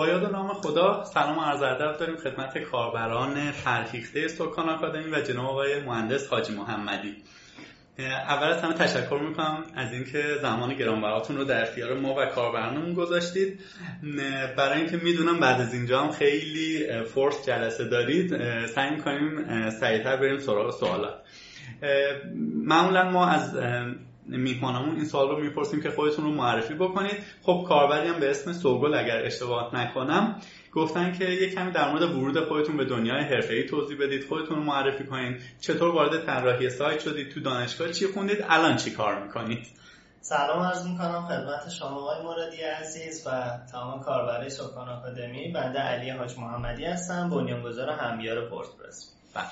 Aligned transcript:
با 0.00 0.08
یاد 0.08 0.32
نام 0.32 0.48
خدا 0.48 1.04
سلام 1.04 1.38
و 1.38 1.40
عرض 1.40 1.62
ادب 1.62 1.98
داریم 1.98 2.16
خدمت 2.16 2.58
کاربران 2.58 3.50
فرهیخته 3.50 4.28
سکان 4.28 4.68
آکادمی 4.68 5.10
و 5.10 5.20
جناب 5.20 5.46
آقای 5.46 5.80
مهندس 5.80 6.28
حاجی 6.28 6.54
محمدی. 6.54 7.16
اول 7.98 8.48
از 8.48 8.62
همه 8.62 8.74
تشکر 8.74 9.20
می‌کنم 9.28 9.64
از 9.76 9.92
اینکه 9.92 10.22
زمان 10.42 10.74
گرانبهاتون 10.74 11.36
رو 11.36 11.44
در 11.44 11.62
اختیار 11.62 11.94
ما 11.94 12.14
و 12.14 12.26
کاربرانمون 12.26 12.94
گذاشتید. 12.94 13.60
برای 14.56 14.78
اینکه 14.80 14.96
می‌دونم 14.96 15.40
بعد 15.40 15.60
از 15.60 15.74
اینجا 15.74 16.00
هم 16.00 16.10
خیلی 16.10 16.86
فورس 17.02 17.46
جلسه 17.46 17.84
دارید 17.84 18.36
سعی 18.66 18.90
می‌کنیم 18.90 19.70
سریعتر 19.70 20.16
بریم 20.16 20.38
سراغ 20.38 20.70
سوالات. 20.70 21.14
معمولا 22.64 23.10
ما 23.10 23.26
از 23.26 23.56
میهمانمون 24.38 24.96
این 24.96 25.04
سوال 25.04 25.28
رو 25.28 25.40
می‌پرسیم 25.40 25.82
که 25.82 25.90
خودتون 25.90 26.24
رو 26.24 26.30
معرفی 26.30 26.74
بکنید. 26.74 27.16
خب 27.42 27.64
کاربری 27.68 28.08
هم 28.08 28.20
به 28.20 28.30
اسم 28.30 28.52
سوگل 28.52 28.94
اگر 28.94 29.26
اشتباه 29.26 29.76
نکنم 29.76 30.40
گفتن 30.72 31.12
که 31.12 31.24
یه 31.24 31.54
کمی 31.54 31.72
در 31.72 31.90
مورد 31.90 32.02
ورود 32.02 32.40
خودتون 32.40 32.76
به 32.76 32.84
دنیای 32.84 33.24
حرفه‌ای 33.24 33.66
توضیح 33.66 33.98
بدید 34.00 34.24
خودتون 34.28 34.56
رو 34.56 34.62
معرفی 34.62 35.04
کنید. 35.04 35.40
چطور 35.60 35.94
وارد 35.94 36.26
طراحی 36.26 36.70
سایت 36.70 37.00
شدید؟ 37.00 37.30
تو 37.30 37.40
دانشگاه 37.40 37.90
چی 37.90 38.06
خوندید؟ 38.06 38.44
الان 38.48 38.76
چی 38.76 38.90
کار 38.90 39.22
می‌کنید؟ 39.22 39.66
سلام 40.20 40.62
عرض 40.62 40.86
می‌کنم 40.86 41.26
خدمت 41.28 41.70
شما 41.78 41.88
آقای 41.88 42.22
موردی 42.22 42.62
عزیز 42.62 43.26
و 43.26 43.30
تمام 43.72 44.02
کاربرای 44.02 44.50
سکان 44.50 44.88
آکادمی. 44.88 45.52
بنده 45.52 45.78
علی 45.78 46.10
حاج 46.10 46.38
محمدی 46.38 46.84
هستم 46.84 47.30
بنیانگذار 47.30 47.90
همیار 47.90 48.38
وردپرس 48.38 49.14
بله. 49.34 49.46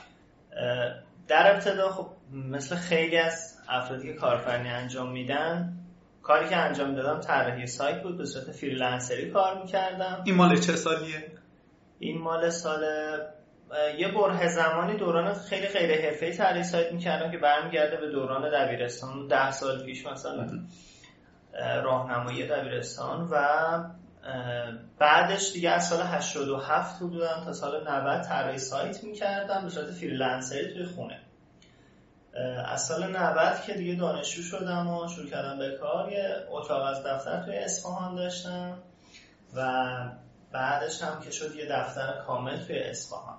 در 1.29 1.55
ابتدا 1.55 1.91
خب 1.91 2.07
مثل 2.33 2.77
خیلی 2.77 3.17
از 3.17 3.58
افرادی 3.69 4.13
که 4.13 4.15
کارفرنی 4.15 4.69
انجام 4.69 5.13
میدن 5.13 5.75
کاری 6.23 6.49
که 6.49 6.57
انجام 6.57 6.95
دادم 6.95 7.21
طراحی 7.21 7.67
سایت 7.67 8.03
بود 8.03 8.19
به 8.19 8.25
صورت 8.25 8.51
freelancer 8.51 9.23
ی 9.23 9.31
کار 9.31 9.63
می‌کردم. 9.63 10.23
این 10.25 10.35
مال 10.35 10.57
چه 10.57 10.73
سالیه؟ 10.73 11.25
این 11.99 12.19
مال 12.19 12.51
سال 12.51 12.83
یه 13.99 14.09
برهه 14.09 14.49
زمانی 14.49 14.97
دوران 14.97 15.35
خیلی 15.35 15.67
غیر 15.67 16.03
حرفه‌ای 16.03 16.33
طراحی 16.33 16.63
سایت 16.65 16.93
می‌کردم 16.93 17.31
که 17.31 17.39
برمیگرده 17.39 17.97
به 17.97 18.11
دوران 18.11 18.51
دبیرستان. 18.51 19.27
ده 19.27 19.51
سال 19.51 19.85
پیش 19.85 20.07
مثلا 20.07 20.47
راهنمایی 21.83 22.47
دبیرستان 22.47 23.29
و 23.31 23.39
بعدش 24.99 25.53
دیگه 25.53 25.71
از 25.71 25.89
سال 25.89 26.07
87 26.07 26.97
حدودا 27.03 27.45
تا 27.45 27.53
سال 27.53 27.89
90 27.89 28.23
طراحی 28.23 28.59
سایت 28.59 29.05
می‌کردم 29.05 29.63
به 29.63 29.69
صورت 29.69 29.91
freelancer 29.91 30.67
ی 30.67 30.75
توی 30.75 30.85
خونه. 30.85 31.21
از 32.67 32.87
سال 32.87 33.17
90 33.17 33.63
که 33.67 33.75
دیگه 33.75 33.95
دانشجو 33.95 34.43
شدم 34.43 34.89
و 34.89 35.09
شروع 35.09 35.31
کردم 35.31 35.59
به 35.59 35.79
کار 35.81 36.13
یه 36.13 36.37
اتاق 36.51 36.83
از 36.83 37.07
دفتر 37.07 37.45
توی 37.45 37.57
اصفهان 37.57 38.15
داشتم 38.15 38.79
و 39.57 39.85
بعدش 40.53 41.03
هم 41.03 41.21
که 41.21 41.31
شد 41.31 41.57
یه 41.57 41.67
دفتر 41.71 42.23
کامل 42.27 42.57
توی 42.57 42.79
اصفهان. 42.79 43.37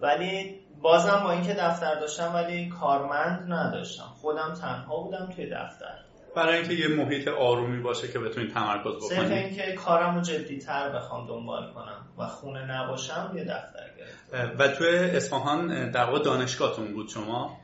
ولی 0.00 0.60
بازم 0.82 1.20
با 1.24 1.32
اینکه 1.32 1.54
دفتر 1.54 1.94
داشتم 1.94 2.34
ولی 2.34 2.68
کارمند 2.68 3.52
نداشتم. 3.52 4.12
خودم 4.20 4.54
تنها 4.60 5.02
بودم 5.02 5.32
توی 5.36 5.46
دفتر. 5.46 5.98
برای 6.36 6.58
اینکه 6.58 6.74
یه 6.74 6.88
محیط 6.88 7.28
آرومی 7.28 7.82
باشه 7.82 8.08
که 8.08 8.18
بتونید 8.18 8.54
تمرکز 8.54 8.96
بکنید 8.96 9.10
صرف 9.10 9.30
اینکه 9.30 9.72
کارم 9.72 10.14
رو 10.14 10.22
تر 10.66 10.90
بخوام 10.90 11.26
دنبال 11.26 11.72
کنم 11.72 12.06
و 12.18 12.26
خونه 12.26 12.76
نباشم 12.76 13.32
یه 13.34 13.44
دفتر 13.44 13.90
گرفتم. 13.98 14.56
و 14.58 14.68
توی 14.68 14.88
اصفهان 14.88 15.90
در 15.90 16.04
واقع 16.04 16.18
دانشگاهتون 16.18 16.92
بود 16.92 17.08
شما؟ 17.08 17.61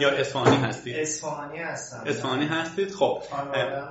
یا 0.00 0.10
اصفهانی 0.10 0.56
هستید؟ 0.56 0.96
اصفهانی 0.96 1.58
هستم. 1.58 2.02
اصفهانی 2.06 2.46
هستید؟ 2.46 2.90
خب 2.90 3.22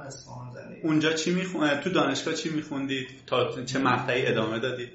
اصفهان 0.08 0.50
اونجا 0.84 1.14
چی 1.14 1.34
میخوندید 1.34 1.80
تو 1.80 1.90
دانشگاه 1.90 2.34
چی 2.34 2.50
میخوندید؟ 2.50 3.08
تا 3.28 3.64
چه 3.66 3.80
مقطعی 3.80 4.28
ادامه 4.28 4.60
دادید؟ 4.60 4.90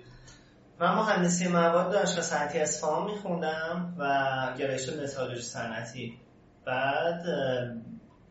من 0.81 0.95
مهندسی 0.95 1.49
مواد 1.49 1.93
دانشگاه 1.93 2.21
صنعتی 2.21 2.59
اصفهان 2.59 3.11
میخوندم 3.11 3.95
و 3.99 4.59
گرایش 4.59 4.89
متالورژی 4.89 5.43
صنعتی. 5.43 6.19
بعد 6.67 7.25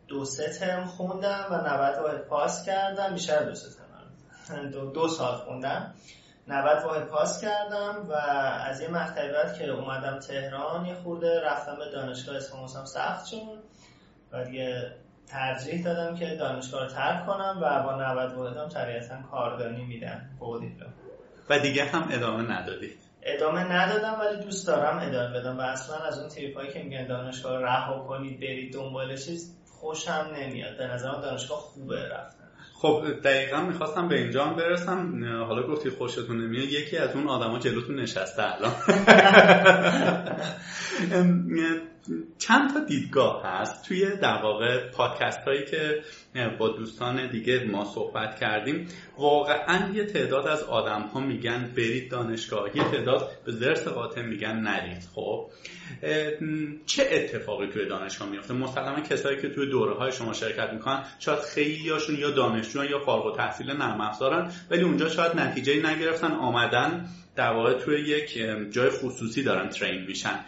دو 0.08 0.24
سه 0.24 0.48
ترم 0.48 0.84
خوندم 0.84 1.46
و 1.50 1.54
90 1.54 1.98
واحد 1.98 2.24
پاس 2.26 2.66
کردم. 2.66 3.14
بیشتر 3.14 3.44
دو 3.44 3.54
سه 3.54 3.68
ترم. 3.68 4.70
دو, 4.72 4.90
دو 4.90 5.08
سال 5.08 5.34
خوندم. 5.34 5.94
90 6.48 6.84
واحد 6.84 7.06
پاس 7.08 7.40
کردم 7.40 8.06
و 8.08 8.12
از 8.66 8.80
یه 8.80 8.88
مقطعی 8.88 9.32
بعد 9.32 9.58
که 9.58 9.70
اومدم 9.70 10.18
تهران 10.18 10.86
یه 10.86 10.94
خورده 10.94 11.40
رفتم 11.40 11.76
به 11.76 11.90
دانشگاه 11.92 12.36
اصفهان 12.36 12.68
سخت 12.84 13.26
شد 13.26 13.62
و 14.32 14.44
دیگه 14.44 14.92
ترجیح 15.26 15.84
دادم 15.84 16.16
که 16.16 16.36
دانشگاه 16.36 16.82
رو 16.82 16.88
ترک 16.88 17.26
کنم 17.26 17.58
و 17.62 17.82
با 17.82 17.94
90 17.94 18.32
واحدم 18.32 18.68
طبیعتا 18.68 19.22
کاردانی 19.30 19.84
میدن 19.84 20.30
بودید 20.38 20.82
و 21.50 21.58
دیگه 21.58 21.84
هم 21.84 22.08
ادامه 22.12 22.52
ندادید. 22.52 22.98
ادامه 23.22 23.72
ندادم 23.72 24.20
ولی 24.20 24.44
دوست 24.44 24.66
دارم 24.66 24.98
ادامه 24.98 25.40
بدم 25.40 25.58
و 25.58 25.60
اصلا 25.60 25.96
از 25.96 26.18
اون 26.18 26.28
تریپ 26.28 26.72
که 26.72 26.82
میگن 26.82 27.06
دانشگاه 27.06 27.62
رها 27.62 27.98
کنید 27.98 28.40
برید 28.40 28.74
دنبال 28.74 29.16
چیز 29.16 29.56
خوشم 29.70 30.30
نمیاد. 30.36 30.76
به 30.76 30.86
نظرم 30.86 31.20
دانشگاه 31.20 31.58
خوبه 31.58 32.08
رفتن. 32.08 32.43
خب 32.84 33.04
دقیقا 33.24 33.60
می‌خواستم 33.60 34.08
به 34.08 34.18
اینجا 34.18 34.44
برسم. 34.44 35.24
حالا 35.48 35.62
گفتی 35.62 35.90
خوشتون 35.90 36.40
نمیاد 36.40 36.64
یکی 36.64 36.96
از 36.96 37.14
اون 37.14 37.28
آدما 37.28 37.58
جلوتون 37.58 38.00
نشسته 38.00 38.42
الان. 38.54 38.72
چند 42.38 42.74
تا 42.74 42.80
دیدگاه 42.88 43.46
هست 43.46 43.84
توی 43.84 44.16
در 44.16 44.42
واقع 44.42 44.90
پادکست 44.90 45.38
هایی 45.38 45.64
که 45.64 46.02
با 46.58 46.68
دوستان 46.68 47.30
دیگه 47.30 47.64
ما 47.64 47.84
صحبت 47.84 48.40
کردیم. 48.40 48.88
واقعا 49.18 49.94
یه 49.94 50.04
تعداد 50.04 50.46
از 50.46 50.62
آدم 50.62 51.00
ها 51.02 51.20
میگن 51.20 51.72
برید 51.76 52.10
دانشگاه 52.10 52.76
یه 52.76 52.84
تعداد 52.84 53.30
به 53.44 53.52
زرس 53.52 53.88
قاطع 53.88 54.22
میگن 54.22 54.56
نرید. 54.56 55.08
خب 55.14 55.50
چه 56.86 57.08
اتفاقی 57.10 57.66
توی 57.66 57.86
دانشگاه 57.86 58.28
میفته 58.28 58.54
مسلما 58.54 59.00
کسایی 59.00 59.40
که 59.40 59.48
توی 59.48 59.70
دوره 59.70 59.94
های 59.94 60.12
شما 60.12 60.32
شرکت 60.32 60.72
می‌کنن 60.72 61.04
شاید 61.18 61.38
خیلی 61.38 61.88
هاشون 61.88 62.16
یا 62.16 62.30
دانشجو 62.30 62.84
یا 62.84 62.98
فارغ 62.98 63.26
التحصیل 63.26 63.70
نرم 63.70 64.00
افزارن 64.00 64.52
ولی 64.70 64.82
اونجا 64.82 65.08
شاید 65.08 65.36
نتیجه 65.36 65.90
نگرفتن 65.90 66.32
آمدن 66.32 67.08
در 67.36 67.52
واقع 67.52 67.78
توی 67.78 68.00
یک 68.00 68.38
جای 68.70 68.90
خصوصی 68.90 69.42
دارن 69.42 69.68
ترین 69.68 70.04
میشن. 70.04 70.40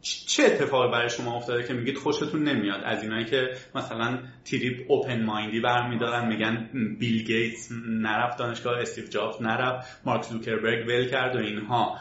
چه 0.00 0.44
اتفاقی 0.44 0.92
برای 0.92 1.10
شما 1.10 1.36
افتاده 1.36 1.62
که 1.62 1.74
میگید 1.74 1.98
خوشتون 1.98 2.42
نمیاد؟ 2.42 2.80
از 2.84 3.02
اینایی 3.02 3.24
که 3.24 3.48
مثلا 3.74 4.18
تریپ 4.44 4.90
اوپن 4.90 5.24
مایندی 5.24 5.60
برمیدارن 5.60 6.28
میگن 6.28 6.70
بیل 6.98 7.24
گیتس 7.24 7.68
نرفت 7.88 8.38
دانشگاه 8.38 8.78
استیو 8.80 9.06
جابز 9.06 9.42
نرفت 9.42 10.00
مارک 10.04 10.22
زوکربرگ 10.22 10.88
ول 10.88 11.08
کرد 11.08 11.36
و 11.36 11.38
اینها. 11.38 11.98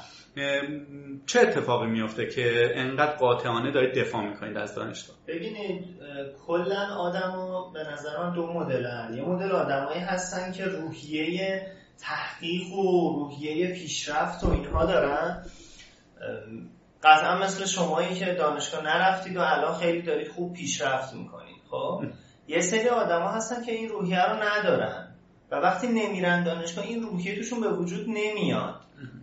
چه 1.25 1.40
اتفاقی 1.40 1.88
میفته 1.88 2.25
که 2.25 2.72
انقدر 2.75 3.16
قاطعانه 3.16 3.72
دارید 3.72 3.96
دفاع 3.96 4.29
می‌کنید 4.29 4.57
از 4.57 4.75
دانشگاه؟ 4.75 5.16
ببینید 5.28 5.85
کلا 6.47 6.96
آدمو 6.97 7.72
به 7.72 7.79
نظر 7.94 8.17
من 8.23 8.34
دو 8.34 8.53
مدلن. 8.53 9.13
یه 9.17 9.23
مدل 9.23 9.51
آدمایی 9.51 10.00
هستن 10.00 10.51
که 10.51 10.66
روحیه 10.66 11.67
تحقیق 12.00 12.73
و 12.73 13.16
روحیه 13.19 13.73
پیشرفت 13.73 14.44
و 14.44 14.51
اینها 14.51 14.85
دارن. 14.85 15.46
قطعا 17.03 17.38
مثل 17.38 17.66
شمایی 17.66 18.16
که 18.16 18.25
دانشگاه 18.25 18.83
نرفتید 18.83 19.38
و 19.38 19.41
الان 19.41 19.73
خیلی 19.73 20.01
دارید 20.01 20.28
خوب 20.28 20.53
پیشرفت 20.53 21.13
می‌کنید 21.13 21.61
خب؟ 21.72 22.03
یه 22.47 22.61
سری 22.61 22.89
آدما 22.89 23.29
هستن 23.29 23.63
که 23.63 23.72
این 23.72 23.89
روحیه 23.89 24.25
رو 24.25 24.44
ندارن 24.44 25.07
و 25.51 25.55
وقتی 25.55 25.88
نمیرن 25.88 26.44
دانشگاه 26.44 26.85
این 26.85 27.01
روحیه 27.01 27.35
توشون 27.35 27.61
به 27.61 27.69
وجود 27.69 28.05
نمیاد. 28.09 28.75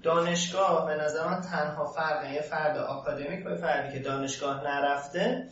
دانشگاه 0.03 0.87
به 0.87 0.95
نظر 0.95 1.29
من 1.29 1.41
تنها 1.41 1.85
فرق 1.85 2.33
یه 2.33 2.41
فرد 2.41 2.77
آکادمیک 2.77 3.47
و 3.47 3.57
فردی 3.57 3.93
که 3.93 4.05
دانشگاه 4.05 4.65
نرفته 4.65 5.49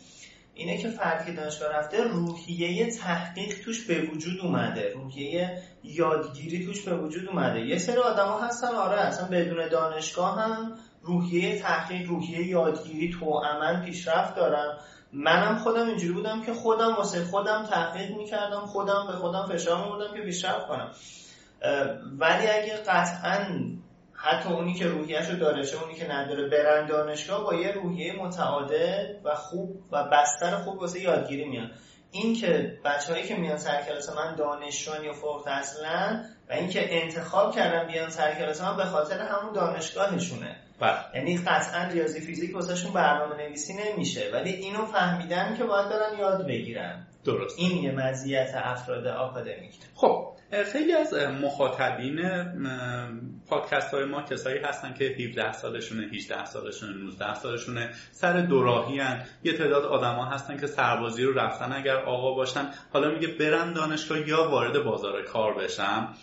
اینه 0.55 0.79
که 0.79 0.89
فردی 0.89 1.25
که 1.25 1.33
دانشگاه 1.41 1.73
رفته 1.73 2.03
روحیه 2.03 2.91
تحقیق 2.91 3.65
توش 3.65 3.87
به 3.87 4.01
وجود 4.01 4.41
اومده. 4.41 4.93
روحیه 4.95 5.63
یادگیری 5.85 6.67
توش 6.67 6.83
به 6.83 6.97
وجود 6.97 7.29
اومده. 7.29 7.61
یه 7.61 7.79
سری 7.79 7.97
آدما 7.97 8.41
هستن 8.41 8.75
آره 8.75 9.01
اصلا 9.01 9.29
بدون 9.29 9.69
دانشگاه 9.69 10.41
هم 10.41 10.75
روحیه 11.03 11.59
تحقیق 11.59 12.09
روحیه 12.09 12.47
یادگیری 12.47 13.11
تو 13.21 13.39
عمل 13.39 13.85
پیشرفت 13.85 14.35
دارن 14.35 14.79
منم 15.13 15.59
خودم 15.59 15.87
اینجوری 15.87 16.13
بودم 16.13 16.43
که 16.43 16.55
خودم 16.55 16.95
واسه 16.95 17.25
خودم 17.25 17.67
تحقیق 17.71 18.17
می‌کردم 18.17 18.67
خودم 18.67 19.07
به 19.07 19.13
خودم 19.13 19.47
فشار 19.47 19.85
میبودم 19.85 20.15
که 20.15 20.21
پیشرفت 20.21 20.67
کنم. 20.69 20.91
ولی 22.19 22.47
اگه 22.47 22.77
قطعا 22.77 23.47
حتی 24.15 24.49
اونی 24.49 24.75
که 24.75 24.87
روحیهش 24.87 25.29
رو 25.29 25.37
داره 25.37 25.65
چه 25.65 25.83
اونی 25.83 25.95
که 25.95 26.13
نداره 26.13 26.49
برن 26.49 26.87
دانشگاه 26.87 27.45
با 27.45 27.55
یه 27.55 27.73
روحیه 27.73 28.13
متعادل 28.13 29.07
و 29.25 29.35
خوب 29.35 29.83
و 29.93 30.05
بستر 30.05 30.57
خوب 30.57 30.79
واسه 30.79 31.01
یادگیری 31.01 31.45
میان. 31.45 31.71
این 32.11 32.35
که 32.35 32.79
بچههایی 32.85 33.25
که 33.25 33.37
میان 33.37 33.57
سر 33.57 33.83
کلاس 33.83 34.17
من 34.17 34.35
دانشجویان 34.35 35.05
یا 35.05 35.13
فوق 35.13 35.43
تحصیلن 35.45 36.25
و 36.49 36.53
اینکه 36.53 37.03
انتخاب 37.03 37.55
کردن 37.55 37.87
بیان 37.87 38.11
سر 38.11 38.35
کلاس 38.35 38.61
من 38.61 38.77
به 38.77 38.85
خاطر 38.85 39.19
همون 39.19 39.53
دانشگاهشونه. 39.53 40.57
بله. 40.83 40.99
یعنی 41.15 41.39
قطعا 41.39 41.89
ریاضی 41.93 42.21
فیزیک 42.21 42.55
واسهشون 42.55 42.93
برنامه 42.93 43.37
نویسی 43.37 43.73
نمیشه. 43.75 44.31
ولی 44.33 44.51
اینو 44.51 44.87
فهمیدن 44.87 45.57
که 45.57 45.65
باید 45.65 45.89
دارن 45.89 46.19
یاد 46.19 46.47
بگیرن. 46.47 47.07
درست. 47.25 47.59
این 47.59 47.83
یه 47.83 47.93
مزیت 47.93 48.51
افراد 48.55 49.07
آکادمیک. 49.07 49.75
خب 49.95 50.33
خیلی 50.73 50.93
از 50.93 51.15
مخاطبین 51.15 52.21
پادکست 53.49 53.95
های 53.95 54.05
ما 54.05 54.23
کسایی 54.23 54.59
هستن 54.59 54.95
که 54.95 55.05
17 55.05 55.53
سالشونه 55.53 56.07
18 56.07 56.45
سالشونه 56.45 57.05
19 57.05 57.35
سالشونه 57.35 57.91
سر 58.11 58.41
دوراهی 58.41 58.99
هن. 58.99 59.23
یه 59.45 59.53
تعداد 59.53 59.85
آدما 59.85 60.25
هستن 60.25 60.57
که 60.57 60.67
سربازی 60.67 61.23
رو 61.23 61.33
رفتن 61.33 61.73
اگر 61.73 61.97
آقا 61.97 62.35
باشن. 62.35 62.71
حالا 62.93 63.11
میگه 63.11 63.29
برم 63.29 63.73
دانشگاه 63.73 64.29
یا 64.29 64.51
وارد 64.51 64.85
بازار 64.85 65.23
کار 65.23 65.55
بشم 65.55 66.15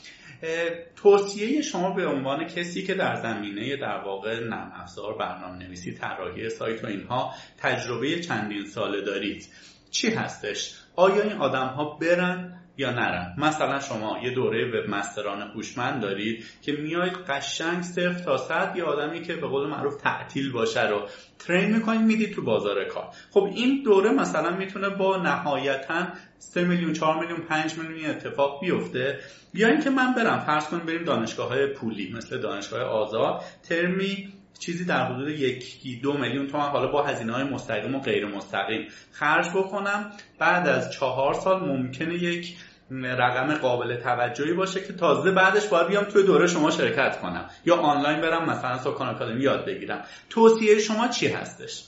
توصیه 0.95 1.62
شما 1.62 1.91
به 1.91 2.07
عنوان 2.07 2.47
کسی 2.47 2.83
که 2.83 2.94
در 2.94 3.15
زمینه 3.15 3.75
در 3.75 4.03
واقع 4.03 4.39
نرم 4.39 4.71
افزار 4.75 5.18
برنامه 5.18 5.57
نویسی 5.57 5.94
طراحی 5.94 6.50
سایت 6.50 6.83
و 6.83 6.88
اینها 6.88 7.33
تجربه 7.57 8.19
چندین 8.19 8.65
ساله 8.65 9.01
دارید 9.01 9.47
چی 9.91 10.09
هستش؟ 10.09 10.75
آیا 10.95 11.21
این 11.21 11.33
آدم 11.33 11.68
ها 11.68 11.97
برن 12.01 12.59
یا 12.80 12.92
نرن 12.92 13.36
مثلا 13.38 13.80
شما 13.80 14.20
یه 14.24 14.31
دوره 14.31 14.66
وب 14.68 14.90
مستران 14.90 15.42
هوشمند 15.42 16.02
دارید 16.02 16.46
که 16.62 16.72
میاید 16.72 17.14
قشنگ 17.14 17.81
صفر 17.81 18.24
تا 18.26 18.38
صد 18.38 18.74
یه 18.76 18.84
آدمی 18.84 19.22
که 19.22 19.36
به 19.36 19.48
قول 19.48 19.68
معروف 19.68 19.96
تعطیل 19.96 20.52
باشه 20.52 20.88
رو 20.88 21.08
ترین 21.40 21.76
می‌کنید 21.76 22.02
می‌دید 22.02 22.34
تو 22.34 22.42
بازار 22.42 22.86
کار. 22.86 23.08
خب 23.31 23.50
این 23.56 23.84
دوره 23.84 24.10
مثلا 24.10 24.58
می‌تونه 24.58 24.90
با 24.90 25.18
نهایتا 25.18 26.08
3 26.38 26.64
میلیون 26.64 26.94
4 26.94 27.20
میلیون 27.20 27.40
5 27.40 27.78
میلیون 27.78 28.10
اتفاق 28.10 28.62
بیفته. 28.62 29.20
یا 29.54 29.68
اینکه 29.68 29.90
من 29.90 30.14
برم 30.14 30.40
فرض 30.40 30.68
کنیم 30.68 30.86
بریم 30.86 31.04
دانشگاه 31.04 31.50
های 31.50 31.68
پولی 31.68 32.14
مثل 32.14 32.42
دانشگاه 32.42 32.82
آزاد. 32.82 33.44
ترمی 33.64 34.34
چیزی 34.60 34.86
در 34.86 35.06
حدود 35.06 35.28
یکی 35.28 36.00
دو 36.04 36.18
میلیون 36.18 36.48
تومن 36.48 36.66
حالا 36.66 36.88
با 36.88 37.04
هزینه 37.04 37.34
های 37.34 37.44
مستقیم 37.44 37.96
و 37.96 38.00
غیر 38.00 38.25
مستقیم 38.25 38.88
خرج 39.12 39.50
بکنم. 39.50 40.12
بعد 40.40 40.68
از 40.68 40.92
چهار 40.92 41.34
سال 41.34 41.60
ممکنه 41.60 42.14
یک 42.14 42.56
رقم 42.91 43.56
قابل 43.56 44.01
توجهی 44.01 44.53
باشه 44.53 44.83
که 44.83 44.94
تازه 44.94 45.31
بعدش 45.31 45.68
باید 45.68 45.88
بیام 45.88 46.03
توی 46.03 46.24
دوره 46.24 46.47
شما 46.47 46.71
شرکت 46.71 47.21
کنم. 47.21 47.50
یا 47.65 47.75
آنلاین 47.75 48.21
برم 48.21 48.50
مثلا 48.50 48.77
سکان 48.77 49.09
آکادمی 49.09 49.44
یاد 49.44 49.65
بگیرم. 49.65 50.03
توصیه 50.30 50.80
شما 50.80 51.07
چی 51.07 51.27
هستش؟ 51.27 51.86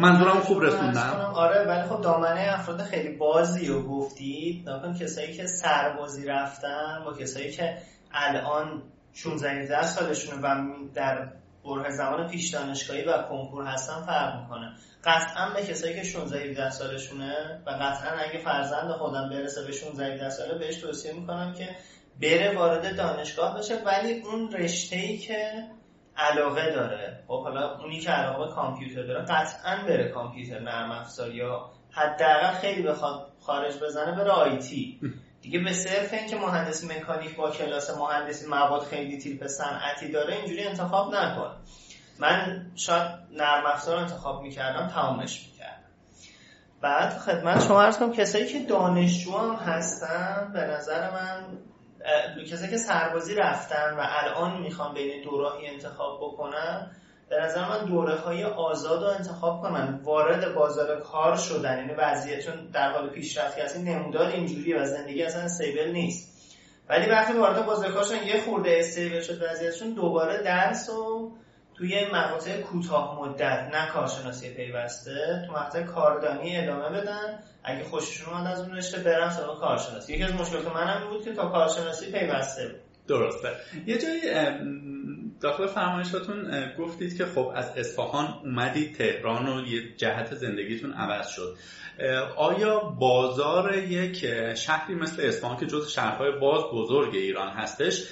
منظورم 0.00 0.40
خوب 0.40 0.62
رسوندم. 0.62 1.32
آره 1.34 1.64
ولی 1.68 1.88
خب 1.88 2.00
دامنه 2.00 2.46
افراد 2.58 2.82
خیلی 2.82 3.16
بازی 3.16 3.66
رو 3.66 3.82
گفتید. 3.82 4.68
نکن 4.68 4.94
کسایی 4.94 5.36
که 5.36 5.46
سربازی 5.46 6.26
رفتن 6.26 7.02
با 7.04 7.12
کسایی 7.12 7.50
که 7.50 7.78
الان 8.12 8.82
16 9.14 9.82
سالشونه 9.82 10.42
و 10.42 10.64
در 10.94 11.28
بره 11.64 11.90
زمان 11.90 12.28
پیش 12.28 12.54
دانشگاهی 12.54 13.04
و 13.04 13.22
کنکور 13.22 13.64
هستن 13.64 14.02
فرق 14.06 14.42
می‌کنه. 14.42 14.76
قطعا 15.04 15.50
به 15.54 15.62
کسایی 15.62 15.94
که 15.94 16.02
16 16.02 16.40
17 16.40 16.70
سالشونه 16.70 17.62
و 17.66 17.70
قطعا 17.70 18.10
اگه 18.18 18.38
فرزند 18.38 18.90
خودم 18.92 19.28
برسه 19.30 19.64
به 19.64 19.72
16 19.72 20.12
17 20.12 20.30
ساله 20.30 20.58
بهش 20.58 20.76
توصیه 20.76 21.12
می‌کنم 21.12 21.54
که 21.54 21.68
بره 22.20 22.58
وارد 22.58 22.96
دانشگاه 22.96 23.58
بشه 23.58 23.82
ولی 23.84 24.20
اون 24.20 24.52
رشته 24.52 24.96
ای 24.96 25.18
که 25.18 25.64
علاقه 26.16 26.70
داره 26.70 27.24
خب 27.28 27.42
حالا 27.42 27.78
اونی 27.78 28.00
که 28.00 28.10
علاقه 28.10 28.54
کامپیوتر 28.54 29.02
داره 29.02 29.24
قطعا 29.24 29.76
بره 29.86 30.08
کامپیوتر 30.08 30.58
نرم 30.60 30.90
افزار 30.90 31.34
یا 31.34 31.70
حداقل 31.90 32.52
خیلی 32.52 32.82
بخواد 32.82 33.32
خارج 33.40 33.78
بزنه 33.78 34.12
بره 34.12 34.30
آیتی 34.30 35.00
دیگه 35.42 35.58
به 35.58 35.72
صرف 35.72 36.12
اینکه 36.12 36.36
مهندسی 36.36 36.86
مکانیک 36.86 37.36
با 37.36 37.50
کلاس 37.50 37.90
مهندسی 37.98 38.46
مواد 38.46 38.82
خیلی 38.82 39.18
تیپ 39.18 39.46
صنعتی 39.46 40.10
داره 40.10 40.34
اینجوری 40.34 40.64
انتخاب 40.64 41.14
نکن. 41.14 41.56
من 42.18 42.66
شاید 42.76 43.10
نرم 43.32 43.66
افزار 43.66 43.96
انتخاب 43.96 44.42
می‌کردم 44.42 44.88
تمامش 44.88 45.46
می‌کردم. 45.46 45.74
بعد 46.80 47.18
خدمت 47.18 47.66
شما 47.66 47.82
ارز 47.82 47.98
کنم 47.98 48.12
کسایی 48.12 48.46
که 48.46 48.60
دانشجو 48.60 49.38
هستن 49.38 50.50
به 50.52 50.60
نظر 50.60 51.10
من 51.10 51.44
کسایی 52.52 52.70
که 52.70 52.76
سربازی 52.76 53.34
رفتن 53.34 53.94
و 53.98 54.02
الان 54.06 54.60
می‌خوان 54.60 54.94
بین 54.94 55.24
دوراهی 55.24 55.66
انتخاب 55.66 56.18
بکنن 56.22 56.90
به 57.28 57.36
نظر 57.40 57.68
من 57.68 57.84
دوره 57.84 58.14
های 58.14 58.44
آزاد 58.44 59.02
رو 59.02 59.08
انتخاب 59.08 59.62
کنن. 59.62 60.00
وارد 60.02 60.54
بازار 60.54 61.00
کار 61.00 61.36
شدن 61.36 61.78
یعنی 61.78 61.94
وضعیتون 61.94 62.70
در 62.72 62.92
حال 62.92 63.10
پیشرفتی 63.10 63.60
هستی 63.60 63.82
نمودار 63.82 64.26
اینجوریه 64.26 64.80
و 64.80 64.84
زندگی 64.84 65.22
اصلا 65.22 65.42
استیبل 65.42 65.90
نیست. 65.92 66.34
ولی 66.88 67.10
وقتی 67.10 67.32
وارد 67.32 67.66
بازار 67.66 67.92
کار 67.92 68.04
شدن 68.04 68.26
یه 68.26 68.40
خورده 68.40 68.76
استیبل 68.78 69.20
شد 69.20 69.42
وضعیتشون 69.42 69.94
دوباره 69.94 70.42
درس 70.42 70.88
و 70.88 71.32
توی 71.78 72.04
مقاطع 72.12 72.60
کوتاه 72.60 73.20
مدت 73.20 73.70
نه 73.74 73.88
کارشناسی 73.92 74.54
پیوسته 74.54 75.44
تو 75.46 75.52
مقطع 75.52 75.82
کاردانی 75.82 76.56
ادامه 76.56 77.00
بدن. 77.00 77.38
اگه 77.64 77.84
خوششون 77.84 78.34
اومد 78.34 78.46
از 78.46 78.60
اون 78.60 78.76
رشته 78.76 78.98
برن 78.98 79.30
سراغ 79.30 79.60
کارشناسی. 79.60 80.12
یکی 80.12 80.22
از 80.22 80.32
مشکلات 80.32 80.74
منم 80.74 81.08
بود 81.10 81.24
که 81.24 81.32
تا 81.32 81.48
کارشناسی 81.48 82.12
پیوسته 82.12 82.68
بود. 82.68 82.80
درسته. 83.08 83.48
یه 83.86 83.98
جایی 83.98 84.20
داخل 85.40 85.66
فرمایشاتون 85.66 86.72
گفتید 86.78 87.18
که 87.18 87.26
خب 87.26 87.52
از 87.54 87.70
اصفهان 87.76 88.40
اومدید 88.44 88.96
تهران 88.96 89.48
و 89.48 89.66
یه 89.66 89.96
جهت 89.96 90.34
زندگیتون 90.34 90.92
عوض 90.92 91.28
شد. 91.28 91.56
آیا 92.36 92.78
بازار 92.78 93.78
یک 93.78 94.26
شهری 94.54 94.94
مثل 94.94 95.22
اصفهان 95.22 95.56
که 95.56 95.66
جز 95.66 95.88
شهرهای 95.88 96.30
باز 96.40 96.62
بزرگ 96.72 97.14
ایران 97.14 97.48
هستش 97.48 98.04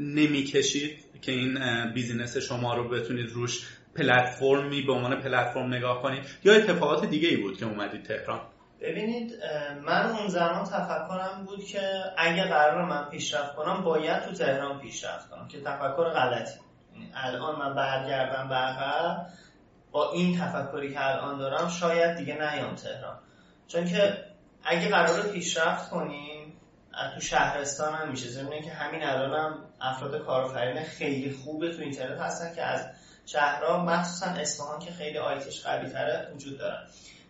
نمی‌کشید؟ 0.00 0.98
که 1.22 1.32
این 1.32 1.58
بیزینس 1.94 2.36
شما 2.36 2.74
رو 2.74 2.88
بتونید 2.88 3.30
روش 3.30 3.68
پلتفرمی 3.94 4.82
به 4.82 4.92
عنوان 4.92 5.20
پلتفرم 5.20 5.74
نگاه 5.74 6.02
کنید 6.02 6.24
یا 6.44 6.54
اتفاقات 6.54 7.04
دیگه 7.04 7.28
ای 7.28 7.36
بود 7.36 7.58
که 7.58 7.66
اومدید 7.66 8.02
تهران؟ 8.02 8.40
ببینید 8.80 9.32
من 9.86 10.06
اون 10.06 10.28
زمان 10.28 10.64
تفکرم 10.64 11.44
بود 11.46 11.64
که 11.64 11.80
اگه 12.16 12.44
قرار 12.44 12.84
من 12.84 13.04
پیشرفت 13.10 13.54
کنم 13.54 13.82
باید 13.84 14.22
تو 14.22 14.32
تهران 14.32 14.80
پیشرفت 14.80 15.30
کنم 15.30 15.48
که 15.48 15.60
تفکر 15.60 16.10
غلطی 16.10 16.58
یعنی 16.94 17.10
الان 17.14 17.58
من 17.58 17.74
برگردم 17.74 18.48
به 18.48 19.34
با 19.92 20.12
این 20.12 20.38
تفکری 20.38 20.92
که 20.92 21.06
الان 21.06 21.38
دارم 21.38 21.68
شاید 21.68 22.16
دیگه 22.16 22.34
نیام 22.34 22.74
تهران. 22.74 23.18
چون 23.68 23.84
که 23.84 24.24
اگه 24.64 24.88
قرار 24.88 25.22
پیشرفت 25.22 25.90
کنیم 25.90 26.33
تو 27.14 27.20
شهرستان 27.20 27.94
هم 27.94 28.10
میشه. 28.10 28.28
زمینه 28.28 28.62
که 28.62 28.70
همین 28.70 29.02
الان 29.02 29.40
هم 29.40 29.64
افراد 29.80 30.24
کارآفرین 30.24 30.82
خیلی 30.82 31.32
خوبه 31.32 31.74
تو 31.74 31.82
اینترنت 31.82 32.20
هستن 32.20 32.54
که 32.54 32.62
از 32.62 32.86
شهرها 33.26 33.84
مخصوصا 33.84 34.26
اصفهان 34.26 34.78
که 34.78 34.92
خیلی 34.92 35.18
آیتش 35.18 35.62
قوی 35.62 35.88
تره 35.88 36.30
وجود 36.34 36.58
دارن. 36.58 36.86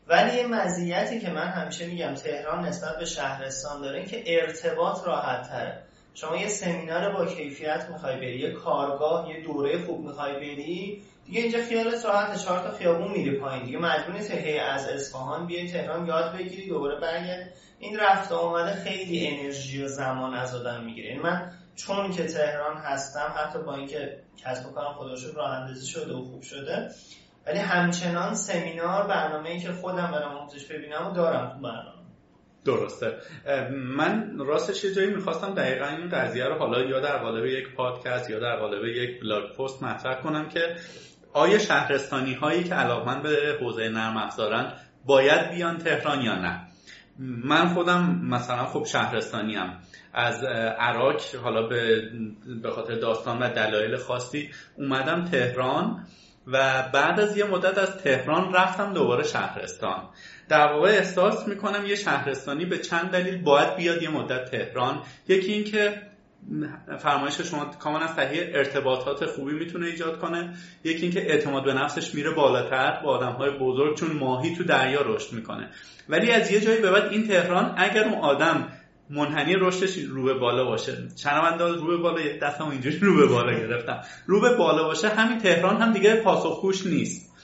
ولی 0.07 0.37
یه 0.37 0.47
مزیتی 0.47 1.21
که 1.21 1.31
من 1.31 1.49
همیشه 1.49 1.87
میگم 1.87 2.15
تهران 2.15 2.65
نسبت 2.65 2.99
به 2.99 3.05
شهرستان 3.05 3.81
داره 3.83 3.99
این 3.99 4.07
که 4.09 4.23
ارتباط 4.27 5.07
راحت 5.07 5.49
تره 5.49 5.83
شما 6.15 6.37
یه 6.37 6.49
سمینار 6.49 7.13
با 7.13 7.27
کیفیت 7.27 7.87
می‌خوای 7.91 8.17
بری 8.17 8.39
یه 8.39 8.53
کارگاه 8.53 9.31
یه 9.31 9.43
دوره 9.43 9.85
خوب 9.87 10.07
می‌خوای 10.07 10.33
بری 10.35 11.03
دیگه 11.27 11.41
اینجا 11.41 11.59
خیالت 11.63 12.05
راحت 12.05 12.45
چهار 12.45 12.59
تا 12.59 12.71
خیابون 12.71 13.11
میری 13.13 13.39
پایین. 13.39 13.65
دیگه 13.65 13.79
مجبور 13.79 14.15
نیست 14.15 14.31
از 14.71 14.89
اصفهان 14.89 15.47
بیای 15.47 15.69
تهران 15.69 16.07
یاد 16.07 16.37
بگیری 16.37 16.69
دوباره 16.69 17.01
برگرد 17.01 17.53
این 17.79 17.99
رفت 18.01 18.33
آمده 18.33 18.73
خیلی 18.73 19.27
انرژی 19.27 19.83
و 19.83 19.89
زمان 19.89 20.35
از 20.35 20.55
آدم 20.55 20.85
می‌گیره. 20.85 21.09
این 21.09 21.23
من 21.23 21.53
چون 21.77 22.11
که 22.11 22.25
تهران 22.25 22.77
هستم 22.77 23.35
حتی 23.37 23.59
با 23.59 23.75
اینکه 23.75 24.19
کسب 24.37 24.69
و 24.69 24.73
کارم 24.73 24.93
خدا 24.93 25.15
راه 25.37 25.51
اندازی 25.51 25.87
شده 25.87 26.15
و 26.15 26.23
خوب 26.23 26.43
شده 26.43 26.91
ولی 27.47 27.59
همچنان 27.59 28.35
سمینار 28.35 29.07
برنامه 29.07 29.51
ای 29.51 29.61
که 29.61 29.73
خودم 29.73 30.11
برم 30.13 30.37
آموزش 30.37 30.65
ببینم 30.65 31.07
و 31.07 31.13
دارم 31.13 31.51
تو 31.51 31.59
برنامه. 31.59 32.05
درسته. 32.65 33.13
من 33.71 34.39
راستش 34.39 34.85
یه 34.85 34.95
جایی 34.95 35.11
می‌خواستم 35.11 35.55
دقیقا 35.55 35.87
این 35.87 36.09
قضیه 36.09 36.45
رو 36.45 36.59
حالا 36.59 36.83
یا 36.83 37.01
در 37.01 37.19
قالب 37.19 37.47
یک 37.47 37.75
پادکست 37.75 38.31
یا 38.31 38.39
در 38.39 38.57
قالب 38.57 38.85
یک 38.85 39.21
بلاگ 39.21 39.57
پست 39.57 39.83
مطرح 39.83 40.23
کنم 40.23 40.49
که 40.49 40.77
آیا 41.33 41.59
شهرستانی 41.59 42.35
هایی 42.35 42.65
که 42.65 42.75
علاقمند 42.75 43.23
به 43.23 43.59
حوزه 43.61 43.89
نرم 43.89 44.17
افزارن 44.17 44.73
باید 45.07 45.51
بیان 45.51 45.79
تهران 45.79 46.23
یا 46.23 46.35
نه؟ 46.35 46.61
من 47.19 47.69
خودم 47.69 48.21
مثلا 48.23 48.65
خب 48.65 48.85
شهرستانی 48.85 49.55
هم 49.55 49.79
از 50.13 50.45
عراق 50.79 51.21
حالا 51.43 51.67
به 51.69 52.11
به 52.63 52.71
خاطر 52.71 52.95
داستان 52.95 53.39
و 53.43 53.49
دلایل 53.49 53.97
خاصی 53.97 54.51
اومدم 54.77 55.25
تهران 55.25 56.07
و 56.47 56.83
بعد 56.93 57.21
از 57.21 57.37
یه 57.37 57.45
مدت 57.45 57.79
از 57.79 57.97
تهران 57.97 58.55
رفتم 58.55 58.93
دوباره 58.93 59.23
شهرستان. 59.23 60.09
در 60.49 60.73
واقع 60.73 60.89
احساس 60.89 61.49
می‌کنم 61.49 61.87
یه 61.87 61.95
شهرستانی 61.95 62.65
به 62.65 62.79
چند 62.79 63.11
دلیل 63.11 63.43
باید 63.43 63.77
بیاد 63.77 64.03
یه 64.03 64.11
مدت 64.11 64.51
تهران. 64.51 65.03
یکی 65.29 65.53
اینکه 65.53 66.03
فرمایش 66.99 67.41
شما 67.41 67.65
کاملا 67.65 68.07
صحیح 68.07 68.43
ارتباطات 68.53 69.27
خوبی 69.27 69.53
می‌تونه 69.53 69.87
ایجاد 69.87 70.19
کنه. 70.19 70.55
یکی 70.85 71.03
اینکه 71.03 71.21
اعتماد 71.21 71.65
به 71.65 71.75
نفسش 71.75 72.15
میره 72.15 72.31
بالاتر 72.31 73.01
با 73.05 73.11
آدم 73.11 73.33
های 73.33 73.51
بزرگ 73.59 73.97
چون 73.97 74.13
ماهی 74.13 74.57
تو 74.57 74.65
دریا 74.65 75.03
رشد 75.03 75.33
می‌کنه. 75.33 75.71
ولی 76.09 76.31
از 76.31 76.51
یه 76.51 76.61
جایی 76.61 76.81
به 76.81 76.91
بعد 76.91 77.05
این 77.05 77.29
تهران 77.29 77.75
اگر 77.77 78.05
اون 78.05 78.19
آدم 78.19 78.69
منحنی 79.11 79.55
رشدش 79.55 79.99
رو 79.99 80.23
به 80.25 80.35
بالا 80.35 80.65
باشه 80.65 81.09
شنونده 81.17 81.65
رو 81.65 81.87
به 81.87 81.97
بالا 81.97 82.21
یک 82.21 82.41
دستم 82.41 82.69
اینجوری 82.69 82.99
رو 82.99 83.17
به 83.17 83.27
بالا 83.27 83.59
گرفتم. 83.59 84.01
رو 84.27 84.41
به 84.41 84.57
بالا 84.57 84.85
باشه 84.85 85.09
همین 85.09 85.39
تهران 85.39 85.83
هم 85.83 85.93
دیگه 85.93 86.17
پاسخگوش 86.17 86.87
نیست. 86.87 87.35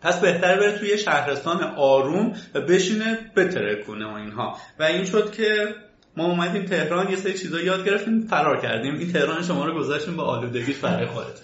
پس 0.00 0.20
بهتر 0.20 0.56
بره 0.60 0.78
توی 0.78 0.98
شهرستان 0.98 1.62
آروم 1.62 2.32
و 2.54 2.60
بشینه 2.60 3.30
بتره 3.36 3.82
کنه 3.82 4.06
و 4.06 4.14
اینها. 4.14 4.58
و 4.78 4.82
این 4.82 5.04
شد 5.04 5.32
که 5.32 5.74
ما 6.16 6.24
اومدیم 6.24 6.64
تهران 6.64 7.10
یه 7.10 7.16
سری 7.16 7.38
چیزا 7.38 7.60
یاد 7.60 7.84
گرفتیم 7.86 8.20
فرار 8.20 8.60
کردیم. 8.60 8.94
این 8.94 9.12
تهران 9.12 9.42
شما 9.42 9.64
رو 9.64 9.78
گذاشتیم 9.78 10.16
به 10.16 10.22
آلودگی 10.22 10.72
برای 10.72 11.06
خودت. 11.06 11.40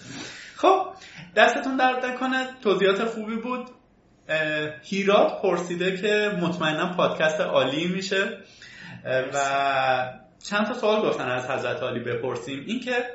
خب 0.55 0.87
دستتون 1.35 1.77
درد 1.77 2.05
نکنه. 2.05 2.47
توضیحات 2.63 3.05
خوبی 3.05 3.35
بود. 3.35 3.69
هیرات 4.83 5.41
پرسیده 5.41 5.97
که 5.97 6.37
مطمئنا 6.41 6.93
پادکست 6.93 7.41
عالی 7.41 7.87
میشه. 7.87 8.37
و 9.33 9.39
چند 10.49 10.67
تا 10.67 10.73
سوال 10.73 11.01
گفتن 11.01 11.27
از 11.27 11.49
حضرت 11.49 11.83
عالی 11.83 11.99
بپرسیم. 11.99 12.63
اینکه 12.67 13.05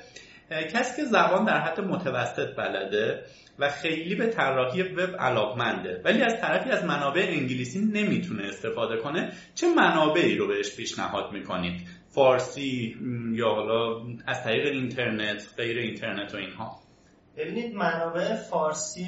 کسی 0.51 0.97
که 0.97 1.05
زبان 1.05 1.45
در 1.45 1.61
حد 1.61 1.81
متوسط 1.81 2.57
بلده 2.57 3.25
و 3.61 3.69
خیلی 3.69 4.15
به 4.15 4.27
طراحی 4.27 4.83
وب 4.83 5.17
علاقمنده. 5.17 6.01
ولی 6.05 6.23
از 6.23 6.41
طرفی 6.41 6.71
از 6.71 6.85
منابع 6.85 7.27
انگلیسی 7.29 7.81
نمی‌تونه 7.81 8.45
استفاده 8.45 8.97
کنه. 8.97 9.33
چه 9.55 9.67
منابعی 9.75 10.37
رو 10.37 10.47
بهش 10.49 10.77
پیشنهاد 10.77 11.33
می‌کنید؟ 11.33 11.81
فارسی 12.09 12.97
یا 13.33 13.49
حالا 13.49 14.03
از 14.27 14.45
طریق 14.45 14.67
اینترنت 14.67 15.49
غیر 15.57 15.79
اینترنت 15.79 16.35
و 16.35 16.37
اینها. 16.37 16.81
ببینید 17.37 17.75
منابع 17.75 18.35
فارسی 18.35 19.07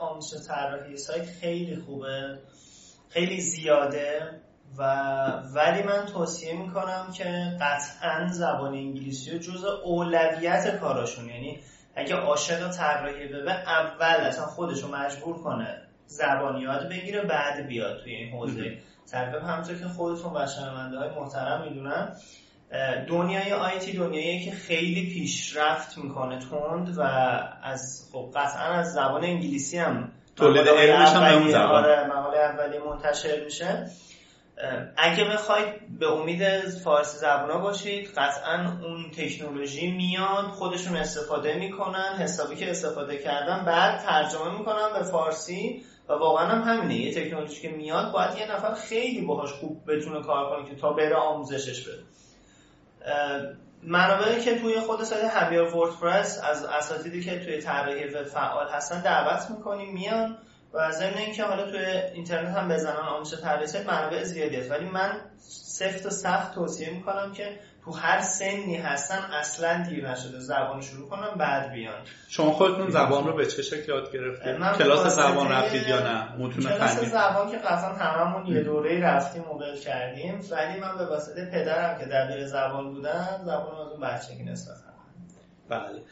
آموزش 0.00 0.46
طراحی 0.48 0.96
سایت 0.96 1.24
خیلی 1.40 1.76
خوبه 1.76 2.38
خیلی 3.10 3.40
زیاده 3.40 4.40
و 4.78 4.82
ولی 5.54 5.82
من 5.82 6.06
توصیه 6.06 6.62
می‌کنم 6.62 7.06
که 7.16 7.24
قطعا 7.60 8.28
زبان 8.28 8.74
انگلیسی 8.74 9.30
رو 9.30 9.38
جز 9.38 9.64
اولویت 9.84 10.80
کاراشون 10.80 11.28
یعنی 11.28 11.58
اگه 11.94 12.16
عاشق 12.16 12.70
طراحی 12.70 13.28
به 13.28 13.52
اول 13.52 14.26
اصلا 14.26 14.46
خودشو 14.46 14.88
مجبور 14.88 15.42
کنه 15.42 15.82
زبان 16.06 16.60
یاد 16.60 16.88
بگیره 16.88 17.22
بعد 17.22 17.66
بیاد 17.66 18.02
توی 18.02 18.14
این 18.14 18.32
حوزه. 18.32 18.78
طرف 19.10 19.42
همونطور 19.42 19.78
که 19.78 19.84
خودتون 19.84 20.36
و 20.36 20.46
شنونده 20.46 20.98
های 20.98 21.10
محترم 21.10 21.62
می‌دونن 21.62 22.16
دنیای 23.08 23.52
آیتی 23.52 23.92
دنیایی 23.92 24.44
که 24.44 24.50
خیلی 24.50 25.14
پیشرفت 25.14 25.98
می‌کنه 25.98 26.38
تند 26.38 26.98
و 26.98 27.02
از 27.62 28.08
خب 28.12 28.30
قطعا 28.34 28.72
از 28.72 28.92
زبان 28.92 29.24
انگلیسی 29.24 29.78
هم 29.78 30.12
تولید 30.36 30.68
علمش 30.68 31.08
هم 31.08 31.20
به 31.20 31.34
اون 31.34 31.50
زبان. 31.50 31.84
آره 31.84 32.06
مقاله 32.06 32.38
اولی 32.38 32.78
منتشر 32.78 33.44
میشه. 33.44 33.86
اگه 34.96 35.24
بخواید 35.24 35.98
به 35.98 36.12
امید 36.12 36.60
فارسی 36.84 37.18
زبونا 37.18 37.58
باشید 37.58 38.08
قطعا 38.16 38.78
اون 38.82 39.10
تکنولوژی 39.10 39.90
میاد 39.90 40.44
خودشون 40.44 40.96
استفاده 40.96 41.54
می‌کنن 41.54 42.16
حسابی 42.18 42.56
که 42.56 42.70
استفاده 42.70 43.18
کردن 43.18 43.64
بعد 43.64 44.00
ترجمه 44.00 44.58
می‌کنن 44.58 44.92
به 44.92 45.02
فارسی 45.02 45.84
و 46.08 46.12
واقعا 46.12 46.46
هم 46.46 46.62
همینه. 46.62 46.94
یه 46.94 47.14
تکنولوژی 47.14 47.62
که 47.62 47.68
میاد 47.68 48.12
باید 48.12 48.38
یه 48.38 48.52
نفر 48.52 48.74
خیلی 48.74 49.20
باهاش 49.20 49.52
خوب 49.52 49.92
بتونه 49.92 50.22
کار 50.22 50.50
کنه 50.50 50.68
که 50.70 50.76
تا 50.76 50.92
بره 50.92 51.16
آموزشش 51.16 51.88
بده. 51.88 52.02
منابعی 53.82 54.40
که 54.40 54.58
توی 54.58 54.80
خود 54.80 55.04
سایت 55.04 55.30
هبیر 55.34 55.62
وردپرس 55.62 56.40
از 56.44 56.64
اساتیدی 56.64 57.24
که 57.24 57.44
توی 57.44 57.58
طراحی 57.58 58.08
فعال 58.24 58.68
هستن 58.68 59.00
دعوت 59.00 59.50
می‌کنیم 59.50 59.92
میان 59.94 60.38
و 60.74 60.90
ضمن 60.90 61.14
اینکه 61.14 61.44
حالا 61.44 61.70
توی 61.70 61.84
اینترنت 62.14 62.56
هم 62.56 62.68
بزنن 62.68 62.96
آموزش 62.96 63.40
تدریس 63.42 63.76
منابع 63.76 64.22
زیادی 64.22 64.56
هست. 64.56 64.70
ولی 64.70 64.84
من 64.84 65.20
سفت 65.38 66.06
و 66.06 66.10
سخت 66.10 66.54
توصیه 66.54 66.90
می‌کنم 66.90 67.32
که 67.32 67.58
تو 67.84 67.92
هر 67.92 68.20
سنی 68.20 68.76
هستن 68.76 69.18
اصلا 69.18 69.82
دیر 69.88 70.10
نشده 70.10 70.38
زبان 70.38 70.80
شروع 70.80 71.08
کنم 71.08 71.34
بعد 71.38 71.72
بیان. 71.72 72.00
شما 72.28 72.52
خودتون 72.52 72.90
زبان 72.90 73.26
رو 73.26 73.36
به 73.36 73.46
چه 73.46 73.62
شکل 73.62 73.92
یاد 73.92 74.12
گرفتید؟ 74.12 74.56
کلاس 74.78 75.06
زبان 75.06 75.48
رفتید 75.48 75.88
یا 75.88 76.00
نه؟ 76.00 76.36
متون 76.36 76.62
کلاس 76.62 76.98
زبان 76.98 77.50
که 77.50 77.58
قطعا 77.58 77.92
هممون 77.92 78.46
یه 78.46 78.62
دوره 78.62 79.00
رفتیم 79.00 79.42
و 79.42 79.74
کردیم. 79.84 80.40
ولی 80.50 80.80
من 80.80 80.98
به 80.98 81.06
واسطه 81.06 81.50
پدرم 81.52 81.98
که 81.98 82.04
دبیر 82.04 82.46
زبان 82.46 82.94
بودن 82.94 83.40
زبان 83.44 83.86
از 83.86 83.92
اون 83.92 84.00
بچگی 84.00 84.44
نسبت 84.44 84.76
بله. 85.68 86.02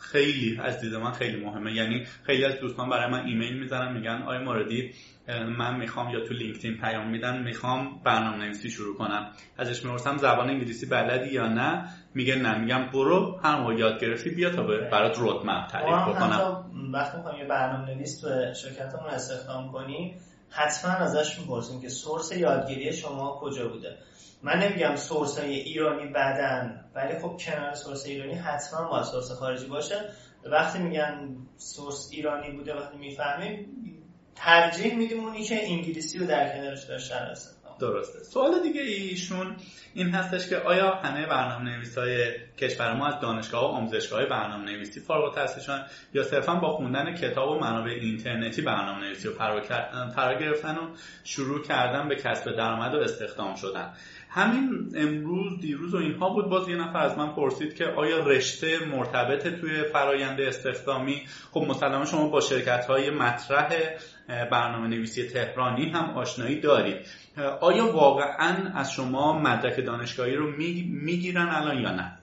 خیلی 0.00 0.60
از 0.62 0.80
دید 0.80 0.94
من 0.94 1.12
خیلی 1.12 1.44
مهمه. 1.44 1.72
یعنی 1.72 2.04
خیلی 2.22 2.44
از 2.44 2.60
دوستان 2.60 2.88
برای 2.88 3.10
من 3.12 3.26
ایمیل 3.26 3.58
می‌زنن 3.58 3.92
میگن 3.92 4.22
آیا 4.26 4.40
موردی 4.40 4.90
من 5.58 5.76
می‌خوام 5.76 6.10
یا 6.10 6.20
تو 6.20 6.34
لینکدین 6.34 6.76
پیام 6.76 7.08
میدن 7.10 7.42
می‌خوام 7.42 8.00
برنامه 8.04 8.44
نویسی 8.44 8.70
شروع 8.70 8.96
کنم. 8.96 9.30
ازش 9.58 9.84
می‌پرسم 9.84 10.16
زبان 10.16 10.50
انگلیسی 10.50 10.86
بلدی 10.86 11.32
یا 11.32 11.46
نه؟ 11.46 11.84
میگه 12.14 12.36
نه. 12.36 12.58
میگم 12.58 12.86
برو 12.92 13.40
هر 13.44 13.60
موقع 13.60 13.74
یاد 13.74 14.00
گرفتی 14.00 14.30
بیا 14.30 14.50
تا 14.50 14.62
برات 14.62 15.18
رودمپ 15.18 15.66
تعریف 15.66 16.16
بکنم. 16.16 16.64
وقتی 16.92 17.16
می‌خوام 17.16 17.36
یه 17.38 17.44
برنامه 17.44 17.94
نویس 17.94 18.20
تو 18.20 18.28
شرکتمون 18.54 19.10
استخدام 19.10 19.72
کنیم 19.72 20.14
حتما 20.50 20.90
ازش 20.90 21.38
می‌پرسیم 21.38 21.80
که 21.80 21.88
سورس 21.88 22.32
یادگیری 22.32 22.92
شما 22.92 23.38
کجا 23.40 23.68
بوده. 23.68 23.96
من 24.42 24.58
نمیگم 24.58 24.96
سورس 24.96 25.38
های 25.38 25.52
ایرانی 25.52 26.06
بدن 26.06 26.84
ولی 26.94 27.18
خب 27.18 27.36
کنار 27.36 27.74
سورس 27.74 28.06
ایرانی 28.06 28.34
حتما 28.34 28.88
باید 28.88 29.04
سورس 29.04 29.32
خارجی 29.32 29.66
باشه. 29.66 30.10
وقتی 30.44 30.78
میگن 30.78 31.36
سورس 31.56 32.08
ایرانی 32.12 32.50
بوده 32.50 32.74
وقتی 32.74 32.98
می‌فهمیم 32.98 33.66
ترجیح 34.34 34.96
میدیم 34.96 35.24
اونی 35.24 35.44
که 35.44 35.70
انگلیسی 35.70 36.18
رو 36.18 36.26
در 36.26 36.56
کنارش 36.56 36.84
داشته 36.84 37.16
درسته. 37.80 38.18
سوال 38.18 38.62
دیگه 38.62 38.80
ایشون 38.80 39.56
این 39.94 40.10
هستش 40.10 40.48
که 40.48 40.56
آیا 40.56 40.94
همه 40.94 41.26
برنامه 41.26 41.70
نویس 41.70 41.98
های 41.98 42.32
کشور 42.58 42.94
ما 42.94 43.06
از 43.06 43.20
دانشگاه 43.20 43.62
و 43.62 43.66
آموزشگاه 43.66 44.26
برنامه 44.26 44.64
نویسی 44.64 45.00
فارغ 45.00 45.24
التحصیلشن 45.24 45.86
یا 46.14 46.22
صرفا 46.22 46.54
با 46.54 46.70
خوندن 46.70 47.14
کتاب 47.14 47.50
و 47.50 47.60
منابع 47.60 47.90
اینترنتی 47.90 48.62
برنامه 48.62 49.06
نویسی 49.06 49.28
رو 49.28 49.34
فرا 50.14 50.38
گرفتن 50.40 50.76
و 50.76 50.96
شروع 51.24 51.62
کردن 51.62 52.08
به 52.08 52.16
کسب 52.16 52.56
درآمد 52.56 52.94
و 52.94 52.98
استخدام 52.98 53.54
شدن؟ 53.54 53.92
همین 54.32 54.92
امروز 54.96 55.60
دیروز 55.60 55.94
و 55.94 55.96
اینها 55.96 56.28
بود. 56.28 56.48
باز 56.48 56.68
یه 56.68 56.76
نفر 56.76 56.98
از 56.98 57.18
من 57.18 57.34
پرسید 57.34 57.74
که 57.74 57.84
آیا 57.84 58.18
رشته 58.18 58.78
مرتبط 58.84 59.60
توی 59.60 59.82
فرایند 59.82 60.40
استخدامی؟ 60.40 61.22
خب 61.50 61.60
مسلما 61.60 62.04
شما 62.04 62.28
با 62.28 62.40
شرکت 62.40 62.86
های 62.86 63.10
مطرح 63.10 63.68
برنامه 64.28 64.88
نویسی 64.88 65.28
تهرانی 65.28 65.90
هم 65.90 66.10
آشنایی 66.10 66.60
دارید. 66.60 66.96
آیا 67.60 67.96
واقعا 67.96 68.72
از 68.74 68.92
شما 68.92 69.38
مدرک 69.38 69.86
دانشگاهی 69.86 70.34
رو 70.34 70.50
می‌گیرن 70.86 71.48
الان 71.48 71.78
یا 71.78 71.90
نه؟ 71.90 72.18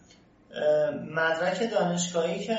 مدرک 1.16 1.72
دانشگاهی 1.72 2.46
که 2.46 2.58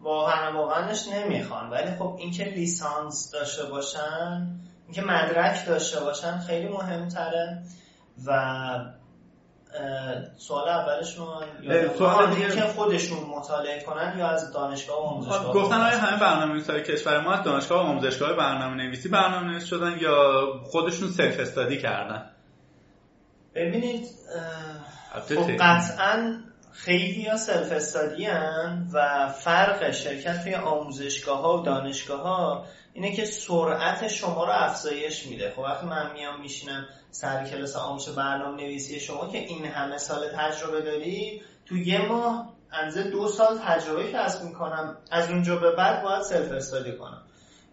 واقعا 0.00 0.52
واقعاش 0.52 1.08
نمی‌خوان. 1.08 1.70
ولی 1.70 1.90
خب 1.98 2.16
اینکه 2.18 2.44
لیسانس 2.44 3.30
داشته 3.32 3.64
باشن 3.64 4.46
اینکه 4.84 5.02
مدرک 5.02 5.66
داشته 5.66 6.00
باشن 6.00 6.38
خیلی 6.38 6.68
مهمتره 6.68 7.62
و 8.26 8.30
سوال 10.36 10.68
اولشون 10.68 11.26
سوال 11.98 12.34
دیگه. 12.34 12.54
که 12.54 12.60
خودشون 12.60 13.18
مطالعه 13.18 13.82
کنن 13.82 14.14
یا 14.18 14.28
از 14.28 14.52
دانشگاه 14.52 14.96
و 14.96 15.00
آموزشگاه؟ 15.00 15.54
گفتن 15.54 15.80
آیا 15.80 15.98
همه 15.98 16.20
برنامه 16.20 16.52
نویسای 16.52 16.82
کشور 16.82 17.20
ما 17.20 17.32
از 17.32 17.44
دانشگاه 17.44 17.86
و 17.86 17.86
آموزشگاه 17.86 18.32
برنامه 18.32 18.76
نویسی 18.76 19.08
برنامه 19.08 19.46
نویس 19.50 19.64
شدن 19.64 19.98
یا 20.00 20.42
خودشون 20.64 21.08
سلف 21.08 21.40
استادی 21.40 21.78
کردن؟ 21.78 22.30
ببینید 23.54 24.06
خب 25.28 25.56
قطعا 25.60 26.40
خیلی 26.72 27.26
ها 27.28 27.36
self 27.36 27.72
study 27.72 28.28
و 28.94 29.28
فرق 29.28 29.90
شرکت 29.90 30.42
توی 30.42 30.54
آموزشگاه 30.54 31.40
ها 31.40 31.58
و 31.58 31.62
دانشگاه 31.62 32.20
ها 32.20 32.64
اینه 32.94 33.16
که 33.16 33.24
سرعت 33.24 34.08
شما 34.08 34.44
رو 34.44 34.52
افزایش 34.52 35.26
میده. 35.26 35.50
خب 35.50 35.58
وقتی 35.58 35.86
من 35.86 36.12
میام 36.12 36.40
میشینم 36.40 36.86
سر 37.10 37.44
کلاس 37.48 37.76
آموزش 37.76 38.08
برنامه 38.08 38.62
نویسی 38.62 39.00
شما 39.00 39.28
که 39.28 39.38
این 39.38 39.64
همه 39.64 39.98
سال 39.98 40.28
تجربه 40.28 40.80
داری 40.80 41.42
تو 41.66 41.76
یه 41.76 42.08
ماه 42.08 42.52
اندازه 42.72 43.02
دو 43.02 43.28
سال 43.28 43.58
تجربه 43.58 44.12
کسب 44.12 44.44
می‌کنم 44.44 44.96
از 45.10 45.30
اونجا 45.30 45.56
به 45.56 45.76
بعد 45.76 46.02
باید 46.02 46.22
self 46.22 46.52
study 46.52 46.96
کنم. 46.96 47.22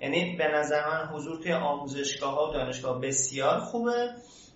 یعنی 0.01 0.35
به 0.37 0.47
نظر 0.47 0.89
من 0.89 1.05
حضور 1.05 1.43
توی 1.43 1.53
آموزشگاه 1.53 2.33
ها 2.33 2.49
و 2.49 2.53
دانشگاه 2.53 3.01
بسیار 3.01 3.59
خوبه. 3.59 4.09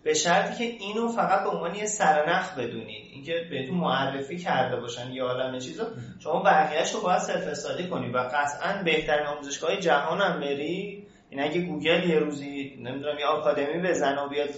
به 0.06 0.14
شرطی 0.14 0.58
که 0.58 0.64
اینو 0.64 1.08
فقط 1.08 1.44
به 1.44 1.50
عنوان 1.50 1.76
یه 1.76 1.86
سرنخ 1.86 2.54
بدونید. 2.58 3.06
اینکه 3.14 3.48
بهتون 3.50 3.78
معرفی 3.78 4.38
کرده 4.38 4.76
باشن 4.76 5.12
یه 5.12 5.28
عالم 5.28 5.60
چیزو 5.60 5.84
شما 6.20 6.44
بقیهش 6.44 6.92
رو 6.92 7.02
باید 7.02 7.20
self 7.20 7.48
study 7.48 7.88
کنید 7.88 8.16
و 8.16 8.18
قطعا 8.18 8.84
بهترین 8.84 9.26
آموزشگاه 9.26 9.78
جهان 9.78 10.22
هم 10.22 10.40
بری. 10.40 11.08
این 11.30 11.44
اگه 11.44 11.62
گوگل 11.62 12.10
یه 12.10 12.20
روزی 12.20 12.76
نمی‌دونم 12.84 13.20
یه 13.20 13.26
آکادمی 13.26 13.82
بزنه 13.82 14.22
و 14.22 14.30
بیاد 14.30 14.50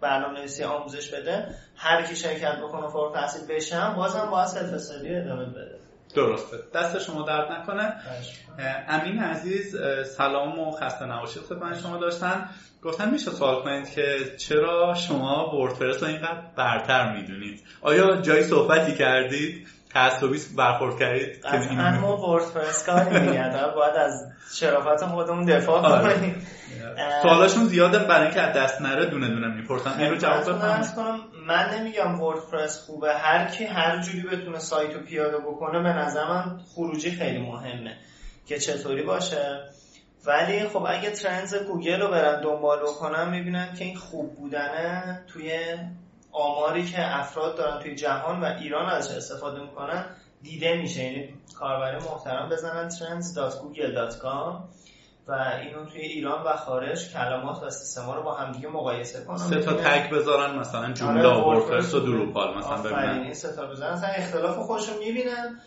برنامه 0.00 0.38
نویسی 0.38 0.64
آموزش 0.64 1.14
بده 1.14 1.54
هر 1.76 2.02
کی 2.02 2.16
شرکت 2.16 2.58
بکنه 2.58 2.88
فارغ 2.88 3.14
التحصیل 3.14 3.56
بشن 3.56 3.94
بازم 3.94 4.28
باید 4.30 4.46
self 4.46 4.72
study 4.72 5.14
ادامه 5.14 5.44
بده. 5.44 5.77
درسته. 6.14 6.56
دست 6.74 6.98
شما 6.98 7.22
درد 7.22 7.52
نکنه. 7.52 7.92
امین 8.88 9.18
عزیز 9.18 9.76
سلام 10.16 10.58
و 10.58 10.70
خسته 10.70 11.04
نباشید. 11.04 11.42
خدمت 11.42 11.80
شما 11.82 11.96
داشتن. 11.96 12.48
گفتن 12.82 13.10
میشه 13.10 13.30
سوال 13.30 13.62
کنید 13.62 13.90
که 13.90 14.36
چرا 14.38 14.94
شما 14.94 15.56
وردپرس 15.56 16.02
رو 16.02 16.08
اینقدر 16.08 16.42
برتر 16.56 17.16
می‌دونید؟ 17.16 17.62
آیا 17.80 18.16
جایی 18.16 18.42
صحبتی 18.42 18.94
کردید؟ 18.94 19.68
تعصبی 19.92 20.38
برخورد 20.56 20.98
کردید 20.98 21.46
قطعا 21.46 22.00
ما 22.00 22.16
وردپرس 22.16 22.86
کاری 22.86 23.20
دیگه 23.20 23.50
باید 23.74 23.96
از 23.96 24.26
شرافت 24.54 25.04
خودمون 25.04 25.44
دفاع 25.44 25.86
آره. 25.86 26.14
کنیم. 26.14 26.46
سوالاشون 27.22 27.64
زیاده. 27.64 27.98
برای 27.98 28.24
اینکه 28.24 28.40
از 28.40 28.56
دست 28.56 28.82
نره 28.82 29.06
دونه 29.06 29.28
دونه 29.28 29.54
می‌پرسن. 29.54 30.00
این 30.00 30.10
رو 30.10 30.16
جواب 30.16 30.42
بدم 30.42 31.20
من 31.46 31.74
نمیگم 31.74 32.20
وردپرس 32.20 32.86
خوبه. 32.86 33.14
هر 33.14 33.48
کی 33.48 33.64
هر 33.64 34.00
جوری 34.00 34.22
بتونه 34.22 34.58
سایت 34.58 34.94
رو 34.94 35.00
پیاده 35.00 35.38
بکنه 35.38 35.82
به 35.82 35.88
نظر 35.88 36.28
من 36.28 36.58
خروجی 36.74 37.10
خیلی 37.10 37.38
مهمه 37.38 37.96
که 38.46 38.58
چطوری 38.58 39.02
باشه. 39.02 39.60
ولی 40.26 40.68
خب 40.68 40.86
اگه 40.88 41.10
ترندز 41.10 41.54
گوگل 41.54 42.00
رو 42.00 42.08
برن 42.08 42.40
دنبال 42.40 42.78
بکنن 42.78 43.30
می‌بینن 43.30 43.74
که 43.78 43.84
این 43.84 43.96
خوب 43.96 44.36
بودنه 44.36 45.20
توی 45.32 45.52
آماری 46.38 46.84
که 46.84 47.16
افراد 47.18 47.56
دارن 47.56 47.82
توی 47.82 47.94
جهان 47.94 48.40
و 48.40 48.44
ایران 48.44 48.90
ازش 48.90 49.16
استفاده 49.16 49.60
می‌کنن 49.60 50.04
دیده 50.42 50.76
میشه. 50.76 51.04
یعنی 51.04 51.34
کاربر 51.58 51.98
محترم 51.98 52.48
بزنن 52.48 52.88
trends.google.com 52.90 54.62
و 55.28 55.32
اینو 55.32 55.84
توی 55.84 56.00
ایران 56.00 56.44
و 56.44 56.56
خارج 56.56 57.12
کلمات 57.12 57.62
و 57.62 57.70
سیستما 57.70 58.14
رو 58.14 58.22
با 58.22 58.34
همدیگه 58.34 58.68
مقایسه 58.68 59.24
کنن. 59.24 59.36
سه 59.36 59.60
تا 59.60 59.72
تگ 59.72 60.10
بذارن 60.10 60.58
مثلا 60.58 60.92
جمله 60.92 61.28
آره، 61.28 61.38
و 61.38 61.48
وردپرس 61.48 61.94
و 61.94 62.00
دروپال 62.00 62.58
مثلا 62.58 62.82
ببینن. 62.82 63.20
این 63.20 63.34
ستا 63.34 63.66
بزنن 63.66 63.90
اصلا 63.90 64.08
اختلاف 64.08 64.56
خودشون 64.56 64.98
می‌بینن 64.98 65.60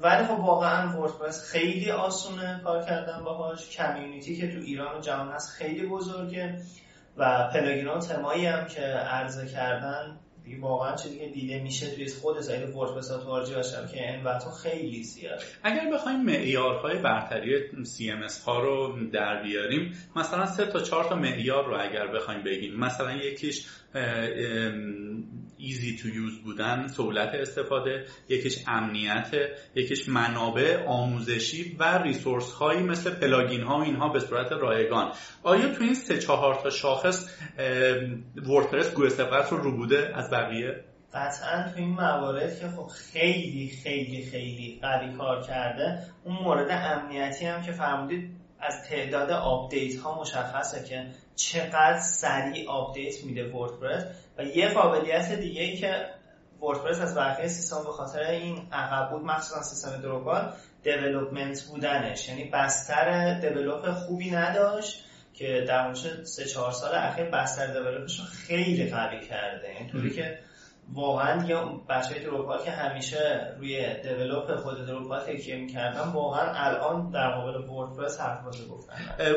ولی 0.00 0.24
خب 0.24 0.40
واقعا 0.40 1.00
وردپرس 1.00 1.50
خیلی 1.50 1.90
آسونه 1.90 2.60
کار 2.64 2.84
کردن 2.84 3.24
باهاش. 3.24 3.70
کمیونیتی 3.70 4.36
که 4.36 4.52
تو 4.52 4.58
ایران 4.58 4.98
و 4.98 5.00
جهان 5.00 5.28
هست 5.28 5.50
خیلی 5.50 5.86
بزرگه. 5.86 6.58
و 7.16 7.50
پلاگین 7.52 7.86
ها 7.86 7.98
تمایی 7.98 8.46
هم 8.46 8.66
که 8.66 8.80
عرضه 8.80 9.46
کردن 9.46 10.18
دیگه 10.44 10.60
واقعا 10.60 10.96
چیزی 10.96 11.18
که 11.18 11.28
دیده 11.28 11.62
میشه 11.62 11.94
توی 11.94 12.08
خود 12.08 12.40
سایت 12.40 12.74
وردپرس 12.76 13.10
ها 13.10 13.18
تو 13.18 13.28
آرجی 13.28 13.54
و 13.54 13.62
شبکه 13.62 14.14
انوتو 14.14 14.50
خیلی 14.50 15.02
زیاد 15.02 15.42
اگر 15.62 15.90
بخوایم 15.94 16.20
معیارهای 16.20 16.98
برتری 16.98 17.68
CMS 17.68 18.44
ها 18.46 18.60
رو 18.60 18.96
در 19.12 19.42
بیاریم 19.42 19.94
مثلا 20.16 20.46
سه 20.46 20.66
تا 20.66 20.80
چهار 20.80 21.04
تا 21.04 21.16
معیار 21.16 21.66
رو 21.66 21.80
اگر 21.80 22.06
بخوایم 22.06 22.42
بگیم 22.42 22.74
مثلا 22.74 23.12
یکیش 23.12 23.66
easy 25.66 25.96
to 25.96 26.08
use 26.08 26.42
بودن 26.42 26.88
سهولت 26.88 27.34
استفاده 27.34 28.06
یکیش 28.28 28.64
امنیت 28.66 29.30
یکیش 29.74 30.08
منابع 30.08 30.84
آموزشی 30.86 31.76
و 31.78 31.98
resource 31.98 32.52
هایی 32.52 32.82
مثل 32.82 33.10
plugin 33.10 33.62
ها 33.62 33.78
و 33.78 33.82
اینها 33.82 34.08
به 34.08 34.20
صورت 34.20 34.52
رایگان. 34.52 35.12
آیا 35.42 35.74
تو 35.74 35.84
این 35.84 35.94
سه 35.94 36.18
چهار 36.18 36.54
تا 36.54 36.70
شاخص 36.70 37.28
وردپرس 38.36 38.94
سبقت 39.16 39.52
رو 39.52 39.58
ربوده 39.58 40.12
از 40.14 40.30
بقیه؟ 40.30 40.84
قطعا 41.14 41.72
تو 41.72 41.78
این 41.78 41.88
موارد 41.88 42.58
که 42.60 42.68
خب 42.68 42.86
خیلی 42.86 43.68
خیلی 43.82 44.22
خیلی 44.30 44.78
قوی 44.82 45.12
کار 45.16 45.42
کرده 45.42 46.02
اون 46.24 46.36
مورد 46.36 46.68
امنیتی 46.70 47.46
هم 47.46 47.62
که 47.62 47.72
فرمودید 47.72 48.30
از 48.60 48.74
تعداد 48.88 49.30
update 49.30 50.00
ها 50.00 50.20
مشخصه 50.20 50.84
که 50.88 51.06
چقدر 51.36 52.00
سریع 52.00 52.70
update 52.70 53.24
میده 53.24 53.52
وردپرس 53.52 54.04
و 54.38 54.44
یه 54.44 54.68
قابلیت 54.68 55.32
دیگه 55.32 55.76
که 55.76 56.06
وردپرس 56.62 57.00
از 57.00 57.16
بقیه 57.16 57.48
سیستم 57.48 57.84
به 57.84 57.90
خاطر 57.90 58.22
این 58.22 58.68
عقب 58.72 59.10
بود 59.10 59.22
مخصوصا 59.22 59.62
سیستم 59.62 60.00
دروپال 60.02 60.52
development 60.82 61.62
بودنش. 61.62 62.28
یعنی 62.28 62.44
بستر 62.44 63.40
develop 63.40 63.90
خوبی 63.90 64.30
نداشت 64.30 65.04
که 65.34 65.64
در 65.68 65.82
مورد 65.82 66.24
سه 66.24 66.44
چهار 66.44 66.72
سال 66.72 66.94
اخیر 66.94 67.24
بستر 67.24 67.66
develop 67.66 68.08
ش 68.08 68.20
خیلی 68.20 68.90
قوی 68.90 69.20
کرده. 69.20 69.68
اینطوری 69.78 70.10
که 70.10 70.38
واقعا 70.92 71.42
دیگه 71.42 71.56
بچه 71.88 72.18
دروپال 72.18 72.64
که 72.64 72.70
همیشه 72.70 73.54
روی 73.58 74.02
develop 74.02 74.56
خود 74.56 74.86
دروپال 74.86 75.20
تکیه 75.20 75.56
می‌کردن 75.56 76.00
واقعا 76.00 76.52
الان 76.54 77.10
در 77.10 77.36
مقابل 77.36 77.68
وردپرس 77.68 78.20
حرف 78.20 78.44
گفتن. 78.70 78.94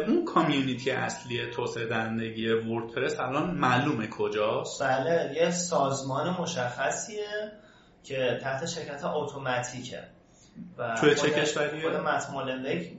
اون 0.07 0.25
کامیونیتی 0.25 0.91
اصلی 0.91 1.51
توسعه 1.51 1.85
دهندگی 1.85 2.49
وردپرس 2.49 3.19
الان 3.19 3.51
معلومه 3.51 4.07
کجاست؟ 4.07 4.83
بله 4.83 5.33
یه 5.35 5.51
سازمان 5.51 6.29
مشخصیه 6.29 7.51
که 8.03 8.39
تحت 8.41 8.65
شرکت 8.65 9.03
اتوماتیکه. 9.05 10.03
و 10.77 10.95
توی 10.95 11.15
چه 11.15 11.29
کشوریه؟ 11.29 11.81
خود 11.81 11.95
مت 11.95 12.29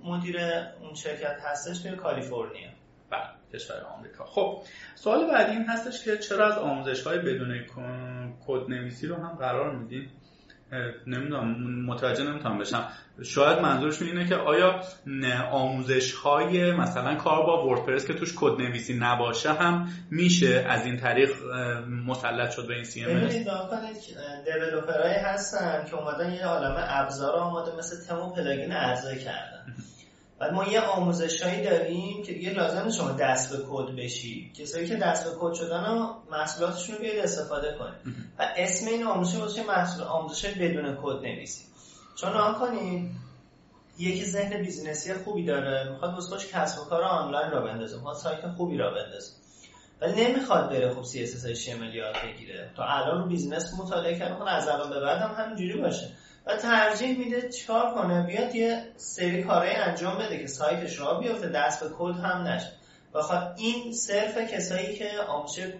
مدیر 0.04 0.36
اون 0.80 0.94
شرکت 0.94 1.36
هستش 1.42 1.78
توی 1.78 1.96
کالیفرنیا. 1.96 2.68
بله 3.10 3.20
کشور 3.54 3.76
آمریکا. 3.96 4.24
خب 4.24 4.62
سوال 4.94 5.30
بعدی 5.30 5.52
این 5.52 5.64
هستش 5.64 6.04
که 6.04 6.18
چرا 6.18 6.46
از 6.46 6.58
آموزش 6.58 7.02
های 7.02 7.18
بدون 7.18 7.64
کد 8.48 8.70
نویسی 8.70 9.06
رو 9.06 9.16
هم 9.16 9.36
قرار 9.36 9.76
میدین 9.76 10.08
نمی‌دونم 11.06 11.84
متوجه 11.86 12.24
نمی‌تونم 12.24 12.58
بشم. 12.58 12.88
شاید 13.22 13.58
منظورشون 13.58 14.08
اینه 14.08 14.28
که 14.28 14.34
آیا 14.34 14.80
آموزش 15.50 16.12
های 16.12 16.72
مثلا 16.72 17.14
کار 17.14 17.46
با 17.46 17.66
وردپرس 17.66 18.06
که 18.06 18.14
توش 18.14 18.34
کد 18.36 18.60
نویسی 18.60 18.98
نباشه 18.98 19.52
هم 19.52 19.88
میشه 20.10 20.66
از 20.68 20.86
این 20.86 20.96
طریق 20.96 21.30
مسلط 22.06 22.50
شد 22.50 22.66
به 22.66 22.74
این 22.74 22.84
CMS 22.84 23.14
ببینید 23.14 23.48
هستن 25.24 25.84
که 25.90 25.94
اومدن 25.94 26.32
یه 26.32 26.46
عالم 26.46 26.76
ابزار 26.88 27.36
آماده 27.36 27.76
مثل 27.78 28.06
تم 28.08 28.18
و 28.18 28.34
plugin 28.34 28.72
عرضه 28.72 29.16
کردن. 29.18 29.64
بعد 30.40 30.52
ما 30.52 30.64
یه 30.64 30.80
آموزشهایی 30.80 31.62
داریم 31.62 32.22
که 32.22 32.32
دیگه 32.32 32.50
لازم 32.50 32.90
شما 32.90 33.12
دست 33.12 33.56
به 33.56 33.64
کد 33.70 33.96
بشی. 33.96 34.52
کسایی 34.54 34.88
که 34.88 34.96
دست 34.96 35.24
به 35.24 35.30
کد 35.40 35.54
شدن 35.54 35.84
و 35.84 36.14
محصولاتشون 36.30 36.94
رو 36.94 37.00
بیاید 37.00 37.24
استفاده 37.24 37.76
کنید. 37.78 38.16
و 38.38 38.52
اسم 38.56 38.86
این 38.86 39.04
آموزش 39.04 39.36
باشه 39.36 39.66
محصول 39.66 40.04
آموزش 40.04 40.46
بدون 40.46 40.98
کد 41.02 41.22
نویسی 41.22 41.64
چون 42.16 42.30
نگاه 42.30 42.58
کنید 42.58 43.10
یکی 43.98 44.24
ذهن 44.24 44.62
business 44.62 45.08
ی 45.08 45.14
خوبی 45.14 45.44
داره. 45.44 45.90
می‌خواد 45.92 46.14
واسه 46.14 46.28
خودش 46.28 46.46
کسب 46.46 46.82
و 46.82 46.84
کار 46.84 47.02
آنلاین 47.02 47.50
راه 47.50 47.60
بندازه. 47.60 47.96
می‌خواد 47.96 48.16
سایت 48.16 48.48
خوبی 48.48 48.76
راه 48.76 48.90
بندازه. 48.90 49.32
ولی 50.00 50.24
نمی‌خواد 50.26 50.70
بره 50.70 50.94
خب 50.94 51.02
CSS 51.02 51.58
HTML 51.58 51.94
یاد 51.94 52.16
بگیره. 52.24 52.70
تا 52.76 52.84
الان 52.84 53.22
رو 53.22 53.28
business 53.28 53.74
مطالعه 53.78 54.18
کرده 54.18 54.34
کنه 54.34 54.50
از 54.50 54.68
الان 54.68 54.90
به 54.90 55.00
بعد 55.00 55.18
هم 55.22 55.44
همینجوری 55.44 55.80
باشه. 55.80 56.10
و 56.46 56.56
ترجیح 56.56 57.18
میده 57.18 57.48
چیکار 57.48 57.94
کنه؟ 57.94 58.26
بیاد 58.26 58.54
یه 58.54 58.82
سری 58.96 59.42
کارهای 59.42 59.74
انجام 59.74 60.18
بده 60.18 60.38
که 60.38 60.46
سایتش 60.46 61.00
راه 61.00 61.18
بیفته 61.18 61.48
دست 61.48 61.84
به 61.84 61.90
کد 61.98 62.14
هم 62.16 62.42
نشه. 62.42 62.72
بخاطر 63.14 63.54
این 63.56 63.92
صرف 63.92 64.38
کسایی 64.38 64.96
که 64.98 65.10
آموزش 65.28 65.72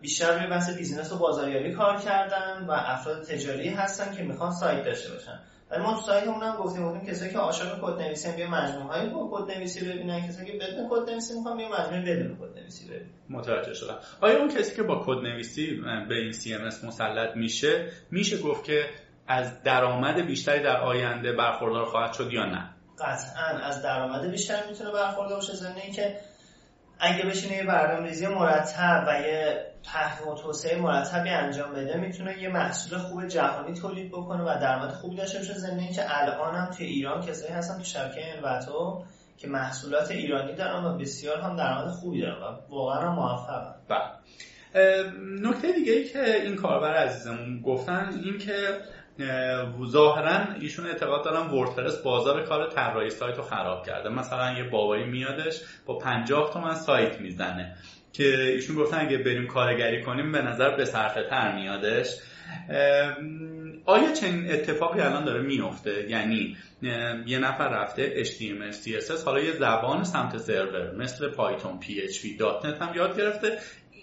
بیشتر 0.00 0.38
روی 0.38 0.46
بحث 0.46 0.70
business 0.70 1.12
و 1.12 1.18
بازاریابی 1.18 1.72
کار 1.72 2.00
کردن 2.00 2.66
و 2.68 2.72
افراد 2.72 3.24
تجاری 3.24 3.68
هستن 3.68 4.14
که 4.14 4.22
می‌خوان 4.22 4.52
سایت 4.52 4.84
داشته 4.84 5.10
باشن. 5.12 5.40
ولی 5.72 5.82
ما 5.82 5.94
تو 5.94 6.00
سایتمون 6.00 6.42
هم 6.42 6.56
گفتیم 6.56 6.88
گفتیم 6.88 7.10
کسایی 7.12 7.32
که 7.32 7.38
عاشق 7.38 7.80
کد 7.80 8.02
نویسی 8.02 8.32
بیا 8.32 8.50
مجموعه 8.50 8.98
های 8.98 9.08
با 9.08 9.30
کد 9.32 9.50
نویسی 9.50 9.88
ببینن. 9.88 10.28
کسایی 10.28 10.46
که 10.46 10.58
بدون 10.58 10.88
کد 10.90 11.10
نویسی 11.10 11.34
می‌خوان 11.34 11.56
بیا 11.56 11.68
مجموعه 11.68 12.00
بدون 12.00 12.36
کد 12.36 12.58
نویسی 12.58 12.88
ببینن. 12.88 13.10
متوجه 13.30 13.74
شدم. 13.74 13.98
آیا 14.20 14.38
اون 14.38 14.48
کسی 14.48 14.76
که 14.76 14.82
با 14.82 15.02
کد 15.06 15.18
نویسی 15.26 15.80
به 16.08 16.14
این 16.14 16.32
CMS 16.32 16.84
مسلط 16.84 17.36
میشه 17.36 17.88
میشه 18.10 18.38
گفت 18.38 18.64
که 18.64 18.84
از 19.26 19.62
درآمد 19.62 20.26
بیشتری 20.26 20.62
در 20.62 20.80
آینده 20.80 21.32
برخوردار 21.32 21.84
خواهد 21.84 22.12
شد 22.12 22.32
یا 22.32 22.44
نه؟ 22.44 22.70
قطعا 22.98 23.58
از 23.58 23.82
درآمد 23.82 24.30
بیشتر 24.30 24.66
می‌تونه 24.70 24.92
برخوردار 24.92 25.36
باشه. 25.36 25.54
ضمن 25.54 25.76
اینکه 25.76 26.16
اگه 27.00 27.24
بشینه 27.24 27.56
یه 27.56 27.64
برنامه‌ریزی 27.64 28.26
مرتب 28.26 29.04
و 29.08 29.20
یه 29.20 29.71
تحقیق 29.84 30.28
و 30.28 30.34
توسعه 30.34 30.80
مرتبی 30.80 31.28
انجام 31.28 31.72
بده 31.72 31.96
می‌تونه 31.96 32.42
یه 32.42 32.48
محصول 32.48 32.98
خوب 32.98 33.28
جهانی 33.28 33.74
تولید 33.74 34.10
بکنه 34.10 34.42
و 34.42 34.60
درآمد 34.60 34.92
خوبی 34.92 35.16
داشته 35.16 35.38
باشه. 35.38 35.54
ضمن 35.54 35.78
اینکه 35.78 36.02
الان 36.20 36.54
هم 36.54 36.70
توی 36.70 36.86
ایران 36.86 37.20
کسایی 37.20 37.52
هستن 37.52 37.78
تو 37.78 37.84
شبکه 37.84 38.20
Envato 38.36 39.04
که 39.36 39.48
محصولات 39.48 40.10
ایرانی 40.10 40.54
دارن 40.54 40.84
و 40.84 40.98
بسیار 40.98 41.40
هم 41.40 41.56
درآمد 41.56 41.90
خوبی 41.90 42.20
دارن 42.20 42.42
و 42.42 42.56
واقعا 42.68 43.14
موفقن. 43.14 43.74
بله. 43.88 44.22
نکته 45.42 45.72
دیگه 45.72 45.92
ای 45.92 46.04
که 46.04 46.42
این 46.42 46.56
کاربر 46.56 46.94
عزیزمون 46.94 47.62
گفتن 47.62 48.20
این 48.24 48.38
که 48.38 48.80
اه، 49.20 49.86
ظاهرا 49.86 50.52
ایشون 50.60 50.86
اعتقاد 50.86 51.24
دارن 51.24 51.50
وردپرس 51.50 52.02
بازار 52.02 52.42
کار 52.42 52.70
طراحی 52.70 53.10
سایت 53.10 53.36
رو 53.36 53.42
خراب 53.42 53.86
کرده. 53.86 54.08
مثلا 54.08 54.52
یه 54.52 54.70
بابایی 54.70 55.04
میادش 55.04 55.60
با 55.86 55.98
50 55.98 56.52
تومن 56.52 56.74
سایت 56.74 57.20
می‌زنه. 57.20 57.76
که 58.12 58.42
ایشون 58.42 58.76
گفتن 58.76 59.00
اگه 59.00 59.18
بریم 59.18 59.46
کارگری 59.46 60.02
کنیم 60.02 60.32
به 60.32 60.42
نظر 60.42 60.76
به 60.76 60.84
صرفه 60.84 61.22
تر 61.30 61.54
میادش. 61.54 62.16
آیا 63.84 64.12
چنین 64.12 64.52
اتفاقی 64.52 65.00
الان 65.00 65.24
داره 65.24 65.42
میفته؟ 65.42 66.10
یعنی 66.10 66.56
یه 67.26 67.38
نفر 67.38 67.68
رفته 67.68 68.24
HTML 68.24 68.74
CSS 68.74 69.24
حالا 69.24 69.40
یه 69.40 69.52
زبان 69.52 70.04
سمت 70.04 70.38
سرور 70.38 70.94
مثل 70.96 71.28
پایتون 71.28 71.80
PHP 71.82 72.38
دات 72.38 72.64
نت 72.64 72.82
هم 72.82 72.94
یاد 72.94 73.18
گرفته. 73.18 73.58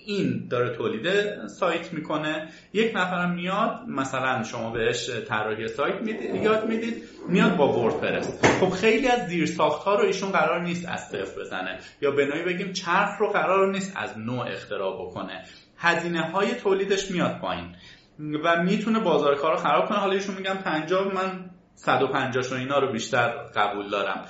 این 0.05 0.47
داره 0.49 0.75
تولید 0.77 1.07
سایت 1.47 1.93
می‌کنه. 1.93 2.49
یک 2.73 2.91
نفرم 2.95 3.31
میاد 3.31 3.79
مثلا 3.87 4.43
شما 4.43 4.71
بهش 4.71 5.09
طراحی 5.09 5.67
سایت 5.67 6.01
می‌دید 6.01 6.35
یاد 6.35 6.67
می‌دید 6.67 7.03
میاد 7.27 7.55
با 7.57 7.79
وردپرس. 7.79 8.43
خب 8.59 8.69
خیلی 8.69 9.07
از 9.07 9.27
زیر 9.29 9.45
ساخت 9.45 9.83
ها 9.83 9.95
رو 9.95 10.05
ایشون 10.05 10.31
قرار 10.31 10.61
نیست 10.61 10.89
از 10.89 10.99
صفر 10.99 11.41
بزنه. 11.41 11.79
یا 12.01 12.11
به 12.11 12.43
بگیم 12.45 12.73
چرخ 12.73 13.17
رو 13.19 13.27
قرار 13.27 13.71
نیست 13.71 13.93
از 13.95 14.17
نوع 14.17 14.47
اختراع 14.47 15.05
بکنه. 15.05 15.43
هزینه 15.77 16.21
های 16.21 16.55
تولیدش 16.55 17.11
میاد 17.11 17.39
پایین. 17.41 17.75
و 18.43 18.63
می‌تونه 18.63 18.99
بازار 18.99 19.35
کار 19.35 19.51
رو 19.51 19.57
خراب 19.57 19.89
کنه. 19.89 19.97
حالا 19.97 20.13
ایشون 20.13 20.35
میگن 20.35 20.55
50 20.55 21.13
من 21.13 21.49
150 21.75 22.43
و 22.51 22.53
اینا 22.53 22.79
رو 22.79 22.91
بیشتر 22.91 23.27
قبول 23.55 23.89
دارم. 23.89 24.25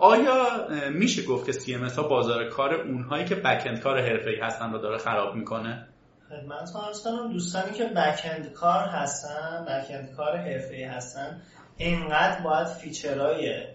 آیا 0.00 0.68
میشه 0.90 1.22
گفت 1.22 1.46
که 1.46 1.52
CMS 1.52 1.92
ها 1.96 2.02
بازار 2.02 2.48
کار 2.48 2.74
اونهایی 2.74 3.24
که 3.24 3.34
بکند 3.34 3.80
کار 3.80 4.00
حرفه‌ای 4.00 4.40
هستن 4.40 4.72
رو 4.72 4.78
داره 4.78 4.98
خراب 4.98 5.34
می‌کنه؟ 5.34 5.86
خدمت 6.28 6.70
کنم 7.04 7.32
دوستانی 7.32 7.72
که 7.72 7.84
بکند 7.84 8.52
کار 8.52 8.84
هستن 8.84 9.64
بکند 9.68 10.14
کار 10.16 10.36
حرفه‌ای 10.36 10.84
هستن 10.84 11.42
اینقدر 11.76 12.42
باید 12.42 12.66
فیچرهای 12.66 13.66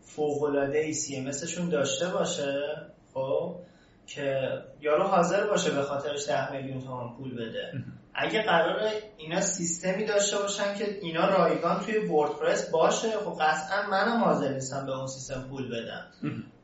فوق‌العاده 0.00 0.92
CMS 0.92 1.48
شون 1.48 1.68
داشته 1.68 2.08
باشه 2.08 2.76
خب 3.14 3.56
که 4.06 4.50
یارو 4.80 5.02
حاضر 5.02 5.46
باشه 5.46 5.70
به 5.70 5.82
خاطرش 5.82 6.28
10 6.28 6.52
میلیون 6.52 6.80
تومان 6.80 7.16
پول 7.16 7.34
بده. 7.34 7.72
اگه 8.18 8.42
قرار 8.42 8.80
اینا 9.16 9.40
سیستمی 9.40 10.04
داشته 10.04 10.38
باشن 10.38 10.74
که 10.74 10.98
اینا 11.02 11.28
رایگان 11.28 11.80
توی 11.80 11.98
وردپرس 11.98 12.70
باشه 12.70 13.10
خب 13.10 13.38
قطعا 13.40 13.90
منم 13.90 14.24
حاضر 14.24 14.48
نیستم 14.48 14.86
به 14.86 14.92
اون 14.92 15.06
سیستم 15.06 15.48
پول 15.50 15.68
بدم. 15.68 16.06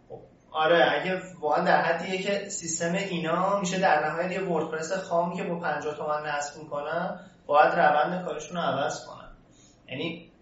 خب 0.09 0.21
آره 0.51 0.93
اگه 0.93 1.23
واقعا 1.41 1.65
در 1.65 1.83
حدیه 1.83 2.23
که 2.23 2.49
سیستم 2.49 2.93
اینا 2.95 3.61
میشه 3.61 3.79
در 3.79 4.09
نهایت 4.09 4.33
یه 4.33 4.41
وردپرس 4.41 4.93
خامی 4.93 5.37
که 5.37 5.45
با 5.45 5.55
50 5.55 5.97
تومن 5.97 6.27
نصب 6.27 6.63
می‌کنن 6.63 7.21
باید 7.47 7.75
روند 7.75 8.25
کارشون 8.25 8.57
رو 8.57 8.63
عوض 8.63 9.07
کنن. 9.07 9.29
یعنی 9.89 10.33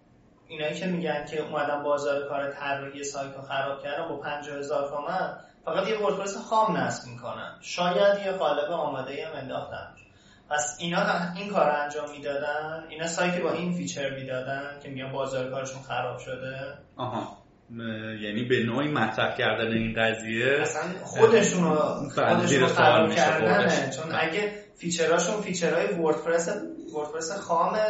اینایی 0.47 0.75
که 0.75 0.85
میگن 0.85 1.25
که 1.25 1.41
اومدن 1.41 1.83
بازار 1.83 2.27
کار 2.29 2.51
طراحی 2.51 3.03
سایت 3.03 3.35
رو 3.35 3.41
خراب 3.41 3.83
کردن 3.83 4.07
با 4.07 4.17
50 4.17 4.57
هزار 4.57 4.89
تومن 4.89 5.37
فقط 5.65 5.87
یه 5.87 5.97
وردپرس 5.97 6.37
خام 6.37 6.77
نصب 6.77 7.07
می‌کنن. 7.07 7.57
شاید 7.61 8.25
یه 8.25 8.31
قالب 8.31 8.71
آماده 8.71 9.27
هم 9.27 9.35
انداختن. 9.35 9.95
پس 10.51 10.77
اینا 10.79 11.05
این 11.35 11.49
کار 11.49 11.65
رو 11.65 11.83
انجام 11.83 12.11
می‌دادن؟ 12.11 12.83
اینا 12.89 13.07
سایتی 13.07 13.39
با 13.39 13.51
این 13.51 13.73
feature 13.73 14.15
می‌دادن 14.15 14.79
که 14.83 14.89
میگن 14.89 15.11
بازار 15.11 15.49
کارشون 15.49 15.81
خراب 15.81 16.19
شده؟ 16.19 16.77
آها. 16.97 17.37
یعنی 18.21 18.43
به 18.43 18.63
نوعی 18.63 18.87
مطرح 18.87 19.37
کردن 19.37 19.71
این 19.71 19.93
قضیه. 19.97 20.57
اصلا 20.61 20.81
خودشون 21.03 21.63
رو 21.63 21.75
خودشون 22.09 22.67
خراب 22.67 23.11
کردن 23.11 23.89
چون 23.89 24.15
اگه 24.15 24.53
feature 24.75 25.17
اشون 25.17 25.41
feature 25.41 25.81
های 25.81 25.93
وردپرس 25.93 26.49
وردپرس 26.95 27.31
خامه 27.31 27.87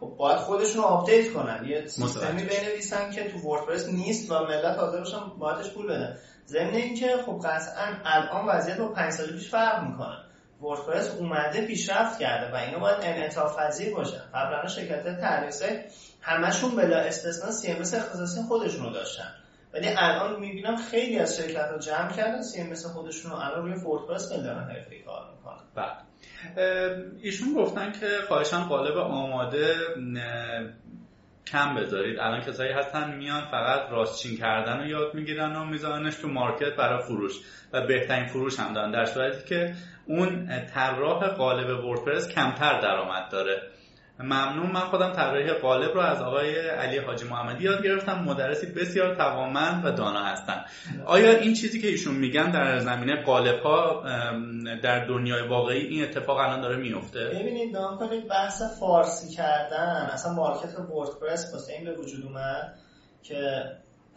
خب 0.00 0.14
باید 0.18 0.38
خودشون 0.38 0.82
رو 0.82 0.88
update 0.88 1.32
کنن. 1.32 1.64
یه 1.66 1.86
سیستمی 1.86 2.42
بنویسن 2.42 3.10
که 3.10 3.28
تو 3.28 3.38
وردپرس 3.38 3.88
نیست 3.88 4.30
و 4.30 4.34
ملت 4.34 4.78
حاضر 4.78 4.98
باشن 4.98 5.18
بابتش 5.38 5.70
پول 5.70 5.86
بدن 5.86 6.16
ضمن 6.46 6.74
اینکه 6.74 7.16
خب 7.26 7.40
قطعا 7.44 7.86
الان 8.04 8.46
وضعیت 8.48 8.78
با 8.78 8.88
5 8.88 9.12
سال 9.12 9.26
پیش 9.26 9.50
فرق 9.50 9.82
می‌کنه. 9.84 10.16
وردپرس 10.62 11.16
اومده 11.18 11.66
پیشرفت 11.66 12.18
کرده 12.18 12.52
و 12.52 12.56
اینو 12.56 12.80
باید 12.80 12.98
انعطاف 13.02 13.58
پذیر 13.58 13.94
باشن 13.94 14.22
قبلا 14.34 14.66
شرکت 14.66 15.20
طراحی 15.20 15.46
سایت 15.46 15.66
همشون 16.20 16.76
بلا 16.76 16.98
استثنا 16.98 17.50
CMS 17.50 17.78
اختصاصی 17.78 18.42
خودشون 18.48 18.84
رو 18.84 18.90
داشتن. 18.90 19.34
ولی 19.74 19.88
الان 19.96 20.40
می‌بینم 20.40 20.76
خیلی 20.76 21.18
از 21.18 21.36
شرکت 21.36 21.68
رو 21.72 21.78
جمع 21.78 22.12
کردن 22.12 22.42
CMS 22.42 22.74
خودشون 22.74 23.30
رو 23.30 23.36
الان 23.36 23.62
روی 23.62 23.72
وردپرس 23.72 24.28
دارن 24.28 24.64
حرفه‌ای 24.64 25.02
کار 25.02 25.22
می‌کنن. 25.36 25.62
بله. 25.74 26.12
ایشون 27.22 27.54
گفتن 27.54 27.92
که 27.92 28.06
خواهشا 28.28 28.68
قالب 28.68 28.96
آماده 28.96 29.74
کم 31.46 31.74
بذارید. 31.74 32.18
الان 32.18 32.40
کسایی 32.40 32.72
هستن 32.72 33.14
میان 33.14 33.40
فقط 33.40 33.90
راستچین 33.90 34.38
کردن 34.38 34.78
رو 34.78 34.86
یاد 34.86 35.14
می‌گیرن 35.14 35.56
و 35.56 35.64
میذارنش 35.64 36.14
تو 36.14 36.28
مارکت 36.28 36.76
برای 36.76 37.02
فروش 37.02 37.32
و 37.72 37.86
بهترین 37.86 38.26
فروش 38.26 38.60
هم 38.60 38.74
دارن. 38.74 38.90
در 38.90 39.04
صورتی 39.04 39.48
که 39.48 39.74
اون 40.06 40.48
طراح 40.74 41.28
قالب 41.28 41.84
وردپرس 41.84 42.28
کمتر 42.28 42.80
درآمد 42.80 43.28
داره. 43.30 43.62
ممنون. 44.20 44.70
من 44.70 44.80
خودم 44.80 45.12
طراحی 45.12 45.50
قالب 45.52 45.94
رو 45.94 46.00
از 46.00 46.22
آقای 46.22 46.68
علی 46.68 46.98
حاجی 46.98 47.24
محمدی 47.24 47.64
یاد 47.64 47.84
گرفتم. 47.84 48.18
مدرسی 48.18 48.66
بسیار 48.66 49.14
توانمند 49.14 49.84
و 49.84 49.90
دانا 49.90 50.24
هستن. 50.24 50.64
آیا 51.06 51.38
این 51.38 51.54
چیزی 51.54 51.80
که 51.80 51.88
ایشون 51.88 52.14
میگن 52.14 52.50
در 52.50 52.78
زمینه 52.78 53.22
قالب 53.22 53.60
ها 53.60 54.02
در 54.82 55.06
دنیای 55.06 55.48
واقعی 55.48 55.86
این 55.86 56.04
اتفاق 56.04 56.36
الان 56.36 56.60
داره 56.60 56.76
میفته؟ 56.76 57.24
ببینید 57.24 57.76
نام 57.76 57.98
کنید 57.98 58.28
بحث 58.28 58.62
فارسی 58.80 59.34
کردن 59.34 60.10
اصلا 60.12 60.32
مارکت 60.32 60.78
وردپرس 60.90 61.50
واسه 61.52 61.72
این 61.72 61.84
به 61.84 61.92
وجود 61.92 62.24
اومد 62.24 62.74
که 63.22 63.64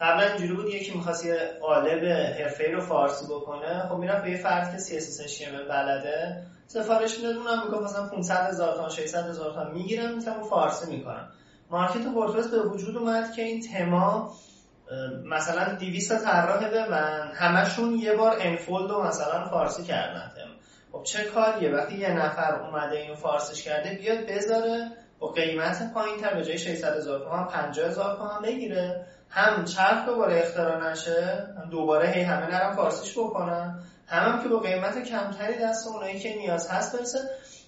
قبلا 0.02 0.28
اینجوری 0.28 0.54
بود 0.54 0.66
یکی 0.66 0.98
می‌خواست 0.98 1.26
یه 1.26 1.38
قالب 1.62 2.06
حرفه‌ای 2.40 2.72
رو 2.72 2.82
فارسی 2.82 3.26
بکنه. 3.26 3.88
خب 3.90 3.96
می‌رفت 3.96 4.24
به 4.24 4.32
یه 4.32 4.38
فرد 4.38 4.72
که 4.72 4.78
CSS 4.78 5.30
HTML 5.30 5.70
بلده. 5.70 6.44
سفارش 6.68 7.18
می‌داد 7.18 7.36
اونم 7.36 7.84
مثلا 7.84 8.10
500 8.10 8.50
هزار 8.50 8.74
تومان 8.74 8.90
600 8.90 9.30
هزار 9.30 9.54
تومان 9.54 9.72
می‌گیرم 9.72 10.16
مثلا 10.16 10.44
فارسی 10.44 10.96
می‌کنم 10.96 11.28
مارکت 11.70 12.06
وردپرس 12.06 12.48
به 12.48 12.62
وجود 12.62 12.98
اومد 12.98 13.34
که 13.34 13.42
این 13.42 13.62
تما 13.62 14.34
مثلا 15.26 15.74
200 15.74 16.18
تا 16.18 16.24
طراح 16.24 16.70
به 16.70 16.90
من. 16.90 17.32
همشون 17.34 17.96
یه 17.96 18.16
بار 18.16 18.38
انفولد 18.40 18.92
رو 18.92 19.04
مثلا 19.04 19.46
فارسی 19.50 19.84
کردن 19.84 20.32
خب 20.92 21.04
چه 21.04 21.24
کاریه؟ 21.24 21.72
وقتی 21.72 21.98
یه 21.98 22.10
نفر 22.10 22.62
اومده 22.62 22.98
اینو 22.98 23.16
فارسیش 23.16 23.64
کرده 23.64 23.96
بیاد 23.96 24.26
بذاره 24.26 24.92
با 25.20 25.28
قیمت 25.28 25.94
پایین 25.94 26.18
تر 26.18 26.34
به 26.34 26.44
جای 26.44 26.58
600 26.58 26.98
هزار 26.98 27.20
تومان 27.20 27.48
50 27.48 27.88
هزار 27.88 28.16
تومان 28.16 28.42
بگیره. 28.42 29.06
هم 29.30 29.66
چرخ 29.66 30.06
دوباره 30.06 30.40
اختراع 30.40 30.92
نشه 30.92 31.48
دوباره 31.72 32.08
هی 32.08 32.22
همه 32.22 32.52
نرم 32.52 32.76
فارسیش 32.76 33.18
بکنن. 33.18 33.80
هم, 34.08 34.32
هم 34.32 34.44
که 34.44 34.50
با 34.50 34.60
قیمت 34.60 35.04
کمتری 35.04 35.54
دست 35.62 35.88
اونایی 35.88 36.20
که 36.20 36.36
نیاز 36.36 36.72
هست 36.72 36.98
برسه. 36.98 37.20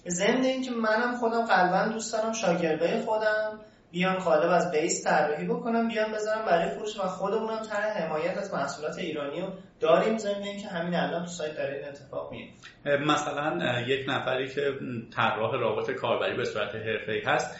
ضمن 0.07 0.43
اینکه 0.43 0.71
منم 0.71 1.17
خودم 1.17 1.45
قلبا 1.45 1.93
دوست 1.93 2.13
دارم 2.13 2.33
شاگرده 2.33 3.01
خودم 3.05 3.59
بیان 3.91 4.15
قالب 4.15 4.51
از 4.51 4.71
بیس 4.71 5.03
طراحی 5.03 5.45
بکنم 5.45 5.87
بیان 5.87 6.11
بذارم 6.11 6.45
برای 6.45 6.69
فروش 6.69 6.99
و 6.99 7.01
خودمونم 7.01 7.63
طرح 7.63 8.03
حمایت 8.03 8.37
از 8.37 8.53
محصولات 8.53 8.97
ایرانی 8.97 9.41
رو 9.41 9.47
داریم. 9.79 10.17
ضمن 10.17 10.43
اینکه 10.43 10.67
همین 10.67 10.95
الان 10.95 11.23
تو 11.23 11.29
سایت 11.29 11.55
داره 11.55 11.75
این 11.75 11.87
اتفاق 11.87 12.31
میفته. 12.31 12.97
مثلا 12.97 13.81
یک 13.87 14.05
نفری 14.09 14.49
که 14.49 14.61
طراح 15.15 15.51
رابط 15.59 15.91
کاربری 15.91 16.37
به 16.37 16.45
صورت 16.45 16.75
حرفه‌ای 16.75 17.21
هست 17.21 17.55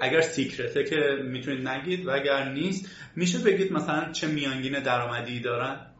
اگر 0.00 0.20
secret 0.20 0.75
ه 0.75 0.84
که 0.84 0.96
می‌تونید 1.24 1.68
نگید 1.68 2.06
و 2.06 2.10
اگر 2.10 2.48
نیست 2.48 2.90
میشه 3.16 3.38
بگید 3.38 3.72
مثلا 3.72 4.12
چه 4.12 4.26
میانگین 4.26 4.82
درآمدی 4.82 5.40
دارن؟ 5.40 5.91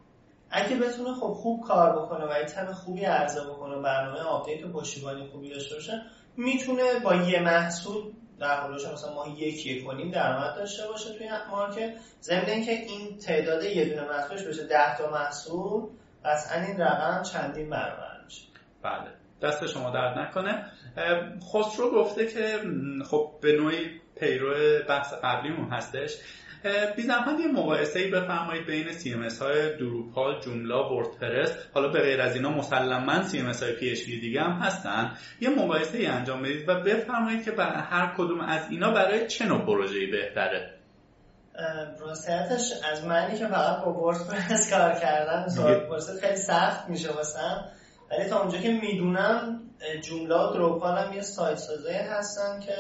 اگه 0.53 0.77
بتونه 0.77 1.15
خب 1.15 1.33
خوب 1.33 1.65
کار 1.67 1.99
بکنه 1.99 2.25
و 2.25 2.31
ایتم 2.31 2.73
خوبی 2.73 3.05
عرضه 3.05 3.41
بکنه 3.41 3.83
برنامه 3.83 4.21
update 4.21 4.65
و 4.65 4.73
پشتیبانی 4.73 5.27
خوبی 5.27 5.51
داشته 5.51 5.75
باشه 5.75 6.03
می‌تونه 6.37 6.83
با 7.05 7.15
یه 7.15 7.41
محصول 7.41 8.13
در 8.41 8.61
حالش 8.61 8.87
مثلا 8.87 9.15
ماهی 9.15 9.27
یک 9.39 9.85
و 9.85 9.91
نیم 9.91 10.11
درآمد 10.11 10.55
داشته 10.57 10.87
باشه 10.87 11.19
توی 11.19 11.29
مارکت. 11.51 11.95
ضمن 12.23 12.45
اینکه 12.47 12.73
این 12.73 13.19
تعداد 13.19 13.65
یه 13.65 13.85
دونه 13.85 14.09
محصولش 14.09 14.43
بشه 14.43 14.67
10 14.67 14.97
تا 14.97 15.11
محصول 15.11 15.83
قطعا 16.25 16.63
این 16.63 16.81
رقم 16.81 17.23
چندین 17.23 17.71
برابر 17.71 18.25
میشه. 18.25 18.43
بله. 18.83 19.09
دست 19.43 19.67
شما 19.67 19.91
درد 19.91 20.19
نکنه. 20.19 20.65
خسرو 21.53 21.91
گفته 21.91 22.27
که 22.27 22.59
خب 23.11 23.31
به 23.41 23.53
نوعی 23.53 24.01
پیرو 24.21 24.55
بحث 24.89 25.15
قبلیمون 25.25 25.73
هستش. 25.73 26.19
بی 26.97 27.03
زحمت 27.03 27.41
یه 27.41 27.47
مقایسه 27.47 28.01
ای 28.01 28.11
بفرمایید 28.11 28.67
بین 28.67 28.93
CMS 28.93 29.29
های 29.41 29.77
دروپال 29.77 30.41
جوملا 30.41 30.95
وردپرس 30.95 31.53
حالا 31.75 31.89
به 31.89 32.01
غیر 32.01 32.21
از 32.21 32.37
اینا 32.37 32.51
مسلما 32.51 33.23
سی 33.23 33.39
ام 33.39 33.47
های 33.47 33.73
پی 33.73 33.91
اچ 33.91 34.05
دیگه 34.05 34.41
هم 34.41 34.53
هستن. 34.53 35.13
یه 35.41 35.51
مقایسه 35.51 35.99
ای 35.99 36.07
انجام 36.07 36.43
بدید 36.43 36.69
و 36.69 36.81
بفرمایید 36.81 37.45
که 37.45 37.51
برای 37.51 37.83
هر 37.91 38.15
کدوم 38.17 38.41
از 38.41 38.71
اینا 38.71 38.91
برای 38.91 39.27
چه 39.27 39.47
نوع 39.47 39.67
پروژه‌ای 39.67 40.07
بهتره؟ 40.07 40.75
راستیتش 42.01 42.73
از 42.93 43.05
منی 43.05 43.39
که 43.39 43.47
فقط 43.47 43.85
با 43.85 43.93
وردپرس 43.93 44.71
کار 44.71 44.93
کردم. 44.93 45.49
سوال 45.49 46.01
خیلی 46.21 46.37
سخت 46.37 46.89
میشه 46.89 47.13
واسم. 47.13 47.65
ولی 48.11 48.29
تا 48.29 48.41
اونجا 48.41 48.59
که 48.59 48.73
می‌دونم 48.83 49.61
جمله 50.03 50.35
و 50.35 50.53
دروپال 50.53 50.99
هم 50.99 51.13
یه 51.13 51.23
سایت 51.23 51.59
سازه 51.59 52.09
هستن 52.11 52.61
که 52.61 52.75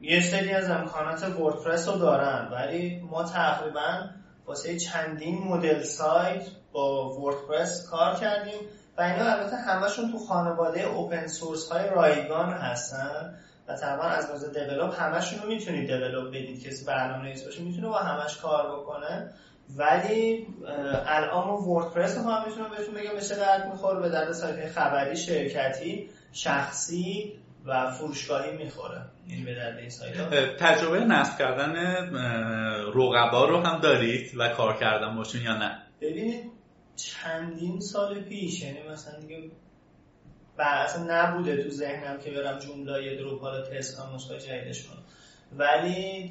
یه 0.00 0.20
سری 0.20 0.52
از 0.52 0.70
امکانات 0.70 1.22
وردپرس 1.22 1.88
رو 1.88 1.98
دارن 1.98 2.48
ولی 2.52 3.00
ما 3.10 3.24
تقریبا 3.24 4.08
واسه 4.46 4.78
چندین 4.78 5.38
مدل 5.38 5.82
سایت 5.82 6.42
با 6.72 7.10
وردپرس 7.20 7.88
کار 7.90 8.14
کردیم 8.14 8.60
و 8.98 9.02
اینا 9.02 9.24
البته 9.24 9.56
همشون 9.56 10.12
تو 10.12 10.18
خانواده 10.18 10.82
اوپن 10.82 11.26
سورس 11.26 11.72
های 11.72 11.88
رایگان 11.88 12.52
هستن 12.52 13.34
و 13.68 13.76
طبعا 13.76 14.08
از 14.08 14.26
لحاظ 14.26 14.44
دیولپ 14.44 15.00
همشون 15.00 15.38
رو 15.42 15.48
می‌تونید 15.48 15.86
دیولپ 15.86 16.28
بدید. 16.28 16.66
کسی 16.66 16.84
برنامه 16.84 17.22
نویس 17.24 17.44
باشه 17.44 17.62
می‌تونه 17.62 17.88
با 17.88 17.98
همش 17.98 18.36
کار 18.36 18.76
بکنه. 18.76 19.30
ولی 19.76 20.46
الان 21.06 21.48
وردپرس 21.48 22.18
رو 22.18 22.30
هم 22.30 22.48
می‌تونم 22.48 22.70
بهتون 22.70 22.94
بگم 22.94 23.14
به 23.14 23.20
چه 23.20 23.36
درد 23.36 23.68
می‌خوره؟ 23.72 24.00
به 24.00 24.08
درد 24.08 24.32
سایت 24.32 24.68
خبری 24.68 25.16
شرکتی 25.16 26.10
شخصی 26.32 27.32
و 27.64 27.90
فروشگاهی 27.90 28.56
می‌خوره. 28.56 29.02
یعنی 29.28 29.44
به 29.44 29.54
درد 29.54 29.78
این 29.78 29.88
سایت 29.88 30.56
تجربه 30.58 31.00
نصب 31.00 31.38
کردن 31.38 31.76
رقبا 32.94 33.44
رو 33.44 33.60
هم 33.60 33.80
دارید 33.80 34.32
و 34.36 34.48
کار 34.48 34.76
کردن 34.76 35.16
باشون 35.16 35.40
یا 35.40 35.56
نه؟ 35.56 35.82
ببینید 36.00 36.44
چندین 36.96 37.80
سال 37.80 38.20
پیش 38.20 38.62
یعنی 38.62 38.78
مثلا 38.88 39.20
دیگه 39.20 39.50
اصلا 40.58 41.04
نبوده 41.08 41.62
تو 41.62 41.70
ذهنم 41.70 42.18
که 42.18 42.30
برم 42.30 42.58
جمله 42.58 43.16
دروپال 43.16 43.62
تست 43.62 43.96
کنم 43.96 44.14
نسخه 44.14 44.38
جدیدش 44.38 44.82
کنم. 44.86 45.02
ولی 45.52 46.30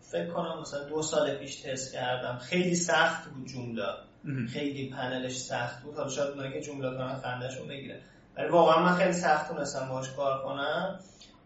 فکر 0.00 0.26
کنم 0.26 0.60
مثلا 0.60 0.88
دو 0.88 1.02
سال 1.02 1.34
پیش 1.34 1.56
تست 1.56 1.92
کردم. 1.92 2.38
خیلی 2.38 2.74
سخت 2.74 3.28
بود 3.28 3.46
جمله. 3.46 3.82
خیلی 4.52 4.90
پنلش 4.90 5.36
سخت 5.36 5.82
بود. 5.82 5.96
حالا 5.96 6.08
شاید 6.08 6.30
اونایی 6.30 6.52
که 6.52 6.60
جمله 6.60 6.90
کنن 6.90 7.14
خندهشون 7.14 7.68
بگیره. 7.68 8.00
ولی 8.38 8.48
واقعا 8.48 8.82
من 8.82 8.94
خیلی 8.94 9.12
سخت 9.12 9.48
تونستم 9.48 9.88
باش 9.88 10.10
کار 10.10 10.42
کنم. 10.42 10.98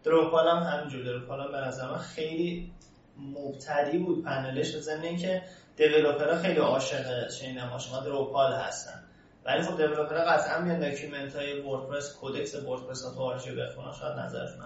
دروپال 0.03 0.47
هم 0.47 0.63
همینجور. 0.63 1.03
دروپال 1.03 1.41
هم 1.41 1.51
به 1.51 1.57
نظر 1.57 1.87
من 1.87 1.97
خیلی 1.97 2.71
مبتدی 3.17 3.97
بود 3.97 4.23
پنلش. 4.23 4.75
به 4.75 5.03
اینکه 5.03 5.43
دیولوپرها 5.75 6.37
خیلی 6.41 6.59
عاشق 6.59 7.29
چین 7.29 7.59
شما 7.77 7.99
دروپال 7.99 8.53
هستن. 8.53 9.02
ولی 9.45 9.61
خب 9.61 9.77
developer 9.77 10.20
ها 10.20 10.25
قطعا 10.25 10.61
میان 10.61 10.79
document 10.79 11.35
های 11.35 11.61
وردپرس 11.61 12.17
Codex 12.21 12.55
وردپرس 12.55 13.03
ها 13.05 13.13
تو 13.13 13.19
آرشیو 13.19 13.53
بخونن 13.55 13.91
شاید 13.99 14.19
نظرشون 14.19 14.63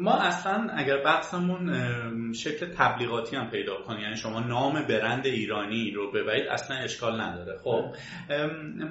ما 0.00 0.14
اصلا 0.14 0.68
اگر 0.76 1.02
بحثمون 1.04 2.32
شکل 2.32 2.66
تبلیغاتی 2.78 3.36
هم 3.36 3.50
پیدا 3.50 3.82
کنی 3.82 4.02
یعنی 4.02 4.16
شما 4.16 4.40
نام 4.40 4.82
برند 4.82 5.26
ایرانی 5.26 5.90
رو 5.90 6.12
ببرید 6.12 6.48
اصلا 6.48 6.76
اشکال 6.76 7.20
نداره. 7.20 7.58
خب 7.58 7.84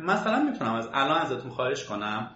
مثلا 0.03 0.43
می‌تونم 0.43 0.73
از 0.73 0.89
الان 0.93 1.21
ازتون 1.21 1.51
خواهش 1.51 1.83
کنم 1.83 2.31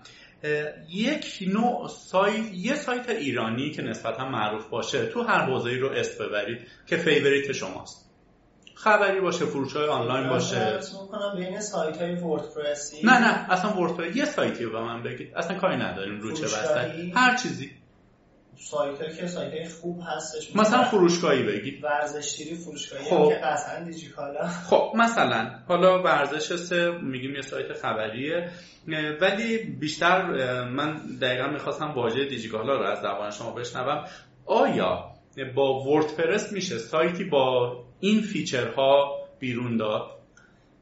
یک 0.89 1.43
نوع 1.47 1.87
سایت 1.87 2.53
یه 2.53 2.75
سایت 2.75 3.09
ایرانی 3.09 3.71
که 3.71 3.81
نسبتا 3.81 4.29
معروف 4.29 4.69
باشه 4.69 5.05
تو 5.05 5.23
هر 5.23 5.41
حوزه‌ای 5.45 5.77
رو 5.77 5.89
اسم 5.89 6.25
ببرید 6.25 6.67
که 6.85 6.97
favorite 6.97 7.51
شماست. 7.51 8.06
خبری 8.77 9.19
باشه 9.19 9.45
فروش 9.45 9.75
های 9.75 9.87
آنلاین 9.87 10.29
باشه. 10.29 10.79
بین 11.37 11.59
سایت 11.59 12.01
های 12.01 12.15
وردپرسی. 12.15 13.01
نه 13.03 13.19
نه 13.19 13.51
اصلا 13.51 13.81
وردپرس 13.81 14.15
یه 14.15 14.25
سایتی 14.25 14.63
رو 14.63 14.71
به 14.71 14.81
من 14.81 15.03
بگید. 15.03 15.35
اصلا 15.35 15.57
کاری 15.57 15.77
نداریم 15.77 16.19
رو 16.21 16.31
چه 16.31 16.43
بسته 16.43 17.11
هر 17.15 17.35
چیزی. 17.35 17.71
سایت 18.59 19.17
که 19.17 19.27
سایت 19.27 19.69
خوب 19.69 20.01
هستش. 20.07 20.55
مثلا 20.55 20.83
فروشگاهی 20.83 21.43
بگید. 21.43 21.83
ورزشگیری 21.83 22.55
فروشگاهی 22.55 23.03
خب. 23.03 23.29
که 23.29 23.35
قطعا 23.35 23.83
دیجیکالا. 23.83 24.47
خب 24.47 24.91
مثلا 24.95 25.51
حالا 25.67 26.03
ورزش 26.03 26.55
سه 26.55 26.91
میگیم 26.91 27.35
یه 27.35 27.41
سایت 27.41 27.73
خبریه. 27.73 28.49
ولی 29.21 29.57
بیشتر 29.57 30.21
من 30.63 31.01
دقیقا 31.21 31.47
می‌خواستم 31.47 31.91
واژه 31.91 32.25
دیجیکالا 32.25 32.77
رو 32.77 32.83
از 32.83 32.99
زبان 32.99 33.31
شما 33.31 33.51
بشنوم. 33.51 34.05
آیا 34.45 35.16
با 35.45 35.83
وردپرس 35.83 36.51
میشه. 36.51 36.77
سایتی 36.77 37.23
با 37.23 37.77
این 37.99 38.21
feature 38.21 39.05
ها 39.05 39.17
بیرون 39.39 39.77
داد. 39.77 40.09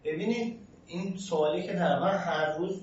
ببینید 0.04 0.60
این 0.88 1.18
سوالی 1.18 1.64
که 1.64 1.74
تقریبا 1.74 2.08
هر 2.08 2.58
روز 2.58 2.82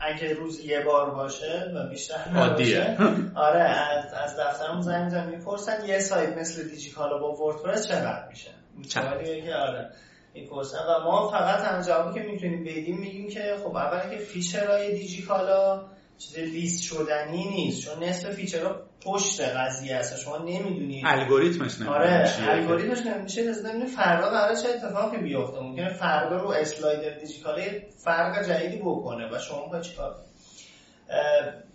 اگه 0.00 0.34
روز 0.34 0.64
یه 0.64 0.80
بار 0.80 1.10
باشه 1.10 1.72
و 1.74 1.88
بیشتر 1.88 2.28
نباشه 2.28 2.96
آره 3.34 3.60
از, 3.60 4.14
از 4.14 4.36
دفترمون 4.40 4.80
زنگ 4.80 5.04
میزنن 5.04 5.28
می‌پرسن 5.30 5.86
یه 5.86 5.98
سایت 5.98 6.38
مثل 6.38 6.68
دیجیکالا 6.68 7.18
با 7.18 7.32
وردپرس 7.32 7.88
چقدر 7.88 8.28
میشه؟ 8.28 8.50
سوالیه 8.88 9.42
که 9.42 9.54
آره 9.54 9.90
می‌پرسن. 10.34 10.78
و 10.78 11.04
ما 11.04 11.28
فقط 11.28 11.60
هم 11.60 11.82
جوابی 11.82 12.20
که 12.20 12.26
می‌تونیم 12.26 12.64
بدیم 12.64 12.98
میگیم 12.98 13.28
که 13.28 13.56
خب 13.64 13.76
اولا 13.76 14.10
که 14.10 14.16
feature 14.16 14.77
های 14.77 14.94
دیجیکالا 14.94 15.88
چیز 16.20 16.38
لیست 16.38 16.82
شدنی 16.82 17.48
نیست. 17.48 17.80
چون 17.82 18.04
نصف 18.04 18.30
feature 18.30 18.70
ها 18.70 18.76
پشت 19.04 19.40
قضیه 19.40 19.96
هست 19.96 20.18
شما 20.18 20.38
نمی‌دونید 20.38 21.04
الگوریتمش 21.06 21.80
نمی‌دونید 21.80 22.02
آره 22.02 22.34
الگوریتمش 22.48 23.06
نمیشه 23.06 23.42
نمیشه 23.42 23.96
فردا 23.96 24.30
قرار 24.30 24.54
چه 24.54 24.68
اتفاقی 24.68 25.16
بیفته؟ 25.16 25.60
ممکنه 25.60 25.92
فردا 25.92 26.36
رو 26.36 26.48
slider 26.48 27.18
دیجیکالا 27.18 27.60
فرق 28.04 28.48
جدیدی 28.48 28.76
بکنه. 28.76 29.36
و 29.36 29.38
شما 29.38 29.66
باید 29.66 29.82
چیکار؟ 29.82 30.14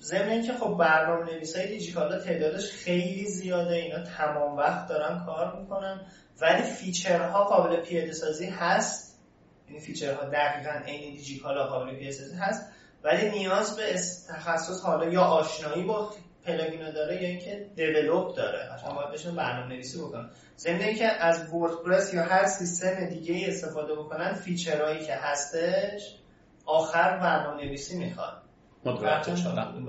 ضمن 0.01 0.29
اینکه 0.29 0.53
خب 0.53 0.77
برنامه 0.79 1.33
نویسای 1.33 1.67
دیجیکالا 1.67 2.19
تعدادش 2.19 2.71
خیلی 2.71 3.25
زیاده. 3.25 3.75
اینا 3.75 4.03
تمام 4.03 4.57
وقت 4.57 4.87
دارن 4.87 5.25
کار 5.25 5.61
می‌کنن. 5.61 6.01
ولی 6.41 6.61
feature 6.61 7.33
ها 7.33 7.43
قابل 7.43 7.75
پیاده 7.75 8.13
سازی 8.13 8.45
هست. 8.45 9.19
این 9.67 9.79
feature 9.79 10.23
ها 10.23 10.29
دقیقا 10.29 10.71
عین 10.85 11.15
دیجیکالا 11.15 11.67
قابل 11.67 11.95
پیاده 11.95 12.11
سازی 12.11 12.35
هست. 12.35 12.71
ولی 13.05 13.29
نیاز 13.29 13.77
به 13.77 13.83
تخصص 14.29 14.81
حالا 14.81 15.09
یا 15.09 15.21
آشنایی 15.21 15.83
با 15.83 16.13
plugin 16.45 16.91
داره 16.91 17.23
یا 17.23 17.29
اینکه 17.29 17.65
develop 17.75 18.35
داره. 18.35 18.73
اصلا 18.73 18.91
باید 18.95 19.11
بشن 19.11 19.35
برنامه 19.35 19.73
نویسی 19.73 19.97
بکنن. 19.97 20.29
ضمن 20.57 20.81
اینکه 20.81 21.05
از 21.05 21.53
وردپرس 21.53 22.13
یا 22.13 22.23
هر 22.23 22.45
سیستم 22.45 23.05
دیگه 23.05 23.47
استفاده 23.47 23.95
بکنن 23.95 24.33
feature 24.33 24.84
هایی 24.84 25.05
که 25.05 25.13
هستش 25.13 26.15
آخر 26.65 27.17
برنامه 27.17 27.63
نویسی 27.65 27.97
می‌خواد. 27.97 28.41
متوجه 28.85 29.35
شدم. 29.35 29.85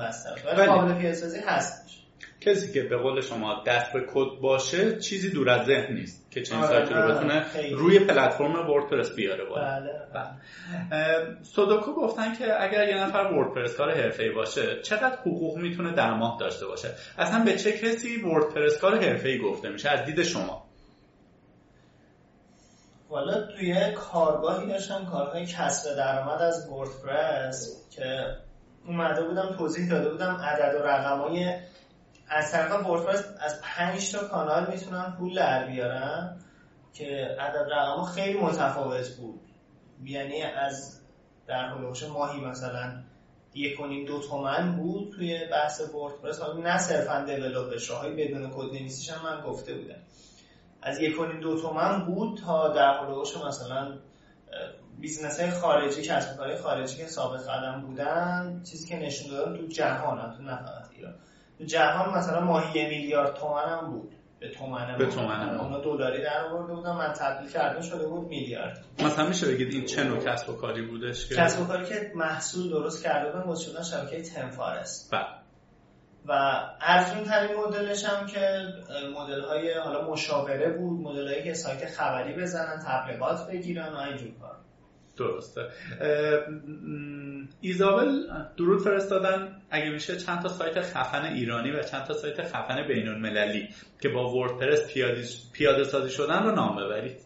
ولی 0.47 0.67
قابل 0.67 0.95
پیاده 0.95 1.43
هستش. 1.47 2.03
کسی 2.41 2.73
که 2.73 2.83
به 2.83 2.97
قول 2.97 3.21
شما 3.21 3.63
دست 3.67 3.93
به 3.93 4.01
کد 4.15 4.41
باشه 4.41 4.99
چیزی 4.99 5.31
دور 5.31 5.51
از 5.51 5.67
ذهن 5.67 5.95
نیست. 5.95 6.26
که 6.37 6.43
چنین 6.43 6.63
آره، 6.63 6.69
سایتی 6.69 6.95
رو 6.95 7.15
بتونه 7.15 7.47
روی 7.73 7.99
پلتفرم 7.99 8.71
وردپرس 8.71 9.15
بیاره 9.15 9.45
بالا. 9.45 9.65
بله. 9.65 9.93
بله. 10.15 11.43
سودوکو 11.43 11.93
گفتن 11.93 12.35
که 12.35 12.63
اگر 12.63 12.89
یه 12.89 12.97
نفر 12.97 13.19
وردپرس 13.19 13.77
کار 13.77 13.91
حرفه‌ای 13.91 14.31
باشه 14.31 14.83
چقدر 14.83 15.17
حقوق 15.17 15.57
می‌تونه 15.57 15.93
در 15.93 16.15
ماه 16.15 16.37
داشته 16.41 16.67
باشه؟ 16.67 16.95
اصلا 17.19 17.45
به 17.45 17.57
چه 17.57 17.73
کسی 17.73 18.23
وردپرس 18.23 18.81
کار 18.81 18.97
حرفه‌ای 18.99 19.39
گفته 19.39 19.69
میشه؟ 19.69 19.91
از 19.91 20.05
دید 20.05 20.23
شما. 20.23 20.67
والا 23.09 23.47
توی 23.47 23.93
کارگاهی 23.93 24.67
داشتم 24.67 25.05
کارهای 25.05 25.47
کسب 25.47 25.97
درآمد 25.97 26.43
از 26.43 26.69
وردپرس 26.71 27.87
که 27.91 28.37
اومده 28.87 29.23
بودم 29.23 29.55
توضیح 29.59 29.91
داده 29.91 30.11
بودم 30.11 30.37
عدد 30.45 30.75
و 30.75 30.87
رقمای 30.87 31.59
از 32.29 32.53
طرف 32.53 32.87
وردپرس 32.87 33.25
از 33.41 33.61
5 33.61 34.13
تا 34.13 34.29
کانال 34.29 34.67
می‌تونن 34.73 35.17
پول 35.19 35.35
در 35.35 35.67
بیارن 35.67 36.37
که 36.93 37.37
عدد 37.41 37.73
رقم 37.73 38.05
خیلی 38.05 38.41
متفاوت 38.41 39.09
بود. 39.09 39.41
یعنی 40.05 40.43
از 40.43 41.01
در 41.47 41.65
هلوش 41.65 42.03
ماهی 42.03 42.41
مثلا 42.41 43.03
یک 43.55 43.79
کنیم 43.79 44.07
دو 44.07 44.21
تومن 44.21 44.77
بود 44.77 45.13
توی 45.13 45.47
بحث 45.53 45.81
وردپرس 45.81 46.41
حالا 46.41 46.61
نه 46.61 46.79
صرفا 46.79 47.25
دیولوپش 47.25 47.91
راهی 47.91 48.11
بدون 48.11 48.51
کد 48.51 48.75
نویسیش 48.75 49.11
هم 49.11 49.23
من 49.25 49.41
گفته 49.41 49.75
بودم. 49.75 49.99
از 50.83 51.01
یک 51.01 51.17
کنیم 51.17 51.41
دو 51.41 51.61
تومن 51.61 52.05
بود 52.05 52.39
تا 52.39 52.69
در 52.69 52.99
هلوش 52.99 53.37
مثلا 53.37 53.99
بیزنس 54.99 55.41
های 55.41 55.51
خارجی 55.51 56.03
کسب 56.03 56.57
خارجی 56.63 56.97
که 56.97 57.07
ثابت 57.07 57.49
قدم 57.49 57.81
بودن 57.81 58.63
چیزی 58.71 58.89
که 58.89 58.97
نشون 58.97 59.31
دادن 59.31 59.57
تو 59.57 59.67
جهان 59.67 60.37
تو 60.37 60.43
نه 60.43 60.59
ایران. 60.97 61.15
جهان 61.65 62.19
مثلا 62.19 62.41
ماهی 62.41 62.81
یه 62.81 62.89
میلیارد 62.89 63.35
تومن 63.35 63.69
هم 63.69 63.91
بود. 63.91 64.13
به 64.41 64.49
تومن 64.49 64.99
به 64.99 65.07
تومن 65.07 65.61
اونا 65.61 65.81
دلاری 65.81 66.23
در 66.23 66.45
آورده 66.45 66.75
بودن. 66.75 66.93
من 66.93 67.13
تبدیل 67.13 67.51
کرده 67.51 67.83
شده 67.83 68.07
بود 68.07 68.29
میلیارد. 68.29 68.85
مثلا 68.99 69.29
میشه 69.29 69.47
بگید 69.47 69.75
این 69.75 69.85
چه 69.85 70.05
نوع 70.05 70.19
کسب 70.19 70.51
و 70.51 70.53
کاری 70.53 70.83
بودش 70.83 71.29
که 71.29 71.35
کسب 71.35 71.61
و 71.61 71.67
کاری 71.67 71.87
که 71.87 72.13
محصول 72.15 72.71
درست 72.71 73.03
کرده 73.05 73.33
بودن 73.33 73.45
واسه 73.45 73.71
شدن 73.71 73.83
شبکه 73.83 74.23
تنفارست 74.23 75.11
بله. 75.13 75.27
و 76.29 76.61
ارزون 76.81 77.25
ترین 77.25 77.57
مدلش 77.57 78.05
هم 78.05 78.27
که 78.27 78.41
مدل 79.19 79.41
های 79.41 79.75
حالا 79.75 80.11
مشاوره 80.11 80.71
بود 80.71 81.01
مدل 81.01 81.29
هایی 81.29 81.45
که 81.45 81.55
سایت 81.55 81.87
خبری 81.87 82.43
بزنن 82.43 82.83
تبلیغات 82.87 83.49
بگیرن 83.51 83.93
و 83.93 83.97
اینجور 83.97 84.31
کار. 84.41 84.56
درسته. 85.17 85.61
ایزابل 87.61 88.27
درود 88.57 88.81
فرستادن. 88.83 89.63
اگه 89.71 89.91
میشه 89.91 90.17
چند 90.17 90.43
تا 90.43 90.49
سایت 90.49 90.81
خفن 90.81 91.25
ایرانی 91.25 91.71
و 91.71 91.83
چند 91.83 92.05
تا 92.05 92.15
سایت 92.15 92.43
خفن 92.43 92.87
بین 92.89 93.09
المللی 93.09 93.69
که 94.01 94.09
با 94.09 94.35
وردپرس 94.35 94.93
پیاده 95.53 95.85
سازی 95.85 96.11
شدن 96.11 96.43
رو 96.43 96.55
نام 96.55 96.77
ببرید. 96.77 97.21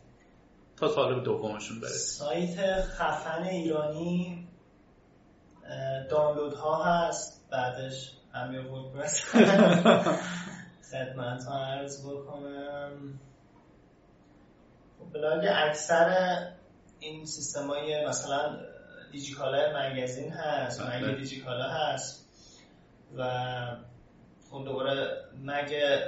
تا 0.76 0.88
سال 0.88 1.24
دومشون 1.24 1.80
برسید 1.80 2.26
سایت 2.26 2.82
خفن 2.82 3.42
ایرانی 3.42 4.48
دانلود 6.10 6.54
ها 6.54 6.84
هست. 6.84 7.48
بعدش 7.50 8.12
امیر 8.34 8.60
وردپرس. 8.60 9.24
خدمت 10.90 11.44
ها 11.44 11.66
عرض 11.66 12.06
بکنم. 12.06 13.20
خب 14.98 15.12
بلاگ 15.12 15.44
اکثر 15.54 16.50
این 17.00 17.26
سیستم 17.26 17.66
های 17.66 18.06
مثلا 18.06 18.56
دیجیکالا 19.12 19.78
مگزین 19.78 20.32
هست 20.32 20.82
بله. 20.82 21.14
دیجیکالا 21.14 21.68
هست 21.68 22.28
و 23.18 23.22
اون 24.50 24.64
دوباره 24.64 25.24
مگه 25.44 25.98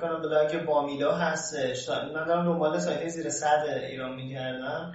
کنم 0.00 0.22
بلاگ 0.22 0.64
بامیلا 0.64 1.14
هستش. 1.14 1.88
من 1.88 2.24
دارم 2.26 2.44
دنبال 2.44 2.78
سایت 2.78 3.08
زیر 3.08 3.30
صد 3.30 3.64
ایران 3.90 4.14
می‌کردم. 4.14 4.92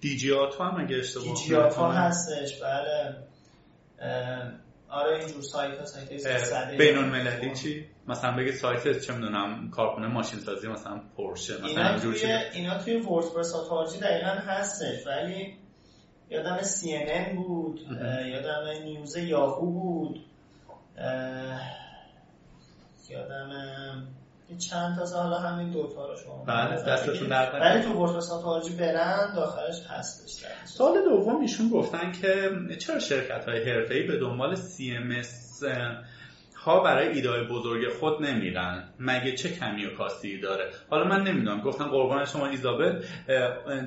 دیجیاتو 0.00 0.64
هم 0.64 0.84
اگه 0.84 0.96
اشتباه 0.96 1.24
دیجیاتو 1.24 1.86
هستش 1.86 2.62
بله. 2.62 3.16
آره 4.96 5.18
اینجور 5.18 5.42
سایت 5.42 5.78
ها 5.78 5.84
سایت 5.84 6.76
بین 6.78 6.98
المللی 6.98 7.54
چی؟ 7.54 7.86
مثلا 8.08 8.36
بگید 8.36 8.54
سایت 8.54 8.98
چه 8.98 9.12
می‌دونم 9.12 9.70
کارخونه 9.70 10.06
ماشین 10.06 10.40
سازی 10.40 10.68
مثلا 10.68 11.00
پورشه 11.16 11.54
مثلا 11.64 11.68
اینا 11.68 11.98
توی 11.98 12.24
اینا 12.52 12.78
توی 12.78 12.96
وردپرس 12.96 13.54
اتارجی 13.54 13.98
دقیقا 13.98 14.28
هستش 14.28 15.06
ولی 15.06 15.56
یادم 16.30 16.58
CNN 16.58 17.36
بود 17.36 17.80
یادم 18.26 18.68
نیوز 18.84 19.16
یاهو 19.16 19.70
بود 19.70 20.20
یادم 23.08 23.50
چند 24.58 24.96
تا 24.96 25.22
حالا 25.22 25.38
همین 25.38 25.70
دوتا 25.70 26.06
رو 26.06 26.16
شما 26.16 26.44
بله 26.44 26.82
دستتون 26.82 27.28
درد 27.28 27.54
ولی 27.60 27.82
تو 27.82 27.92
وردپرس 27.92 28.30
خارجی 28.30 28.76
برند 28.76 29.34
داخلش 29.34 29.86
هستش. 29.88 30.44
سال 30.64 31.04
دوم 31.04 31.40
ایشون 31.40 31.68
گفتن 31.68 32.12
که 32.12 32.50
چرا 32.78 32.98
شرکت 32.98 33.48
های 33.48 33.70
حرفه‌ای 33.70 34.02
به 34.06 34.18
دنبال 34.18 34.56
CMS 34.56 35.62
ها 36.66 36.80
برای 36.80 37.08
ایده 37.08 37.42
بزرگ 37.42 37.88
خود 37.88 38.22
نمیرن. 38.22 38.84
مگه 39.00 39.32
چه 39.32 39.48
کمی 39.48 39.86
و 39.86 39.94
کاستی 39.94 40.40
داره؟ 40.40 40.70
حالا 40.90 41.04
من 41.04 41.22
نمی‌دونم. 41.22 41.60
گفتن 41.60 41.84
قربان 41.84 42.24
شما 42.24 42.46
ایزابل 42.46 43.02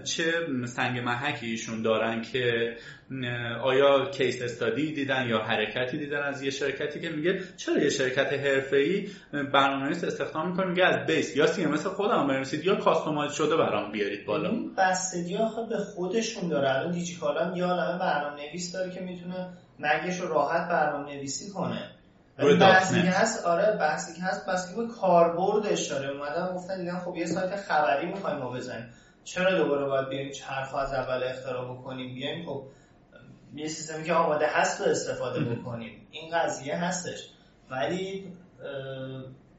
چه 0.03 0.47
سنگ 0.65 0.99
محکی 0.99 1.45
ایشون 1.45 1.81
دارن 1.81 2.21
که 2.21 2.75
آیا 3.63 4.05
case 4.05 4.41
study 4.41 4.93
دیدن 4.93 5.27
یا 5.29 5.39
حرکتی 5.39 5.97
دیدن 5.97 6.23
از 6.23 6.41
یه 6.41 6.49
شرکتی 6.49 6.99
که 6.99 7.09
میگه 7.09 7.39
چرا 7.57 7.83
یه 7.83 7.89
شرکت 7.89 8.33
حرفه‌ای 8.33 9.07
برنامه‌نویس 9.53 10.03
استخدام 10.03 10.49
می‌کنه؟ 10.49 10.65
میگه 10.65 10.85
از 10.85 11.05
base 11.05 11.35
یا 11.35 11.47
CMS 11.47 11.87
خودم 11.87 12.27
بنویسید 12.27 12.65
یا 12.65 12.75
customize 12.75 13.31
شده 13.31 13.57
برام 13.57 13.91
بیارید 13.91 14.25
بالا. 14.25 14.51
بستگی 14.77 15.37
آخه 15.37 15.61
به 15.69 15.77
خودشون 15.77 16.49
داره. 16.49 16.69
الان 16.69 16.91
دیجیکالا 16.91 17.39
عالمه 17.41 17.99
برنامه‌نویس 17.99 18.73
داره 18.73 18.91
که 18.91 19.01
می‌تونه 19.01 19.49
mag 19.79 20.03
ش 20.03 20.19
رو 20.19 20.27
راحت 20.27 20.69
برنامه‌نویسی 20.69 21.51
کنه. 21.51 21.89
بحثی 22.59 23.01
که 23.01 23.09
هست 23.09 23.45
آره 23.45 23.77
بحثی 23.77 24.13
که 24.13 24.21
هست. 24.21 24.49
بسته 24.49 24.75
به 24.75 24.87
کاربردش 24.87 25.87
داره. 25.87 26.09
اومدن 26.09 26.55
گفتن 26.55 26.77
دیدن 26.77 26.99
خب 26.99 27.15
یه 27.15 27.25
سایت 27.25 27.55
خبری 27.55 28.05
می‌خوایم 28.05 28.37
ما 28.37 28.51
بزنیم. 28.51 28.89
چرا 29.23 29.57
دوباره 29.57 29.85
باید 29.85 30.09
بیایم 30.09 30.31
چرخ 30.31 30.75
از 30.75 30.93
اول 30.93 31.23
اختراع 31.23 31.73
بکنیم؟ 31.73 32.15
بیایم 32.15 32.45
خب 32.45 32.63
یه 33.55 33.67
سیستمی 33.67 34.03
که 34.03 34.13
آماده 34.13 34.47
هست 34.47 34.81
رو 34.81 34.87
استفاده 34.87 35.39
بکنیم. 35.39 36.07
این 36.11 36.37
قضیه 36.37 36.75
هستش. 36.75 37.29
ولی 37.71 38.33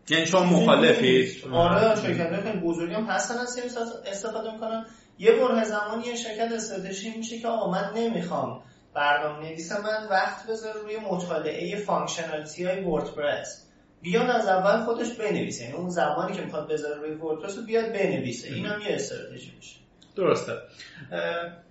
یعنی 0.09 0.27
شما 0.27 0.45
مخالفید؟ 0.45 1.45
آره 1.53 1.97
شرکت 1.97 2.41
خیلی 2.41 2.61
بزرگی 2.61 2.95
هم 2.95 3.05
هستن 3.05 3.39
از 3.39 3.59
استفاده 4.07 4.53
می‌کنن. 4.53 4.87
یه 5.19 5.33
برهه 5.33 5.65
زمانی 5.65 6.07
یه 6.07 6.17
شرکت 6.17 6.53
استراتژی 6.53 7.17
میشه 7.17 7.39
که 7.39 7.49
آقا 7.49 7.71
من 7.71 7.93
نمی‌خوام. 7.97 8.63
برنامه 8.95 9.49
نویس 9.49 9.73
من 9.73 10.09
وقت 10.11 10.47
بذاره 10.47 10.81
روی 10.81 10.97
مطالعه 10.97 11.77
functionality 11.77 12.65
های 12.65 12.85
وردپرس. 12.85 13.67
بیاد 14.03 14.31
از 14.31 14.47
اول 14.47 14.85
خودش 14.85 15.15
بنویسه. 15.15 15.65
یعنی 15.65 15.77
اون 15.77 15.89
زمانی 15.91 16.37
که 16.37 16.43
می‌خواد 16.43 16.73
بذاره 16.73 17.01
روی 17.01 17.15
وردپرس 17.15 17.59
رو 17.59 17.65
بیاد 17.65 17.93
بنویسه. 17.93 18.55
این 18.55 18.67
هم 18.67 18.81
یه 18.81 18.95
استراتژی 18.95 19.53
میشه. 19.57 19.77
درسته. 20.17 20.53